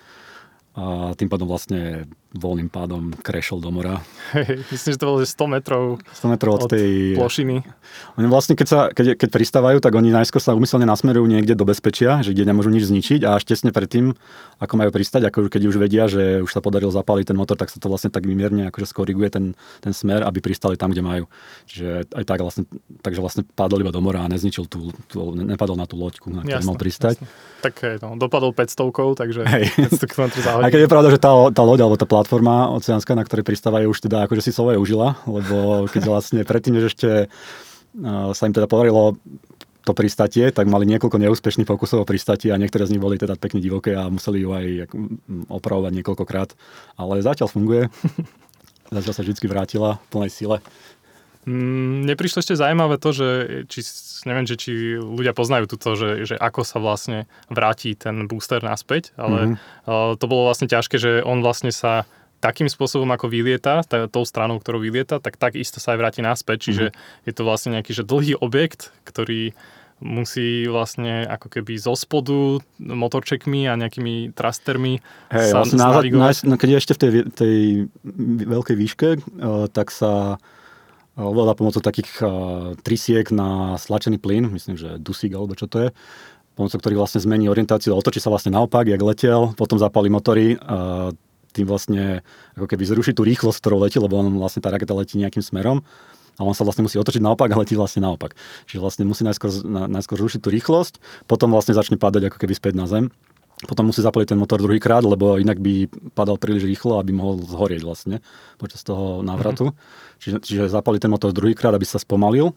a 0.74 1.14
tým 1.14 1.30
pádom 1.30 1.46
vlastne 1.46 2.10
voľným 2.34 2.66
pádom 2.66 3.14
krešol 3.22 3.62
do 3.62 3.70
mora. 3.70 4.02
Hej, 4.34 4.66
myslím, 4.74 4.90
že 4.94 4.98
to 4.98 5.06
bolo 5.06 5.18
100 5.22 5.54
metrov, 5.54 5.84
100 6.18 6.32
metrov 6.34 6.52
od, 6.58 6.66
od 6.66 6.70
tej 6.74 7.14
plošiny. 7.14 7.62
Oni 8.18 8.26
vlastne, 8.26 8.58
keď, 8.58 8.66
sa, 8.66 8.80
keď, 8.90 9.14
keď 9.14 9.28
pristávajú, 9.30 9.78
tak 9.78 9.94
oni 9.94 10.10
najskôr 10.10 10.42
sa 10.42 10.52
umyselne 10.58 10.82
nasmerujú 10.84 11.24
niekde 11.30 11.54
do 11.54 11.62
bezpečia, 11.62 12.26
že 12.26 12.34
kde 12.34 12.50
nemôžu 12.50 12.74
nič 12.74 12.90
zničiť 12.90 13.22
a 13.22 13.38
až 13.38 13.46
tesne 13.46 13.70
predtým, 13.70 14.18
ako 14.58 14.74
majú 14.74 14.90
pristať, 14.90 15.30
ako 15.30 15.46
keď 15.46 15.62
už 15.70 15.76
vedia, 15.78 16.10
že 16.10 16.42
už 16.42 16.50
sa 16.50 16.58
podarilo 16.58 16.90
zapáliť 16.90 17.30
ten 17.30 17.38
motor, 17.38 17.54
tak 17.54 17.70
sa 17.70 17.78
to 17.78 17.86
vlastne 17.86 18.10
tak 18.10 18.26
vymierne 18.26 18.66
akože 18.70 18.90
skoriguje 18.90 19.30
ten, 19.30 19.44
ten 19.78 19.94
smer, 19.94 20.26
aby 20.26 20.42
pristali 20.42 20.74
tam, 20.74 20.90
kde 20.90 21.06
majú. 21.06 21.24
Čiže 21.70 22.10
aj 22.10 22.24
tak 22.26 22.38
vlastne, 22.42 22.66
takže 23.02 23.22
vlastne 23.22 23.42
padol 23.46 23.86
iba 23.86 23.94
do 23.94 24.02
mora 24.02 24.26
a 24.26 24.30
nezničil 24.30 24.66
tú, 24.66 24.90
tú 25.06 25.34
nepadol 25.38 25.78
na 25.78 25.86
tú 25.86 25.94
loďku, 25.94 26.34
na 26.34 26.42
ktorej 26.42 26.66
mal 26.66 26.78
pristať. 26.78 27.22
Jasne. 27.22 27.30
Tak 27.62 27.74
hej, 27.80 27.96
no, 28.02 28.18
dopadol 28.18 28.50
500, 28.52 29.22
takže 29.22 29.40
hej. 29.46 29.64
500 29.96 30.10
km 30.10 30.26
za 30.42 30.50
A 30.60 30.68
keď 30.68 30.80
je 30.84 30.90
pravda, 30.90 31.08
že 31.14 31.18
tá, 31.22 31.30
tá 31.54 31.62
loď 31.64 31.86
alebo 31.86 31.96
tá 31.96 32.04
platforma 32.24 32.72
oceánska, 32.72 33.12
na 33.12 33.20
ktorej 33.20 33.44
pristávajú, 33.44 33.92
už 33.92 34.08
teda 34.08 34.24
akože 34.24 34.48
si 34.48 34.56
svoje 34.56 34.80
užila, 34.80 35.20
lebo 35.28 35.84
keď 35.92 36.02
vlastne 36.16 36.40
predtým, 36.40 36.80
že 36.80 36.88
ešte 36.88 37.10
uh, 37.28 38.32
sa 38.32 38.48
im 38.48 38.56
teda 38.56 38.64
podarilo 38.64 39.20
to 39.84 39.92
pristatie, 39.92 40.48
tak 40.48 40.64
mali 40.64 40.88
niekoľko 40.88 41.20
neúspešných 41.20 41.68
pokusov 41.68 42.02
o 42.02 42.08
pristatie 42.08 42.48
a 42.48 42.56
niektoré 42.56 42.88
z 42.88 42.96
nich 42.96 43.04
boli 43.04 43.20
teda 43.20 43.36
pekne 43.36 43.60
divoké 43.60 43.92
a 43.92 44.08
museli 44.08 44.40
ju 44.40 44.56
aj 44.56 44.88
opravovať 45.52 45.92
niekoľkokrát. 46.00 46.56
Ale 46.96 47.20
zatiaľ 47.20 47.52
funguje. 47.52 47.92
zatiaľ 48.96 49.12
sa 49.12 49.20
vždy 49.20 49.44
vrátila 49.44 50.00
v 50.00 50.06
plnej 50.08 50.32
sile. 50.32 50.56
Mm, 51.44 52.08
Mne 52.08 52.14
prišlo 52.16 52.40
ešte 52.40 52.56
zaujímavé 52.56 52.96
to, 52.96 53.12
že 53.12 53.28
či, 53.68 53.84
neviem, 54.24 54.48
že 54.48 54.56
či 54.56 54.96
ľudia 54.96 55.36
poznajú 55.36 55.68
túto, 55.68 55.92
že, 55.96 56.24
že 56.24 56.36
ako 56.40 56.64
sa 56.64 56.80
vlastne 56.80 57.28
vráti 57.52 57.92
ten 57.92 58.24
booster 58.24 58.64
naspäť, 58.64 59.12
ale 59.20 59.54
mm-hmm. 59.54 59.56
uh, 59.84 60.12
to 60.16 60.24
bolo 60.24 60.48
vlastne 60.48 60.68
ťažké, 60.68 60.96
že 60.96 61.20
on 61.20 61.44
vlastne 61.44 61.68
sa 61.68 62.08
takým 62.40 62.68
spôsobom, 62.68 63.08
ako 63.08 63.32
vylieta, 63.32 63.80
tá, 63.88 64.04
tou 64.04 64.28
stranou, 64.28 64.60
ktorou 64.60 64.84
vylieta, 64.84 65.16
tak 65.16 65.40
takisto 65.40 65.80
sa 65.80 65.96
aj 65.96 65.98
vráti 66.00 66.20
naspäť. 66.20 66.68
Čiže 66.68 66.84
mm-hmm. 66.92 67.24
je 67.24 67.32
to 67.32 67.42
vlastne 67.44 67.70
nejaký 67.72 67.92
že 67.96 68.04
dlhý 68.04 68.36
objekt, 68.36 68.92
ktorý 69.08 69.56
musí 70.04 70.68
vlastne 70.68 71.24
ako 71.24 71.48
keby 71.48 71.80
zo 71.80 71.96
spodu 71.96 72.60
motorčekmi 72.76 73.64
a 73.70 73.78
nejakými 73.78 74.36
trastermi 74.36 75.00
Hej, 75.32 75.54
sa 75.54 75.64
vlastne 75.64 75.80
na, 75.80 75.88
na, 75.88 75.92
navigovať. 75.96 76.44
no, 76.44 76.60
keď 76.60 76.68
je 76.68 76.80
ešte 76.82 76.92
v 76.92 77.00
tej, 77.00 77.10
tej 77.32 77.56
veľkej 78.44 78.76
výške, 78.76 79.08
uh, 79.16 79.70
tak 79.72 79.88
sa 79.88 80.36
ovláda 81.14 81.54
pomocou 81.54 81.78
takých 81.78 82.10
uh, 82.20 82.74
trisiek 82.82 83.30
na 83.30 83.78
stlačený 83.78 84.18
plyn, 84.18 84.50
myslím, 84.50 84.74
že 84.74 84.98
dusík 84.98 85.34
alebo 85.34 85.54
čo 85.54 85.70
to 85.70 85.86
je, 85.86 85.88
pomocou 86.58 86.78
ktorých 86.78 87.00
vlastne 87.00 87.20
zmení 87.22 87.46
orientáciu, 87.46 87.94
otočí 87.94 88.18
sa 88.18 88.30
vlastne 88.30 88.54
naopak, 88.54 88.86
jak 88.86 89.02
letel, 89.02 89.54
potom 89.54 89.78
zapálí 89.78 90.10
motory, 90.10 90.58
uh, 90.58 91.14
tým 91.54 91.70
vlastne 91.70 92.26
ako 92.58 92.66
keby 92.66 92.82
zruší 92.82 93.12
tú 93.14 93.22
rýchlosť, 93.22 93.62
ktorou 93.62 93.86
letí, 93.86 94.02
lebo 94.02 94.18
on 94.18 94.42
vlastne 94.42 94.58
tá 94.58 94.74
raketa 94.74 94.90
letí 94.90 95.14
nejakým 95.14 95.42
smerom 95.42 95.86
a 96.34 96.42
on 96.42 96.50
sa 96.50 96.66
vlastne 96.66 96.82
musí 96.82 96.98
otočiť 96.98 97.22
naopak 97.22 97.54
a 97.54 97.60
letí 97.62 97.78
vlastne 97.78 98.02
naopak. 98.02 98.34
Čiže 98.66 98.82
vlastne 98.82 99.04
musí 99.06 99.22
najskôr, 99.22 99.54
na, 99.62 99.86
najskôr 99.86 100.18
zrušiť 100.18 100.42
tú 100.42 100.50
rýchlosť, 100.50 100.98
potom 101.30 101.54
vlastne 101.54 101.78
začne 101.78 101.94
padať 101.94 102.34
ako 102.34 102.42
keby 102.42 102.54
späť 102.58 102.74
na 102.74 102.90
zem. 102.90 103.14
Potom 103.64 103.88
musí 103.88 104.04
zapaliť 104.04 104.36
ten 104.36 104.40
motor 104.40 104.60
druhýkrát, 104.60 105.00
lebo 105.02 105.40
inak 105.40 105.58
by 105.58 105.88
padal 106.12 106.36
príliš 106.36 106.68
rýchlo, 106.68 107.00
aby 107.00 107.16
mohol 107.16 107.40
zhorieť 107.42 107.82
vlastne 107.82 108.20
počas 108.60 108.84
toho 108.84 109.24
návratu. 109.24 109.72
Mm-hmm. 109.72 110.20
Čiže, 110.20 110.36
čiže 110.44 110.62
zapali 110.72 111.00
ten 111.00 111.08
motor 111.08 111.32
druhýkrát, 111.32 111.72
aby 111.72 111.84
sa 111.88 111.96
spomalil 111.96 112.52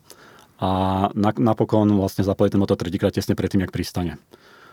a 0.58 0.70
na, 1.14 1.32
napokon 1.38 1.86
vlastne 1.96 2.26
zapali 2.26 2.50
ten 2.50 2.58
motor 2.58 2.76
tretíkrát 2.76 3.14
tesne 3.14 3.38
predtým, 3.38 3.62
jak 3.66 3.72
pristane. 3.74 4.18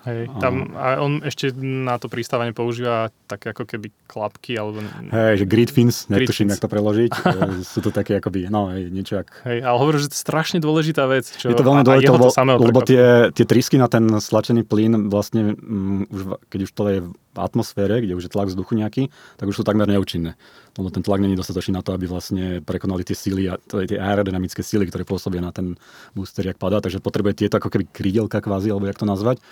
Hej, 0.04 0.28
tam, 0.36 0.76
a 0.76 1.00
on 1.00 1.24
ešte 1.24 1.48
na 1.56 1.96
to 1.96 2.12
pristávanie 2.12 2.52
používa 2.52 3.08
také 3.24 3.56
ako 3.56 3.64
keby 3.64 3.88
klapky, 4.04 4.52
alebo... 4.52 4.84
Hej, 5.08 5.40
že 5.40 5.46
grid 5.48 5.72
fins, 5.72 6.12
netuším, 6.12 6.52
jak 6.52 6.60
to 6.60 6.68
preložiť. 6.68 7.12
E, 7.24 7.64
Sú 7.64 7.80
to 7.80 7.88
také 7.88 8.20
akoby, 8.20 8.52
no 8.52 8.68
hej, 8.68 8.92
niečo 8.92 9.16
jak... 9.16 9.32
Hej, 9.48 9.64
ale 9.64 9.76
hovorím, 9.80 10.04
že 10.04 10.12
to 10.12 10.16
je 10.16 10.22
strašne 10.22 10.58
dôležitá 10.60 11.08
vec. 11.08 11.24
Čo, 11.24 11.50
Je 11.50 11.56
to 11.56 11.64
veľmi 11.64 11.82
dôležité, 11.82 12.12
lebo, 12.12 12.28
lebo 12.60 12.80
tie, 12.84 13.32
tie 13.32 13.48
trysky 13.48 13.80
na 13.80 13.88
ten 13.88 14.04
stlačený 14.06 14.68
plyn 14.68 15.08
vlastne, 15.08 15.56
mm, 15.56 16.12
už, 16.12 16.20
keď 16.52 16.60
už 16.68 16.70
to 16.76 16.84
je 16.92 16.98
v 17.34 17.38
atmosfére, 17.38 17.98
kde 17.98 18.14
už 18.14 18.30
je 18.30 18.32
tlak 18.32 18.46
vzduchu 18.46 18.78
nejaký, 18.78 19.10
tak 19.36 19.50
už 19.50 19.62
sú 19.62 19.64
takmer 19.66 19.90
neúčinné. 19.90 20.38
Lebo 20.74 20.90
ten 20.90 21.02
tlak 21.02 21.22
není 21.22 21.34
dostatočný 21.34 21.74
na 21.74 21.82
to, 21.82 21.94
aby 21.94 22.06
vlastne 22.06 22.62
prekonali 22.62 23.02
tie 23.02 23.14
síly, 23.14 23.50
tie 23.66 23.98
aerodynamické 23.98 24.62
síly, 24.62 24.86
ktoré 24.86 25.06
pôsobia 25.06 25.42
na 25.42 25.50
ten 25.50 25.78
booster, 26.14 26.46
jak 26.46 26.58
padá. 26.58 26.78
Takže 26.82 27.02
potrebuje 27.02 27.46
tieto 27.46 27.58
ako 27.58 27.70
keby 27.70 27.90
krídelka 27.90 28.38
kvázi, 28.42 28.70
alebo 28.70 28.86
jak 28.86 28.98
to 28.98 29.06
nazvať, 29.06 29.42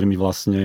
ktorými 0.00 0.16
vlastne 0.16 0.62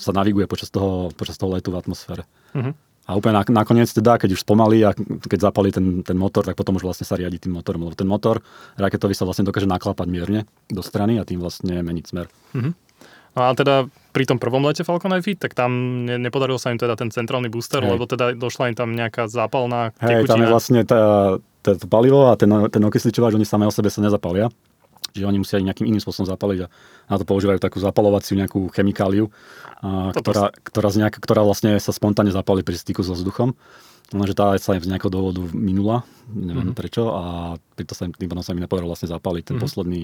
sa 0.00 0.16
naviguje 0.16 0.48
počas 0.48 0.72
toho, 0.72 1.12
počas 1.12 1.36
toho 1.36 1.52
letu 1.52 1.68
v 1.68 1.76
atmosfére. 1.76 2.24
Mhm. 2.56 2.72
A 3.06 3.14
úplne 3.14 3.38
nak- 3.38 3.54
nakoniec 3.54 3.86
teda, 3.86 4.18
keď 4.18 4.34
už 4.34 4.42
spomalí 4.42 4.82
a 4.82 4.90
keď 5.30 5.38
zapalí 5.52 5.70
ten, 5.70 6.02
ten 6.02 6.18
motor, 6.18 6.42
tak 6.42 6.58
potom 6.58 6.74
už 6.74 6.82
vlastne 6.82 7.06
sa 7.06 7.14
riadi 7.14 7.38
tým 7.38 7.54
motorom. 7.54 7.86
Lebo 7.86 7.94
ten 7.94 8.08
motor 8.10 8.42
raketový 8.74 9.14
sa 9.14 9.22
vlastne 9.22 9.46
dokáže 9.46 9.70
naklapať 9.70 10.10
mierne 10.10 10.42
do 10.66 10.82
strany 10.82 11.20
a 11.20 11.22
tým 11.22 11.38
vlastne 11.38 11.86
meniť 11.86 12.02
smer. 12.02 12.26
No 13.36 13.40
ale 13.46 13.54
teda 13.54 13.86
pri 14.10 14.24
tom 14.26 14.42
prvom 14.42 14.64
lete 14.66 14.82
Falcon 14.82 15.14
Heavy, 15.14 15.38
tak 15.38 15.54
tam 15.54 16.02
ne, 16.02 16.18
nepodaril 16.18 16.58
sa 16.58 16.74
im 16.74 16.82
teda 16.82 16.98
ten 16.98 17.14
centrálny 17.14 17.46
booster, 17.46 17.78
Hej. 17.84 17.94
lebo 17.94 18.10
teda 18.10 18.34
došla 18.34 18.72
im 18.72 18.76
tam 18.80 18.90
nejaká 18.96 19.30
zápalná 19.30 19.94
Hej, 20.02 20.26
tekutina. 20.26 20.30
tam 20.32 20.40
je 20.42 20.48
vlastne 20.50 20.80
tá, 20.82 21.00
tá, 21.62 21.70
to 21.78 21.86
palivo 21.86 22.32
a 22.32 22.34
ten, 22.34 22.48
ten 22.72 22.82
okysličovač, 22.82 23.36
oni 23.36 23.46
samé 23.46 23.68
o 23.68 23.72
sebe 23.76 23.86
sa 23.86 24.02
nezapalia. 24.02 24.50
Čiže 25.16 25.24
oni 25.24 25.40
musia 25.40 25.56
ich 25.56 25.64
nejakým 25.64 25.88
iným 25.88 26.04
spôsobom 26.04 26.28
zapaliť 26.28 26.58
a 26.64 26.70
na 27.08 27.16
to 27.16 27.24
používajú 27.24 27.56
takú 27.56 27.80
zapalovaciu 27.80 28.36
nejakú 28.36 28.68
chemikáliu, 28.76 29.32
a, 29.80 30.12
To 30.12 30.20
ktorá, 30.20 30.52
ktorá, 30.52 30.88
z 30.92 30.96
nejak, 31.00 31.16
ktorá 31.16 31.40
vlastne 31.40 31.80
sa 31.80 31.96
spontánne 31.96 32.36
zapali 32.36 32.60
pri 32.60 32.76
styku 32.76 33.00
so 33.00 33.16
vzduchom. 33.16 33.56
Lenže 34.14 34.38
tá 34.38 34.54
sa 34.62 34.78
im 34.78 34.86
z 34.86 34.86
nejakého 34.86 35.10
dôvodu 35.10 35.42
minula, 35.50 36.06
neviem 36.30 36.70
mm-hmm. 36.70 36.78
prečo, 36.78 37.10
a 37.10 37.54
preto 37.74 37.90
sa 37.98 38.06
tým 38.06 38.30
pádom 38.30 38.42
sa 38.46 38.54
im 38.54 38.62
nepodarilo 38.62 38.94
vlastne 38.94 39.10
zapaliť 39.10 39.42
ten 39.42 39.58
mm-hmm. 39.58 39.66
posledný 39.66 40.02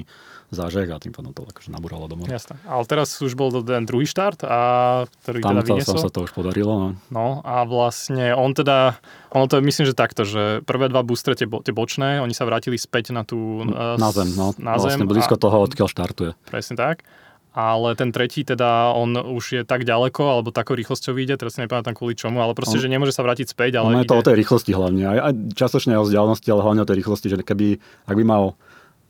zážeh 0.50 0.90
a 0.90 0.98
tým 0.98 1.14
pádom 1.14 1.30
to 1.30 1.46
akože 1.46 1.70
nabúralo 1.70 2.10
do 2.10 2.18
mora. 2.18 2.34
Jasné. 2.34 2.58
Ale 2.66 2.82
teraz 2.90 3.14
už 3.22 3.38
bol 3.38 3.54
ten 3.62 3.86
druhý 3.86 4.02
štart, 4.02 4.42
a, 4.42 5.06
ktorý 5.22 5.38
Tam 5.38 5.54
teda 5.54 5.62
vyniesol. 5.70 6.02
sa, 6.02 6.10
sa 6.10 6.10
to 6.10 6.26
už 6.26 6.34
podarilo. 6.34 6.72
No. 6.74 6.88
No 7.14 7.26
a 7.46 7.62
vlastne 7.62 8.34
on 8.34 8.58
teda, 8.58 8.98
ono 9.30 9.46
to 9.46 9.58
je 9.58 9.62
myslím, 9.70 9.86
že 9.86 9.94
takto, 9.94 10.26
že 10.26 10.66
prvé 10.66 10.90
dva 10.90 11.06
boostre, 11.06 11.38
tie, 11.38 11.46
bo, 11.46 11.62
tie 11.62 11.70
bočné, 11.70 12.18
oni 12.18 12.34
sa 12.34 12.42
vrátili 12.42 12.82
späť 12.82 13.14
na 13.14 13.22
tú... 13.22 13.62
eh, 13.62 14.02
Na 14.02 14.10
zem, 14.10 14.34
no. 14.34 14.50
Na 14.58 14.82
zem 14.82 14.98
vlastne 14.98 15.06
blízko 15.06 15.38
a, 15.38 15.42
toho, 15.46 15.56
odkiaľ 15.62 15.86
štartuje. 15.86 16.30
Presne 16.50 16.74
tak. 16.74 17.06
Ale 17.52 17.92
ten 18.00 18.08
tretí 18.16 18.48
teda, 18.48 18.96
on 18.96 19.12
už 19.12 19.44
je 19.60 19.62
tak 19.68 19.84
ďaleko, 19.84 20.24
alebo 20.24 20.48
takou 20.56 20.72
rýchlosťou 20.72 21.12
ide, 21.20 21.36
teraz 21.36 21.60
si 21.60 21.60
nepamätám 21.60 21.92
kvôli 21.92 22.16
čomu, 22.16 22.40
ale 22.40 22.56
proste, 22.56 22.80
On- 22.80 22.84
že 22.84 22.88
nemôže 22.88 23.12
sa 23.12 23.20
vrátiť 23.20 23.52
späť, 23.52 23.76
ale 23.76 24.00
je 24.00 24.08
to 24.08 24.16
o 24.16 24.24
ide... 24.24 24.28
tej 24.32 24.36
rýchlosti 24.40 24.72
hlavne. 24.72 25.04
Aj, 25.04 25.18
aj 25.28 25.32
častočne 25.52 26.00
o 26.00 26.04
vzdialenosti, 26.08 26.48
ale 26.48 26.64
hlavne 26.64 26.80
o 26.80 26.88
tej 26.88 27.04
rýchlosti, 27.04 27.28
že 27.28 27.36
keby, 27.44 27.76
ak 28.08 28.16
by 28.16 28.24
mal 28.24 28.56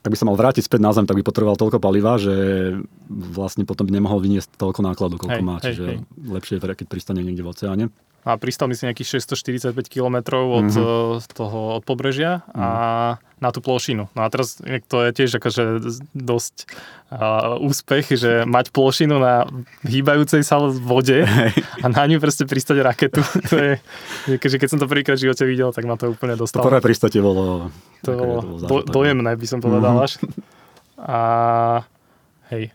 tak 0.02 0.10
by 0.10 0.18
sa 0.18 0.26
mal 0.26 0.34
vrátiť 0.34 0.66
späť 0.66 0.82
na 0.82 0.90
zem, 0.90 1.06
tak 1.06 1.14
by 1.14 1.22
potreboval 1.22 1.54
toľko 1.54 1.78
paliva, 1.78 2.18
že 2.18 2.34
vlastne 3.06 3.62
potom 3.62 3.86
by 3.86 3.94
nemohol 3.94 4.18
vyniesť 4.18 4.58
toľko 4.58 4.82
nákladu, 4.82 5.14
koľko 5.14 5.38
Hej, 5.38 5.46
má. 5.46 5.56
hej, 5.62 5.78
Čiže 5.78 5.84
hej. 5.86 5.98
lepšie 6.26 6.54
je, 6.58 6.74
keď 6.74 6.86
pristane 6.90 7.22
niekde 7.22 7.46
v 7.46 7.50
oceáne. 7.54 7.84
A 8.22 8.36
pristal 8.36 8.66
myslím 8.66 8.88
nejakých 8.88 9.18
645 9.18 9.74
km 9.88 10.16
od 10.38 10.62
Mhm. 10.64 10.70
mm-hmm. 10.70 11.26
toho 11.32 11.58
od 11.74 11.82
pobrežia 11.82 12.46
a 12.48 12.68
na 13.36 13.50
tú 13.50 13.58
plošinu. 13.58 14.06
No 14.08 14.20
a 14.20 14.28
teraz 14.28 14.62
to 14.62 14.96
je 15.00 15.10
tiež 15.12 15.34
akože 15.34 15.62
dosť 16.12 16.70
uh, 17.10 17.58
úspech, 17.58 18.14
že 18.14 18.32
mať 18.44 18.70
plošinu 18.70 19.18
na 19.18 19.42
hýbajúcej 19.82 20.40
sa 20.40 20.62
vode 20.62 21.26
a 21.76 21.86
na 21.88 22.02
ňu 22.04 22.16
proste 22.16 22.46
pristať 22.46 22.78
raketu. 22.80 23.18
to 23.50 23.56
je, 23.58 23.72
že 24.38 24.56
keď 24.56 24.68
som 24.68 24.78
to 24.78 24.86
prvýkrát 24.86 25.18
v 25.18 25.26
živote 25.26 25.42
videl, 25.42 25.68
tak 25.68 25.82
ma 25.82 25.96
to 25.96 26.06
úplne 26.08 26.34
To 26.34 26.46
dostalo. 26.46 26.62
prvé 26.64 26.78
pristate 26.80 27.18
bolo... 27.18 27.74
To 28.00 28.10
bolo 28.12 28.38
to 28.56 28.64
do, 28.64 28.76
dojemné, 28.84 29.34
by 29.34 29.46
som 29.48 29.58
povedal 29.58 29.92
Mhm. 29.92 30.00
až. 30.00 30.12
A 30.96 31.20
hej. 32.48 32.70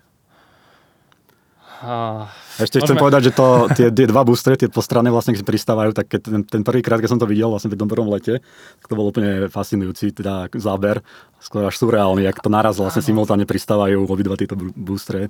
A, 1.80 2.28
Ešte 2.58 2.82
chcem 2.82 2.98
povedať, 2.98 3.30
že 3.30 3.32
to, 3.38 3.70
tie, 3.74 3.88
tie 3.94 4.06
dva 4.10 4.26
boostre, 4.26 4.58
tie 4.58 4.70
postranné 4.70 5.14
vlastne, 5.14 5.38
keď 5.38 5.46
pristávajú, 5.46 5.92
tak 5.94 6.10
keď 6.10 6.22
ten, 6.26 6.42
ten 6.44 6.62
prvý 6.66 6.82
krát, 6.82 6.98
keď 6.98 7.14
som 7.14 7.22
to 7.22 7.30
videl 7.30 7.54
vlastne 7.54 7.70
pri 7.70 7.80
tom 7.80 7.90
prvom 7.90 8.10
lete, 8.10 8.42
tak 8.82 8.86
to 8.90 8.98
bol 8.98 9.08
úplne 9.10 9.48
fascinujúci 9.48 10.12
teda 10.18 10.50
záber, 10.58 11.06
skôr 11.38 11.70
až 11.70 11.78
surreálny, 11.78 12.26
jak 12.26 12.42
to 12.42 12.50
naraz 12.50 12.82
vlastne 12.82 13.06
simultáne 13.06 13.46
pristávajú 13.46 14.10
obidva 14.10 14.34
tieto 14.34 14.58
boostre. 14.58 15.30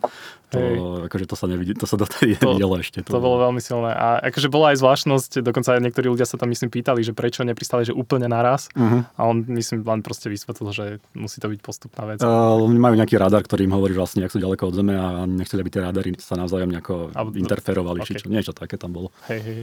To, 0.55 0.59
Hej. 0.59 0.75
akože 1.11 1.25
to 1.27 1.35
sa 1.35 1.45
nevidí, 1.51 1.75
to 1.75 1.83
sa 1.83 1.99
dotedy 1.99 2.39
To- 2.39 2.55
nevidelo 2.55 2.79
ešte. 2.79 3.03
to 3.03 3.19
bolo 3.19 3.43
veľmi 3.43 3.59
silné. 3.59 3.91
A 3.91 4.23
akože 4.31 4.47
bola 4.47 4.71
aj 4.71 4.79
zvláštnosť, 4.79 5.31
dokonca 5.43 5.75
aj 5.75 5.83
niektorí 5.83 6.07
ľudia 6.07 6.23
sa 6.23 6.39
tam 6.39 6.47
myslím 6.47 6.71
pýtali, 6.71 7.03
že 7.03 7.11
prečo 7.11 7.43
nepristali, 7.43 7.83
že 7.83 7.91
úplne 7.91 8.31
naraz. 8.31 8.71
Uh-huh. 8.71 9.03
A 9.03 9.21
on 9.27 9.43
myslím 9.51 9.83
len 9.83 9.99
proste 9.99 10.31
vysvetlil, 10.31 10.71
že 10.71 10.85
musí 11.11 11.43
to 11.43 11.51
byť 11.51 11.59
postupná 11.59 12.07
vec. 12.07 12.23
Uh, 12.23 12.55
oni 12.63 12.79
majú 12.79 12.95
nejaký 12.95 13.19
radar, 13.19 13.43
ktorý 13.43 13.67
im 13.67 13.75
hovorí 13.75 13.91
vlastne, 13.91 14.23
ak 14.23 14.31
sú 14.31 14.39
ďaleko 14.39 14.71
od 14.71 14.73
Zeme 14.79 14.95
a 14.95 15.27
nechceli, 15.27 15.59
aby 15.67 15.71
tie 15.75 15.83
radary 15.83 16.15
sa 16.15 16.39
navzájom 16.39 16.71
nejako 16.71 17.11
Alebo- 17.17 17.33
interferovali, 17.33 18.05
či 18.05 18.13
ok. 18.13 18.19
čo, 18.21 18.25
niečo 18.29 18.53
také 18.53 18.77
tam 18.77 18.93
bolo. 18.93 19.09
Hej, 19.25 19.41
hej. 19.41 19.61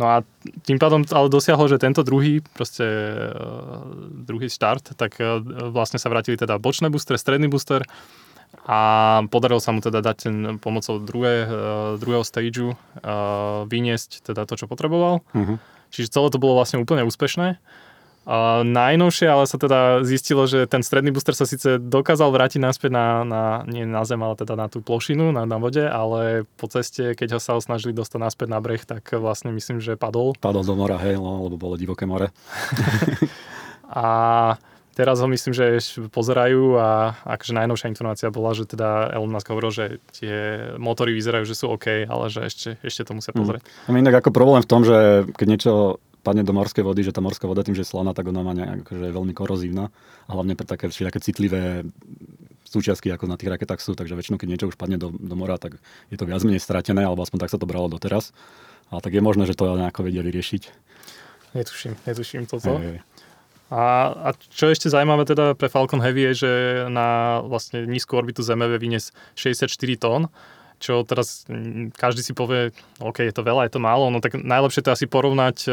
No 0.00 0.08
a 0.08 0.24
tým 0.64 0.80
pádom 0.80 1.04
ale 1.12 1.28
dosiahol, 1.28 1.68
že 1.68 1.76
tento 1.76 2.00
druhý, 2.00 2.40
proste 2.56 2.88
uh, 3.28 3.84
druhý 4.24 4.48
štart, 4.48 4.96
tak 4.96 5.20
uh, 5.20 5.44
vlastne 5.68 6.00
sa 6.00 6.08
vrátili 6.08 6.40
teda 6.40 6.56
bočné 6.56 6.88
booster, 6.88 7.20
stredný 7.20 7.52
booster 7.52 7.84
a 8.64 8.80
podarilo 9.28 9.60
sa 9.60 9.76
mu 9.76 9.84
teda 9.84 10.00
dať 10.00 10.16
ten 10.16 10.36
pomocou 10.56 10.96
druhé, 11.04 11.44
uh, 11.44 11.50
druhého 12.00 12.24
stageu 12.24 12.72
vyniesť 13.68 14.24
teda 14.32 14.48
to, 14.48 14.56
čo 14.56 14.66
potreboval. 14.66 15.20
Uh-huh. 15.36 15.60
Čiže 15.92 16.16
celé 16.16 16.32
to 16.32 16.40
bolo 16.40 16.56
vlastne 16.56 16.80
úplne 16.80 17.04
úspešné. 17.04 17.60
A 18.28 18.60
najnovšie 18.62 19.26
ale 19.32 19.48
sa 19.48 19.56
teda 19.56 20.04
zistilo, 20.04 20.44
že 20.44 20.68
ten 20.68 20.84
stredný 20.84 21.08
booster 21.08 21.32
sa 21.32 21.48
síce 21.48 21.80
dokázal 21.80 22.28
vrátiť 22.28 22.60
naspäť 22.60 22.92
na, 22.92 23.24
na 23.24 23.42
nie 23.64 23.88
na 23.88 24.04
zem, 24.04 24.20
ale 24.20 24.36
teda 24.36 24.60
na 24.60 24.68
tú 24.68 24.84
plošinu, 24.84 25.32
na, 25.32 25.48
na 25.48 25.56
vode, 25.56 25.80
ale 25.80 26.44
po 26.60 26.68
ceste, 26.68 27.16
keď 27.16 27.36
ho 27.36 27.40
sa 27.40 27.56
snažili 27.58 27.96
dostať 27.96 28.20
naspäť 28.20 28.48
na 28.52 28.60
breh, 28.60 28.84
tak 28.84 29.08
vlastne 29.16 29.50
myslím, 29.56 29.80
že 29.80 29.96
padol. 29.96 30.36
Padol 30.36 30.68
do 30.68 30.76
mora, 30.76 31.00
hej, 31.00 31.16
no, 31.16 31.48
lebo 31.48 31.56
bolo 31.56 31.80
divoké 31.80 32.04
more. 32.04 32.28
A 33.90 34.06
teraz 34.94 35.18
ho 35.18 35.26
myslím, 35.26 35.50
že 35.50 35.80
pozerajú 36.14 36.78
a 36.78 37.18
akože 37.26 37.56
najnovšia 37.56 37.90
informácia 37.90 38.28
bola, 38.30 38.54
že 38.54 38.70
teda 38.70 39.10
Elon 39.10 39.32
Musk 39.32 39.50
hovoril, 39.50 39.72
že 39.74 39.84
tie 40.14 40.36
motory 40.78 41.10
vyzerajú, 41.16 41.42
že 41.42 41.58
sú 41.58 41.74
OK, 41.74 42.06
ale 42.06 42.30
že 42.30 42.46
ešte, 42.46 42.68
ešte 42.84 43.02
to 43.08 43.18
musia 43.18 43.34
pozrieť. 43.34 43.66
Mám 43.90 43.98
inak 43.98 44.22
ako 44.22 44.30
problém 44.30 44.62
v 44.62 44.70
tom, 44.70 44.86
že 44.86 45.26
keď 45.34 45.46
niečo 45.48 45.72
padne 46.20 46.44
do 46.44 46.52
morskej 46.52 46.84
vody, 46.84 47.04
že 47.04 47.12
tá 47.12 47.24
morská 47.24 47.48
voda 47.48 47.64
tým, 47.64 47.74
že 47.74 47.82
je 47.82 47.92
slaná, 47.92 48.12
tak 48.12 48.28
ona 48.28 48.44
má 48.44 48.52
nejak, 48.52 48.86
akože 48.86 49.04
je 49.08 49.16
veľmi 49.16 49.34
korozívna 49.34 49.88
a 50.28 50.30
hlavne 50.30 50.54
pre 50.54 50.68
také 50.68 50.92
také 50.92 51.20
citlivé 51.20 51.84
súčiastky, 52.70 53.10
ako 53.10 53.26
na 53.26 53.34
tých 53.34 53.50
raketách 53.50 53.82
sú, 53.82 53.98
takže 53.98 54.14
väčšinou, 54.14 54.38
keď 54.38 54.48
niečo 54.48 54.68
už 54.70 54.78
padne 54.78 54.94
do, 54.94 55.10
do 55.10 55.34
mora, 55.34 55.58
tak 55.58 55.82
je 56.12 56.16
to 56.16 56.28
viac 56.28 56.44
menej 56.46 56.62
stratené, 56.62 57.02
alebo 57.02 57.26
aspoň 57.26 57.46
tak 57.46 57.50
sa 57.50 57.58
to 57.58 57.66
bralo 57.66 57.90
doteraz. 57.90 58.30
A 58.94 59.02
tak 59.02 59.14
je 59.14 59.22
možné, 59.22 59.46
že 59.46 59.58
to 59.58 59.74
nejako 59.74 60.06
vedia 60.06 60.22
vyriešiť. 60.22 60.62
Netuším, 61.54 61.98
netuším 62.06 62.46
toto. 62.46 62.78
Hej. 62.78 63.02
A, 63.70 64.10
a 64.10 64.28
čo 64.34 64.66
je 64.66 64.74
ešte 64.74 64.90
zaujímavé 64.90 65.22
teda 65.26 65.54
pre 65.54 65.70
Falcon 65.70 66.02
Heavy 66.02 66.30
je, 66.30 66.46
že 66.46 66.52
na 66.90 67.38
vlastne 67.46 67.86
nízku 67.86 68.18
orbitu 68.18 68.42
Zeme 68.42 68.66
vie 68.66 68.82
vyniesť 68.82 69.14
64 69.38 69.70
tón, 69.94 70.22
čo 70.80 71.04
teraz 71.04 71.44
mm, 71.46 71.92
každý 71.94 72.24
si 72.24 72.32
povie, 72.32 72.72
OK, 72.98 73.20
je 73.20 73.34
to 73.36 73.44
veľa, 73.44 73.68
je 73.68 73.76
to 73.76 73.84
málo, 73.84 74.08
no 74.08 74.24
tak 74.24 74.40
najlepšie 74.40 74.80
to 74.80 74.90
asi 74.96 75.04
porovnať, 75.04 75.56
e, 75.64 75.70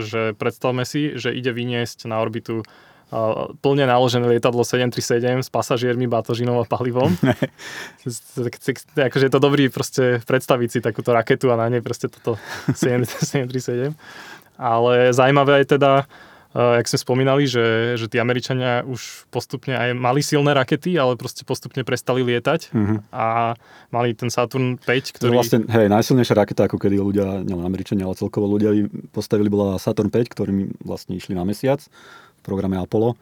že 0.00 0.22
predstavme 0.34 0.88
si, 0.88 1.14
že 1.20 1.36
ide 1.36 1.52
vyniesť 1.52 2.08
na 2.08 2.18
orbitu 2.18 2.64
uh, 2.64 3.52
plne 3.62 3.86
naložené 3.86 4.26
lietadlo 4.26 4.66
737 4.66 5.46
s 5.46 5.50
pasažiermi, 5.52 6.10
batožinou 6.10 6.58
a 6.58 6.66
palivom. 6.66 7.14
akože 9.08 9.24
je 9.28 9.32
to 9.32 9.40
dobrý 9.40 9.70
proste 9.70 10.24
predstaviť 10.26 10.68
si 10.68 10.78
takúto 10.82 11.14
raketu 11.14 11.52
a 11.54 11.60
na 11.60 11.70
nej 11.70 11.82
proste 11.84 12.10
toto 12.10 12.40
737. 12.72 13.94
Ale 14.56 15.12
zaujímavé 15.12 15.62
je 15.62 15.76
teda, 15.76 16.08
jak 16.56 16.88
sme 16.88 16.98
spomínali, 16.98 17.44
že, 17.44 17.94
že 17.94 18.08
tí 18.08 18.16
Američania 18.16 18.80
už 18.82 19.28
postupne 19.28 19.76
aj 19.76 19.92
mali 19.92 20.24
silné 20.24 20.56
rakety, 20.56 20.96
ale 20.96 21.12
proste 21.14 21.44
postupne 21.44 21.84
prestali 21.84 22.24
lietať 22.24 22.72
Mhm. 22.72 22.96
a 23.12 23.52
mali 23.92 24.16
ten 24.16 24.32
Saturn 24.32 24.80
5, 24.80 24.84
To 24.84 25.12
ktorý... 25.20 25.30
je 25.32 25.36
vlastne, 25.36 25.58
hej, 25.68 25.86
najsilnejšia 25.86 26.34
raketa, 26.34 26.64
ako 26.64 26.80
kedy 26.80 26.96
ľudia, 26.96 27.44
nielen 27.44 27.64
Američania, 27.64 28.08
ale 28.08 28.16
celkovo 28.16 28.48
ľudia 28.48 28.72
postavili, 29.12 29.46
bola 29.46 29.76
Saturn 29.76 30.08
5, 30.08 30.32
ktorými 30.32 30.80
vlastne 30.80 31.12
išli 31.14 31.36
na 31.36 31.44
mesiac 31.44 31.82
v 31.82 32.40
programe 32.40 32.80
Apollo. 32.80 33.14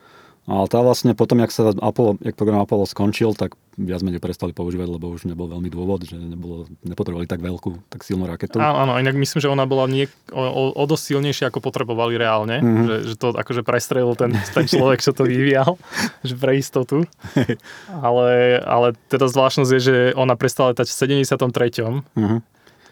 A 0.44 0.68
tá 0.68 0.84
vlastne 0.84 1.16
potom, 1.16 1.40
jak 1.40 1.48
sa 1.48 1.72
Apollo, 1.72 2.20
jak 2.20 2.36
program 2.36 2.60
Apollo 2.60 2.84
skončil, 2.84 3.32
tak 3.32 3.56
viac 3.80 4.04
menej 4.04 4.20
prestali 4.20 4.52
používať, 4.52 4.92
lebo 4.92 5.08
už 5.08 5.24
nebol 5.24 5.48
veľmi 5.48 5.72
dôvod, 5.72 6.04
že 6.04 6.20
nebolo, 6.20 6.68
nepotrebovali 6.84 7.24
tak 7.24 7.40
veľkú, 7.40 7.88
tak 7.88 8.04
silnú 8.04 8.28
raketu. 8.28 8.60
Áno, 8.60 8.76
áno, 8.84 8.92
inak 9.00 9.16
myslím, 9.16 9.40
že 9.40 9.48
ona 9.48 9.64
bola 9.64 9.88
nie, 9.88 10.04
o, 10.30 10.44
o, 10.44 10.62
o 10.76 10.84
dosť 10.84 11.16
silnejšia, 11.16 11.48
ako 11.48 11.64
potrebovali 11.64 12.20
reálne. 12.20 12.60
Mhm. 12.60 12.84
Že, 12.84 12.96
že 13.08 13.14
to 13.16 13.26
akože 13.32 13.62
prestrelil 13.64 14.12
ten, 14.20 14.36
ten 14.52 14.68
človek, 14.68 15.00
čo 15.00 15.16
to 15.16 15.24
vyvíjal, 15.24 15.80
že 16.28 16.36
pre 16.36 16.60
istotu. 16.60 17.08
Ale, 18.04 18.60
ale 18.60 18.92
teda 19.08 19.30
zvláštnosť 19.32 19.70
je, 19.72 19.80
že 19.80 19.96
ona 20.12 20.36
prestala 20.36 20.76
letať 20.76 20.92
v 20.92 20.96
73., 21.24 22.04
Mhm. 22.20 22.36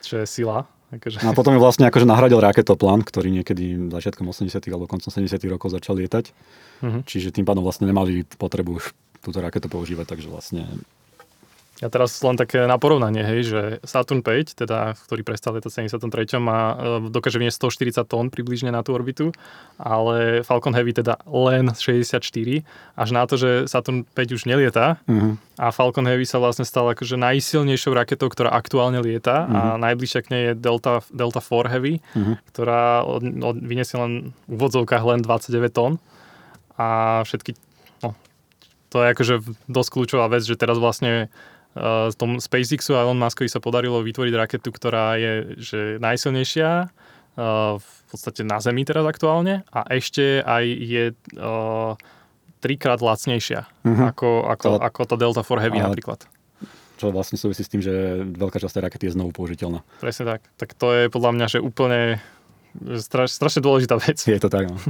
čo 0.01 0.15
je 0.25 0.27
sila. 0.27 0.65
Akože, 0.93 1.25
No 1.25 1.33
a 1.33 1.35
potom 1.35 1.57
ju 1.57 1.61
vlastne 1.65 1.89
akože 1.89 2.05
nahradil 2.05 2.37
raketoplán, 2.37 3.01
ktorý 3.01 3.33
niekedy 3.33 3.89
začiatkom 3.89 4.29
80. 4.29 4.61
alebo 4.69 4.85
koncom 4.85 5.09
70. 5.09 5.41
rokov 5.49 5.73
začal 5.73 5.97
lietať. 5.97 6.37
Mhm. 6.85 7.09
Čiže 7.09 7.33
tým 7.33 7.49
pádom 7.49 7.65
vlastne 7.65 7.89
nemali 7.89 8.29
potrebu 8.37 8.77
už 8.77 8.93
túto 9.25 9.41
raketu 9.41 9.73
používať, 9.73 10.13
takže 10.13 10.29
vlastne 10.29 10.69
Ja 11.83 11.91
teraz 11.91 12.15
len 12.23 12.39
také 12.39 12.63
na 12.71 12.79
porovnanie, 12.79 13.27
hej, 13.27 13.41
že 13.43 13.61
Saturn 13.83 14.23
5, 14.23 14.55
teda, 14.55 14.95
ktorý 14.95 15.27
prestal 15.27 15.59
v 15.59 15.67
73. 15.67 16.39
má, 16.39 16.79
e, 16.79 17.11
dokáže 17.11 17.43
vniesť 17.43 17.59
140 17.67 18.07
tón 18.07 18.31
približne 18.31 18.71
na 18.71 18.87
tú 18.87 18.95
orbitu, 18.95 19.35
ale 19.83 20.47
Falcon 20.47 20.79
Heavy 20.79 20.95
teda 20.95 21.19
len 21.27 21.75
64, 21.75 22.63
až 22.95 23.09
na 23.11 23.27
to, 23.27 23.35
že 23.35 23.67
Saturn 23.67 24.07
5 24.15 24.39
už 24.39 24.47
nelieta 24.47 25.03
uh-huh. 25.11 25.35
a 25.59 25.75
Falcon 25.75 26.07
Heavy 26.07 26.23
sa 26.23 26.39
vlastne 26.39 26.63
stal 26.63 26.87
akože 26.95 27.19
najsilnejšou 27.19 27.91
raketou, 27.91 28.31
ktorá 28.31 28.55
aktuálne 28.55 29.03
lieta 29.03 29.51
a 29.51 29.59
najbližšia 29.75 30.21
k 30.23 30.31
nej 30.31 30.43
je 30.47 30.53
Delta, 30.55 31.03
Delta 31.11 31.43
4 31.43 31.67
Heavy, 31.67 31.99
Mhm. 32.15 32.33
ktorá 32.53 33.03
od, 33.03 33.23
od, 33.27 33.57
vyniesie 33.59 33.99
len 33.99 34.37
v 34.47 34.53
úvodzovkách 34.55 35.03
len 35.03 35.19
29 35.25 35.75
tón 35.75 35.93
a 36.79 37.21
všetky, 37.27 37.59
no, 38.07 38.15
to 38.93 39.03
je 39.03 39.07
akože 39.17 39.35
dosť 39.67 39.91
kľúčová 39.91 40.31
vec, 40.31 40.47
že 40.47 40.55
teraz 40.55 40.79
vlastne 40.79 41.33
uh, 41.75 42.13
tom 42.13 42.37
SpaceXu 42.37 42.93
a 42.93 43.03
Elon 43.03 43.17
Muskovi 43.17 43.47
sa 43.47 43.59
podarilo 43.59 44.01
vytvoriť 44.01 44.33
raketu, 44.33 44.69
ktorá 44.69 45.15
je 45.15 45.33
že 45.57 45.81
najsilnejšia 45.99 46.71
uh, 46.83 47.77
v 47.77 47.89
podstate 48.09 48.43
na 48.43 48.59
Zemi 48.59 48.83
teraz 48.83 49.03
aktuálne 49.03 49.65
a 49.69 49.81
ešte 49.89 50.41
aj 50.41 50.65
je 50.67 51.05
uh, 51.35 51.95
trikrát 52.59 52.99
lacnejšia 52.99 53.67
Mhm. 53.83 54.03
ako, 54.09 54.29
ako, 54.47 54.67
To- 54.69 54.81
ako 54.81 55.01
tá 55.05 55.17
Delta 55.17 55.41
4 55.41 55.59
Heavy 55.61 55.79
Ale- 55.79 55.87
napríklad. 55.91 56.21
čo 56.95 57.11
vlastne 57.11 57.35
súvisí 57.35 57.61
s 57.61 57.69
tým, 57.69 57.81
že 57.81 57.91
veľká 58.23 58.57
časť 58.57 58.73
tej 58.73 58.83
rakety 58.85 59.05
je 59.07 59.13
znovu 59.13 59.33
použiteľná. 59.33 59.83
Presne 59.99 60.23
tak. 60.29 60.41
Tak 60.55 60.71
to 60.73 60.87
je 60.93 61.03
podľa 61.09 61.31
mňa, 61.33 61.47
že 61.49 61.59
úplne 61.59 62.23
straš, 62.95 63.35
strašne 63.35 63.59
dôležitá 63.61 63.99
vec. 63.99 64.23
Je 64.23 64.39
to 64.39 64.47
tak, 64.47 64.71
no. 64.71 64.79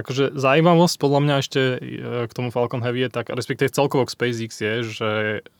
Akože 0.00 0.32
zaujímavosť 0.32 0.96
podľa 0.96 1.20
mňa 1.20 1.34
ešte 1.38 1.60
e, 1.60 1.78
k 2.24 2.32
tomu 2.32 2.48
Falcon 2.48 2.80
Heavy 2.80 3.00
je 3.02 3.10
tak, 3.12 3.28
respektíve 3.28 3.68
celkovo 3.68 4.02
k 4.02 4.10
SpaceX 4.10 4.50
je, 4.56 4.74
že 4.82 5.10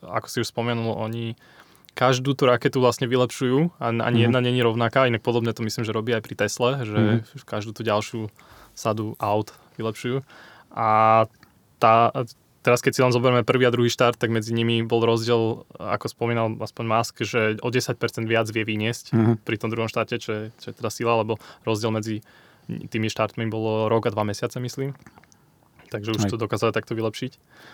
ako 0.01 0.27
si 0.27 0.37
už 0.41 0.49
spomenul, 0.49 0.93
oni 0.93 1.37
každú 1.93 2.33
tú 2.33 2.47
raketu 2.47 2.79
vlastne 2.79 3.05
vylepšujú 3.05 3.77
a 3.77 3.91
ani 3.91 4.19
Mhm. 4.19 4.25
jedna 4.25 4.41
není 4.41 4.61
rovnaká, 4.61 5.05
inak 5.05 5.21
podobne 5.21 5.51
to 5.51 5.61
myslím, 5.61 5.83
že 5.83 5.91
robí 5.91 6.11
aj 6.11 6.23
pri 6.23 6.35
Tesle, 6.37 6.71
že 6.83 6.99
Mhm. 7.23 7.45
každú 7.45 7.71
tú 7.71 7.83
ďalšiu 7.83 8.31
sadu 8.73 9.19
aut 9.19 9.51
vylepšujú. 9.77 10.23
A 10.71 11.27
tá, 11.77 12.13
teraz 12.61 12.79
keď 12.79 12.93
si 12.93 13.01
len 13.01 13.11
zoberieme 13.11 13.43
prvý 13.43 13.67
a 13.67 13.75
druhý 13.75 13.89
štart, 13.89 14.17
tak 14.17 14.31
medzi 14.31 14.53
nimi 14.53 14.81
bol 14.81 15.03
rozdiel, 15.03 15.67
ako 15.75 16.07
spomínal 16.07 16.55
aspoň 16.57 16.85
Musk, 16.87 17.15
že 17.21 17.59
o 17.59 17.69
10% 17.69 17.99
viac 18.25 18.47
vie 18.47 18.63
vyniesť 18.63 19.11
Mhm. 19.11 19.33
pri 19.43 19.57
tom 19.59 19.69
druhom 19.69 19.89
štáte, 19.89 20.17
čo 20.17 20.31
je, 20.31 20.43
čo 20.57 20.71
je 20.71 20.79
teda 20.79 20.89
sila, 20.89 21.19
lebo 21.19 21.37
rozdiel 21.65 21.91
medzi 21.91 22.23
tými 22.91 23.11
štartmi 23.11 23.47
bolo 23.51 23.91
rok 23.91 24.07
a 24.07 24.15
dva 24.15 24.23
mesiace, 24.23 24.61
myslím. 24.61 24.95
Takže 25.91 26.15
už 26.15 26.23
Hej. 26.23 26.31
to 26.31 26.39
dokázali 26.39 26.71
takto 26.71 26.95
vylepšiť. 26.95 27.33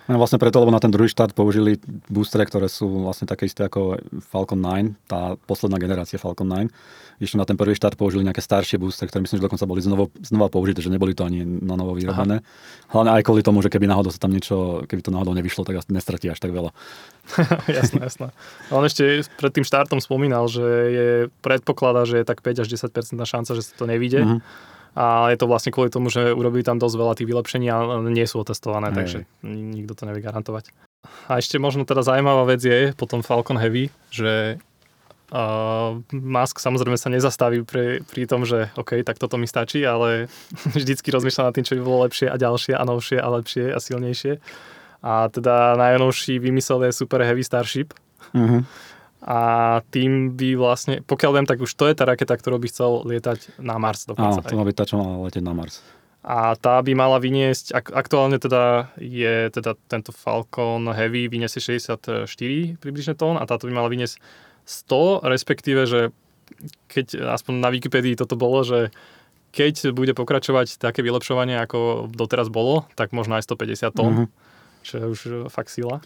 No 0.09 0.17
vlastne 0.17 0.41
preto, 0.41 0.57
lebo 0.65 0.73
na 0.73 0.81
ten 0.81 0.89
druhý 0.89 1.05
štart 1.05 1.37
použili 1.37 1.77
boostere, 2.09 2.49
ktoré 2.49 2.65
sú 2.73 3.05
vlastne 3.05 3.29
také 3.29 3.45
isté 3.45 3.69
ako 3.69 4.01
Falcon 4.25 4.57
9, 4.57 4.97
tá 5.05 5.37
posledná 5.45 5.77
generácia 5.77 6.17
Falcon 6.17 6.49
9. 6.49 6.73
Ešte 7.21 7.37
na 7.37 7.45
ten 7.45 7.61
prvý 7.61 7.77
štart 7.77 8.01
použili 8.01 8.25
nejaké 8.25 8.41
staršie 8.41 8.81
boostere, 8.81 9.13
ktoré 9.13 9.21
myslím, 9.21 9.45
že 9.45 9.45
dokonca 9.45 9.69
boli 9.69 9.85
znovu, 9.85 10.09
znova 10.25 10.49
použité, 10.49 10.81
že 10.81 10.89
neboli 10.89 11.13
to 11.13 11.29
ani 11.29 11.45
na 11.45 11.77
novo 11.77 11.93
vyrobené. 11.93 12.41
Hlavne 12.89 13.21
aj 13.21 13.23
kvôli 13.25 13.45
tomu, 13.45 13.61
že 13.61 13.69
keby 13.69 13.85
náhodou 13.85 14.09
sa 14.09 14.21
tam 14.21 14.33
niečo, 14.33 14.89
keby 14.89 15.05
to 15.05 15.13
náhodou 15.13 15.37
nevyšlo, 15.37 15.69
tak 15.69 15.85
nestratí 15.93 16.33
až 16.33 16.41
tak 16.41 16.57
veľa. 16.57 16.73
jasné, 17.69 18.01
jasné. 18.01 18.27
On 18.73 18.81
ešte 18.81 19.29
pred 19.37 19.53
tým 19.53 19.65
štartom 19.69 20.01
spomínal, 20.01 20.49
že 20.49 20.65
je 20.89 21.09
predpokladá, 21.45 22.09
že 22.09 22.25
je 22.25 22.25
tak 22.25 22.41
5 22.41 22.65
až 22.65 22.69
10% 22.73 22.89
šanca, 23.13 23.51
že 23.53 23.61
sa 23.61 23.73
to 23.77 23.85
nevíde. 23.85 24.25
Mhm. 24.25 24.41
A 24.97 25.29
je 25.29 25.37
to 25.37 25.45
vlastne 25.45 25.69
kvôli 25.69 25.89
tomu, 25.89 26.09
že 26.09 26.33
urobili 26.33 26.65
tam 26.65 26.77
dosť 26.77 26.97
veľa 26.97 27.15
tých 27.15 27.29
vylepšení 27.29 27.69
a 27.69 27.77
nie 28.03 28.25
sú 28.25 28.41
otestované, 28.41 28.89
Hej. 28.89 28.97
takže 28.97 29.19
ni- 29.43 29.77
nikto 29.77 29.93
to 29.93 30.03
nevie 30.03 30.19
garantovať. 30.19 30.73
A 31.29 31.37
ešte 31.37 31.57
možno 31.57 31.85
teda 31.85 32.01
zaujímavá 32.01 32.49
vec 32.49 32.59
je 32.59 32.91
potom 32.93 33.21
Falcon 33.21 33.55
Heavy, 33.55 33.93
že 34.09 34.57
uh, 35.31 36.01
Musk 36.11 36.59
samozrejme 36.59 36.97
sa 36.97 37.07
nezastaví 37.09 37.61
pri, 37.63 38.01
pri 38.03 38.25
tom, 38.25 38.43
že 38.43 38.73
OK, 38.75 39.03
tak 39.03 39.17
toto 39.17 39.37
mi 39.37 39.45
stačí, 39.45 39.83
ale 39.83 40.33
vždycky 40.75 41.11
rozmýšľa 41.11 41.45
nad 41.45 41.55
tým, 41.55 41.63
čo 41.63 41.77
by 41.77 41.83
bolo 41.83 42.03
lepšie 42.03 42.27
a 42.27 42.35
ďalšie 42.35 42.73
a 42.73 42.83
novšie 42.83 43.19
a 43.19 43.29
lepšie 43.31 43.65
a 43.69 43.79
silnejšie. 43.79 44.33
A 45.01 45.29
teda 45.29 45.77
najnovší 45.77 46.41
vymysel 46.41 46.83
je 46.83 46.97
Super 46.97 47.21
Heavy 47.23 47.45
Starship, 47.45 47.93
Mhm. 48.35 48.67
A 49.27 49.39
tým 49.91 50.33
by 50.33 50.55
vlastne, 50.55 51.03
pokiaľ 51.03 51.31
viem, 51.35 51.47
tak 51.47 51.59
už 51.59 51.75
to 51.75 51.91
je 51.91 51.95
tá 51.95 52.07
raketa, 52.07 52.33
ktorou 52.33 52.57
by 52.57 52.71
chcel 52.71 53.03
lietať 53.03 53.59
na 53.59 53.75
Mars 53.77 54.07
Áno, 54.07 54.15
dokonca. 54.15 54.47
to 54.47 54.55
má 54.55 54.63
byť 54.63 54.77
tá, 54.77 54.85
čo 54.87 54.97
má 54.97 55.19
letieť 55.21 55.43
na 55.43 55.51
Mars. 55.51 55.83
A 56.23 56.55
tá 56.55 56.79
by 56.79 56.91
mala 56.91 57.19
vyniesť, 57.19 57.71
ak, 57.71 57.87
aktuálne 57.93 58.39
teda 58.39 58.91
je 58.97 59.47
teda 59.49 59.75
tento 59.87 60.11
Falcon 60.11 60.87
Heavy 60.89 61.27
vyniesie 61.27 61.59
64 61.59 62.27
približne 62.77 63.15
tón 63.15 63.35
a 63.35 63.45
táto 63.45 63.67
by 63.67 63.75
mala 63.75 63.87
vyniesť 63.87 64.19
100, 64.63 65.23
respektíve, 65.23 65.87
že 65.87 66.11
keď 66.87 67.31
aspoň 67.31 67.55
na 67.59 67.71
Wikipedii 67.71 68.15
toto 68.15 68.35
bolo, 68.35 68.63
že 68.63 68.91
keď 69.51 69.91
bude 69.91 70.13
pokračovať 70.13 70.77
také 70.77 71.01
vylepšovanie, 71.01 71.57
ako 71.57 72.11
doteraz 72.11 72.47
bolo, 72.47 72.87
tak 72.95 73.11
možno 73.11 73.39
aj 73.39 73.47
150 73.47 73.91
tón, 73.91 74.13
Mhm. 74.13 74.27
čo 74.83 74.95
je 74.99 75.05
už 75.07 75.21
fakt 75.49 75.71
sila. 75.71 76.03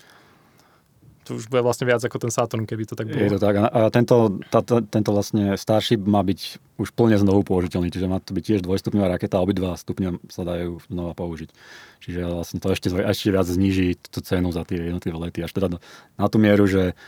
To 1.30 1.38
už 1.38 1.46
bude 1.46 1.62
vlastne 1.62 1.86
viac 1.86 2.02
ako 2.02 2.18
ten 2.18 2.34
Saturn, 2.34 2.66
keby 2.66 2.90
to 2.90 2.98
tak 2.98 3.06
bolo. 3.06 3.22
Je 3.22 3.30
to 3.30 3.38
tak. 3.38 3.54
A 3.54 3.86
tento, 3.94 4.42
tá, 4.50 4.66
tento 4.66 5.10
vlastne 5.14 5.54
Starship 5.54 6.02
má 6.02 6.26
byť 6.26 6.58
už 6.82 6.90
plne 6.90 7.14
znovu 7.14 7.46
použiteľný, 7.46 7.94
čiže 7.94 8.10
má 8.10 8.18
to 8.18 8.34
byť 8.34 8.42
tiež 8.42 8.60
dvojstupňová 8.66 9.14
raketa 9.14 9.38
a 9.38 9.44
obidva 9.46 9.78
stupňa 9.78 10.26
sa 10.26 10.42
dajú 10.42 10.82
znova 10.90 11.14
použiť. 11.14 11.54
Čiže 12.02 12.20
vlastne 12.26 12.58
to 12.58 12.74
ešte, 12.74 12.90
ešte 12.90 13.30
viac 13.30 13.46
zníži 13.46 13.94
tú 14.10 14.18
cenu 14.26 14.50
za 14.50 14.66
tie 14.66 14.90
jednotlivé 14.90 15.30
lety. 15.30 15.46
Až 15.46 15.54
teda 15.54 15.78
na 16.18 16.26
tú 16.26 16.42
mieru, 16.42 16.66
že 16.66 16.98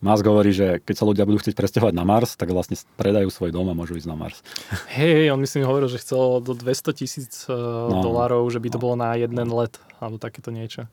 Musk 0.00 0.24
hovorí, 0.24 0.52
že 0.52 0.80
keď 0.80 0.94
sa 0.96 1.04
ľudia 1.04 1.28
budú 1.28 1.44
chcieť 1.44 1.52
presťahovať 1.52 1.92
na 1.92 2.08
Mars, 2.08 2.32
tak 2.32 2.48
vlastne 2.52 2.72
predajú 2.96 3.28
svoj 3.28 3.52
dom 3.52 3.68
a 3.68 3.76
môžu 3.76 4.00
ísť 4.00 4.08
na 4.08 4.16
Mars. 4.16 4.40
Hej, 4.96 5.12
hej, 5.12 5.28
on 5.28 5.40
myslím 5.44 5.68
hovoril, 5.68 5.92
že 5.92 6.00
chcel 6.00 6.40
do 6.40 6.56
200 6.56 6.96
tisíc 6.96 7.44
uh, 7.48 7.56
No. 7.88 8.00
dolárov, 8.00 8.48
že 8.48 8.60
by 8.64 8.68
to 8.72 8.80
bolo 8.80 8.96
na 8.96 9.12
jeden 9.20 9.36
let, 9.52 9.76
alebo 10.00 10.16
takéto 10.16 10.48
niečo. 10.48 10.88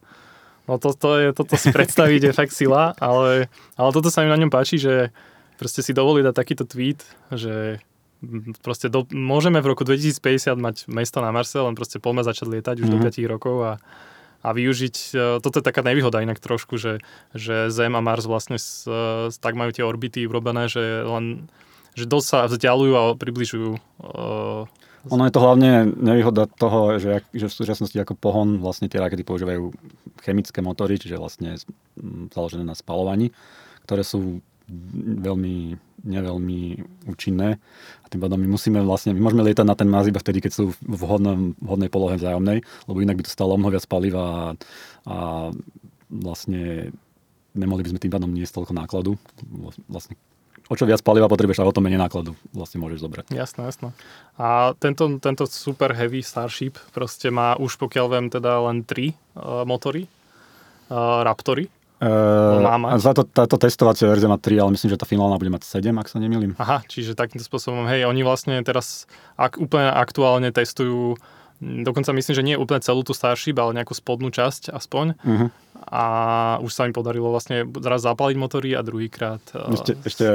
No 0.67 0.75
to, 0.77 0.91
to 0.91 1.09
je, 1.15 1.27
toto 1.31 1.55
si 1.55 1.71
predstaviť 1.71 2.21
je 2.27 2.31
fakt 2.43 2.51
sila, 2.51 2.91
ale, 2.99 3.47
ale 3.79 3.89
toto 3.95 4.11
sa 4.11 4.21
mi 4.23 4.29
na 4.29 4.37
ňom 4.37 4.51
páči, 4.51 4.75
že 4.75 5.15
proste 5.55 5.81
si 5.81 5.95
dovolí 5.95 6.21
dať 6.21 6.35
takýto 6.35 6.67
tweet, 6.67 7.01
že 7.31 7.79
proste 8.65 8.89
do, 8.89 9.05
môžeme 9.13 9.61
v 9.61 9.71
roku 9.73 9.85
2050 9.85 10.57
mať 10.57 10.75
mesto 10.89 11.21
na 11.21 11.29
Marse, 11.31 11.57
len 11.57 11.77
proste 11.77 12.01
poďme 12.01 12.25
začať 12.25 12.49
lietať 12.49 12.75
už 12.81 12.89
do 12.89 12.97
Mhm. 12.97 13.05
5 13.09 13.33
rokov 13.33 13.55
a, 13.61 13.73
a 14.41 14.49
využiť, 14.53 14.95
e, 15.13 15.21
toto 15.37 15.61
je 15.61 15.65
taká 15.65 15.85
nevýhoda 15.85 16.25
inak 16.25 16.41
trošku, 16.41 16.81
že, 16.81 16.97
že 17.37 17.69
Zem 17.69 17.93
a 17.93 18.01
Mars 18.01 18.25
vlastne 18.25 18.57
s, 18.57 18.89
e, 18.89 19.29
tak 19.37 19.53
majú 19.53 19.69
tie 19.69 19.85
orbity 19.85 20.25
urobené, 20.25 20.65
že 20.65 21.05
len 21.05 21.47
že 21.97 22.05
dosť 22.05 22.27
sa 22.29 22.39
vzdialujú 22.45 22.93
a 22.93 23.03
približujú 23.17 23.69
uh, 23.73 24.69
Ono 25.09 25.23
je 25.25 25.33
to 25.33 25.43
hlavne 25.43 25.71
nevýhoda 25.95 26.47
toho, 26.47 26.99
že, 26.99 27.23
že 27.31 27.47
v 27.47 27.57
súčasnosti 27.57 27.95
ako 27.95 28.13
pohon 28.19 28.59
vlastne 28.59 28.91
tie 28.91 29.01
rakety 29.01 29.23
používajú 29.23 29.71
chemické 30.23 30.59
motory, 30.59 30.99
čiže 30.99 31.19
vlastne 31.19 31.55
založené 32.31 32.63
na 32.67 32.75
spalovaní, 32.75 33.31
ktoré 33.87 34.03
sú 34.03 34.43
veľmi, 35.23 35.79
neveľmi 36.03 36.61
účinné. 37.07 37.55
A 38.03 38.05
tým 38.11 38.19
pádom 38.19 38.35
my 38.35 38.51
musíme 38.51 38.83
vlastne, 38.83 39.15
my 39.15 39.23
môžeme 39.23 39.47
lietať 39.47 39.63
na 39.63 39.75
ten 39.79 39.87
Mars 39.87 40.11
iba 40.11 40.19
vtedy, 40.19 40.43
keď 40.43 40.51
sú 40.51 40.63
v 40.75 40.95
vhodnom, 40.99 41.55
vhodnej 41.63 41.87
polohe 41.87 42.19
vzájomnej, 42.19 42.67
lebo 42.91 42.97
inak 42.99 43.15
by 43.15 43.23
to 43.23 43.31
stalo 43.31 43.55
mnoho 43.55 43.79
viac 43.79 43.87
paliva 43.87 44.23
a, 44.23 44.45
a 45.07 45.17
vlastne 46.11 46.91
nemohli 47.55 47.87
by 47.87 47.91
sme 47.95 48.03
tým 48.03 48.13
pádom 48.13 48.31
niesť 48.31 48.59
toľko 48.59 48.73
nákladu. 48.75 49.11
Vlastne 49.87 50.19
o 50.67 50.73
čo 50.75 50.83
viac 50.83 51.01
paliva 51.03 51.31
potrebuješ 51.31 51.63
a 51.63 51.67
o 51.67 51.73
to 51.73 51.79
menej 51.83 51.99
nákladu 51.99 52.35
vlastne 52.51 52.83
môžeš 52.83 52.99
zobrať. 53.03 53.25
Jasné, 53.31 53.67
jasné. 53.67 53.89
A 54.35 54.75
tento, 54.77 55.07
tento 55.17 55.47
super 55.47 55.95
heavy 55.95 56.19
Starship 56.21 56.77
proste 56.91 57.31
má 57.31 57.55
už 57.55 57.79
pokiaľ 57.79 58.05
viem 58.11 58.25
teda 58.27 58.59
len 58.67 58.83
3 58.83 59.11
uh, 59.11 59.63
motory, 59.63 60.05
uh, 60.91 61.23
Raptory. 61.23 61.71
Uh, 61.97 62.61
má 62.61 62.77
mať? 62.77 62.89
a 62.93 62.95
za 63.01 63.11
to, 63.17 63.25
táto 63.25 63.57
testovacia 63.57 64.05
verzia 64.05 64.29
má 64.29 64.37
3, 64.37 64.61
ale 64.61 64.69
myslím, 64.77 64.93
že 64.93 65.01
tá 65.01 65.09
finálna 65.09 65.41
bude 65.41 65.49
mať 65.49 65.65
7, 65.65 65.89
ak 65.97 66.07
sa 66.11 66.21
nemýlim. 66.21 66.53
Aha, 66.61 66.85
čiže 66.85 67.17
takýmto 67.17 67.41
spôsobom, 67.41 67.89
hej, 67.89 68.05
oni 68.05 68.21
vlastne 68.21 68.61
teraz 68.61 69.09
ak, 69.33 69.57
úplne 69.57 69.89
aktuálne 69.89 70.53
testujú 70.53 71.17
Dokonca 71.57 72.13
myslím, 72.13 72.35
že 72.37 72.45
nie 72.45 72.53
úplne 72.53 72.85
celú 72.85 73.01
tú 73.01 73.17
Starship, 73.17 73.57
ale 73.57 73.73
nejakú 73.73 73.97
spodnú 73.97 74.29
časť 74.29 74.69
aspoň. 74.69 75.17
Uh-huh. 75.25 75.49
A 75.89 76.03
už 76.61 76.69
sa 76.69 76.85
im 76.85 76.93
podarilo 76.93 77.33
vlastne 77.33 77.65
raz 77.81 78.05
zapaliť 78.05 78.37
motory 78.37 78.77
a 78.77 78.85
druhýkrát... 78.85 79.41
uh, 79.57 79.73
Ešte, 79.73 79.97
ešte 80.05 80.25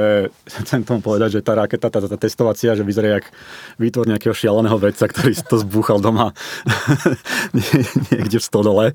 chcem 0.67 0.83
tomu 0.83 0.99
povedať, 0.99 1.39
že 1.39 1.45
tá 1.45 1.55
raketa, 1.55 1.87
tá, 1.87 1.99
tá 2.03 2.19
testovacia, 2.19 2.75
že 2.75 2.83
vyzerá 2.83 3.19
jak 3.19 3.31
výtvor 3.79 4.07
nejakého 4.11 4.35
šialeného 4.35 4.75
vedca, 4.75 5.07
ktorý 5.07 5.31
to 5.47 5.63
zbúchal 5.63 6.03
doma 6.03 6.35
nie- 7.55 7.87
niekde 8.11 8.39
v 8.39 8.45
stodole, 8.45 8.85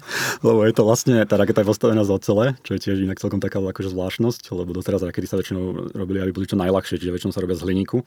lebo 0.45 0.69
je 0.69 0.73
to 0.77 0.83
vlastne, 0.85 1.25
tá 1.25 1.41
raketa 1.41 1.65
je 1.65 1.69
postavená 1.73 2.05
z 2.05 2.13
ocele, 2.13 2.45
čo 2.61 2.77
je 2.77 2.81
tiež 2.81 3.09
inak 3.09 3.21
celkom 3.21 3.41
taká 3.41 3.65
akože 3.65 3.89
zvláštnosť, 3.89 4.53
lebo 4.53 4.77
doteraz 4.77 5.01
rakety 5.01 5.25
sa 5.25 5.41
väčšinou 5.41 5.97
robili, 5.97 6.21
aby 6.21 6.33
boli 6.33 6.45
čo 6.45 6.61
najľahšie, 6.61 7.01
čiže 7.01 7.13
väčšinou 7.13 7.33
sa 7.33 7.41
robia 7.41 7.57
z 7.57 7.65
hliníku. 7.65 8.05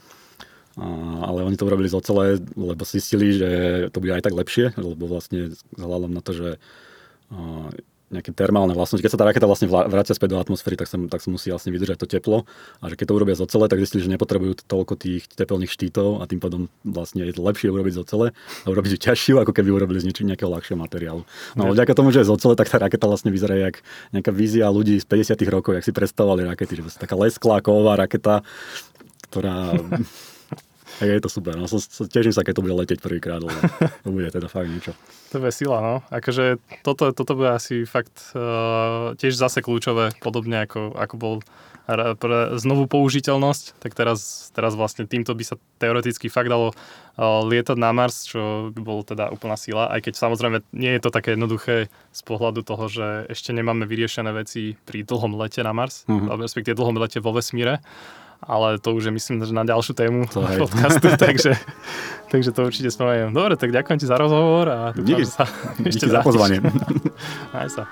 Ale 0.77 1.43
oni 1.43 1.59
to 1.59 1.67
urobili 1.67 1.91
z 1.91 1.99
ocele, 1.99 2.39
lebo 2.55 2.83
zistili, 2.87 3.35
že 3.35 3.49
to 3.91 3.99
bude 3.99 4.15
aj 4.15 4.23
tak 4.23 4.35
lepšie, 4.35 4.71
lebo 4.79 5.03
vlastne 5.03 5.51
vzhľadom 5.75 6.11
na 6.15 6.21
to, 6.23 6.31
že 6.31 6.49
nejaké 8.11 8.35
termálne 8.35 8.75
vlastnosti. 8.75 9.01
Keď 9.01 9.15
sa 9.15 9.19
tá 9.23 9.25
raketa 9.25 9.47
vlastne 9.47 9.71
vla- 9.71 9.87
vracia 9.87 10.11
späť 10.11 10.35
do 10.35 10.39
atmosféry, 10.43 10.75
tak 10.75 10.91
sa, 10.91 10.99
tak 11.07 11.23
sa 11.23 11.31
musí 11.31 11.47
vlastne 11.47 11.71
vydržať 11.71 11.97
to 12.03 12.07
teplo. 12.11 12.43
A 12.83 12.91
že 12.91 12.99
keď 12.99 13.05
to 13.07 13.15
urobia 13.15 13.35
z 13.39 13.47
ocele, 13.47 13.71
tak 13.71 13.79
zistili, 13.79 14.03
že 14.03 14.11
nepotrebujú 14.11 14.67
toľko 14.67 14.99
tých 14.99 15.31
tepelných 15.31 15.71
štítov 15.71 16.19
a 16.19 16.27
tým 16.27 16.43
pádom 16.43 16.67
vlastne 16.83 17.23
je 17.23 17.31
to 17.31 17.41
lepšie 17.41 17.71
urobiť 17.71 17.95
z 17.95 17.99
ocele 18.03 18.27
a 18.35 18.67
urobiť 18.67 18.91
ju 18.91 18.99
ťažšiu, 18.99 19.35
ako 19.39 19.55
keby 19.55 19.71
urobili 19.71 20.03
z 20.03 20.11
niečo, 20.11 20.27
nejakého 20.27 20.51
ľahšieho 20.51 20.75
materiálu. 20.75 21.23
No 21.55 21.71
ale 21.71 21.73
vďaka 21.79 21.95
tomu, 21.95 22.11
že 22.11 22.21
je 22.21 22.27
z 22.27 22.35
ocele, 22.35 22.59
tak 22.59 22.67
tá 22.67 22.83
raketa 22.83 23.07
vlastne 23.07 23.31
vyzerá 23.31 23.55
jak 23.55 23.79
nejaká 24.11 24.35
vízia 24.35 24.67
ľudí 24.67 24.99
z 24.99 25.07
50 25.07 25.39
rokov, 25.47 25.79
jak 25.79 25.87
si 25.87 25.95
predstavovali 25.95 26.43
rakety, 26.43 26.75
že 26.75 26.83
vlastne 26.83 27.01
taká 27.07 27.15
lesklá 27.15 27.63
kovová 27.63 27.95
raketa, 27.95 28.43
ktorá 29.31 29.79
tak 30.99 31.07
je 31.07 31.21
to 31.21 31.29
super. 31.29 31.53
No, 31.55 31.69
som, 31.69 31.79
teším 32.09 32.33
sa, 32.35 32.43
keď 32.43 32.59
to 32.59 32.65
bude 32.65 32.75
letieť 32.75 32.99
prvýkrát, 32.99 33.39
lebo 33.39 33.53
to 34.03 34.09
bude 34.09 34.27
teda 34.27 34.47
fakt 34.51 34.67
niečo. 34.67 34.91
To 35.31 35.39
bude 35.39 35.53
sila, 35.55 35.79
no. 35.79 35.95
Akože 36.11 36.59
toto, 36.83 37.15
toto 37.15 37.33
bude 37.37 37.53
asi 37.53 37.87
fakt 37.87 38.33
uh, 38.35 39.15
tiež 39.15 39.37
zase 39.37 39.63
kľúčové, 39.63 40.11
podobne 40.19 40.67
ako, 40.67 40.97
ako 40.97 41.15
bol 41.17 41.35
pre 41.91 42.55
znovu 42.55 42.87
použiteľnosť, 42.87 43.83
tak 43.83 43.91
teraz, 43.97 44.47
teraz 44.55 44.79
vlastne 44.79 45.03
týmto 45.03 45.35
by 45.35 45.43
sa 45.43 45.59
teoreticky 45.75 46.31
fakt 46.31 46.47
dalo 46.47 46.71
uh, 46.71 47.43
lietať 47.43 47.75
na 47.75 47.91
Mars, 47.91 48.31
čo 48.31 48.71
by 48.71 48.79
bolo 48.79 49.03
teda 49.03 49.27
úplná 49.27 49.59
sila, 49.59 49.91
aj 49.91 50.07
keď 50.07 50.13
samozrejme 50.15 50.57
nie 50.71 50.95
je 50.95 51.01
to 51.03 51.11
také 51.11 51.35
jednoduché 51.35 51.91
z 51.91 52.21
pohľadu 52.23 52.63
toho, 52.63 52.87
že 52.87 53.07
ešte 53.27 53.51
nemáme 53.51 53.83
vyriešené 53.89 54.31
veci 54.31 54.79
pri 54.87 55.03
dlhom 55.03 55.35
lete 55.35 55.59
na 55.65 55.75
Mars, 55.75 56.07
Mhm. 56.07 56.31
mm-hmm. 56.31 56.39
respektíve 56.39 56.79
dlhom 56.79 56.95
lete 56.95 57.19
vo 57.19 57.35
vesmíre, 57.35 57.83
ale 58.41 58.81
to 58.81 58.93
už 58.97 59.09
je 59.09 59.13
myslím, 59.13 59.45
že 59.45 59.53
na 59.53 59.61
ďalšiu 59.63 59.93
tému 59.93 60.25
To 60.33 60.41
podcastu, 60.65 61.07
takže, 61.25 61.55
takže 62.33 62.49
to 62.51 62.65
určite 62.65 62.89
spomeniem. 62.89 63.33
Dobre, 63.33 63.55
tak 63.57 63.69
ďakujem 63.69 63.97
ti 64.01 64.07
za 64.09 64.17
rozhovor 64.17 64.65
a 64.69 64.77
dúfam, 64.91 65.05
Díky. 65.07 65.25
sa 65.29 65.45
Díky 65.77 65.89
ešte 65.89 66.05
za 66.09 66.19
pozvanie. 66.25 66.59
Maj 67.53 67.69
sa. 67.69 67.83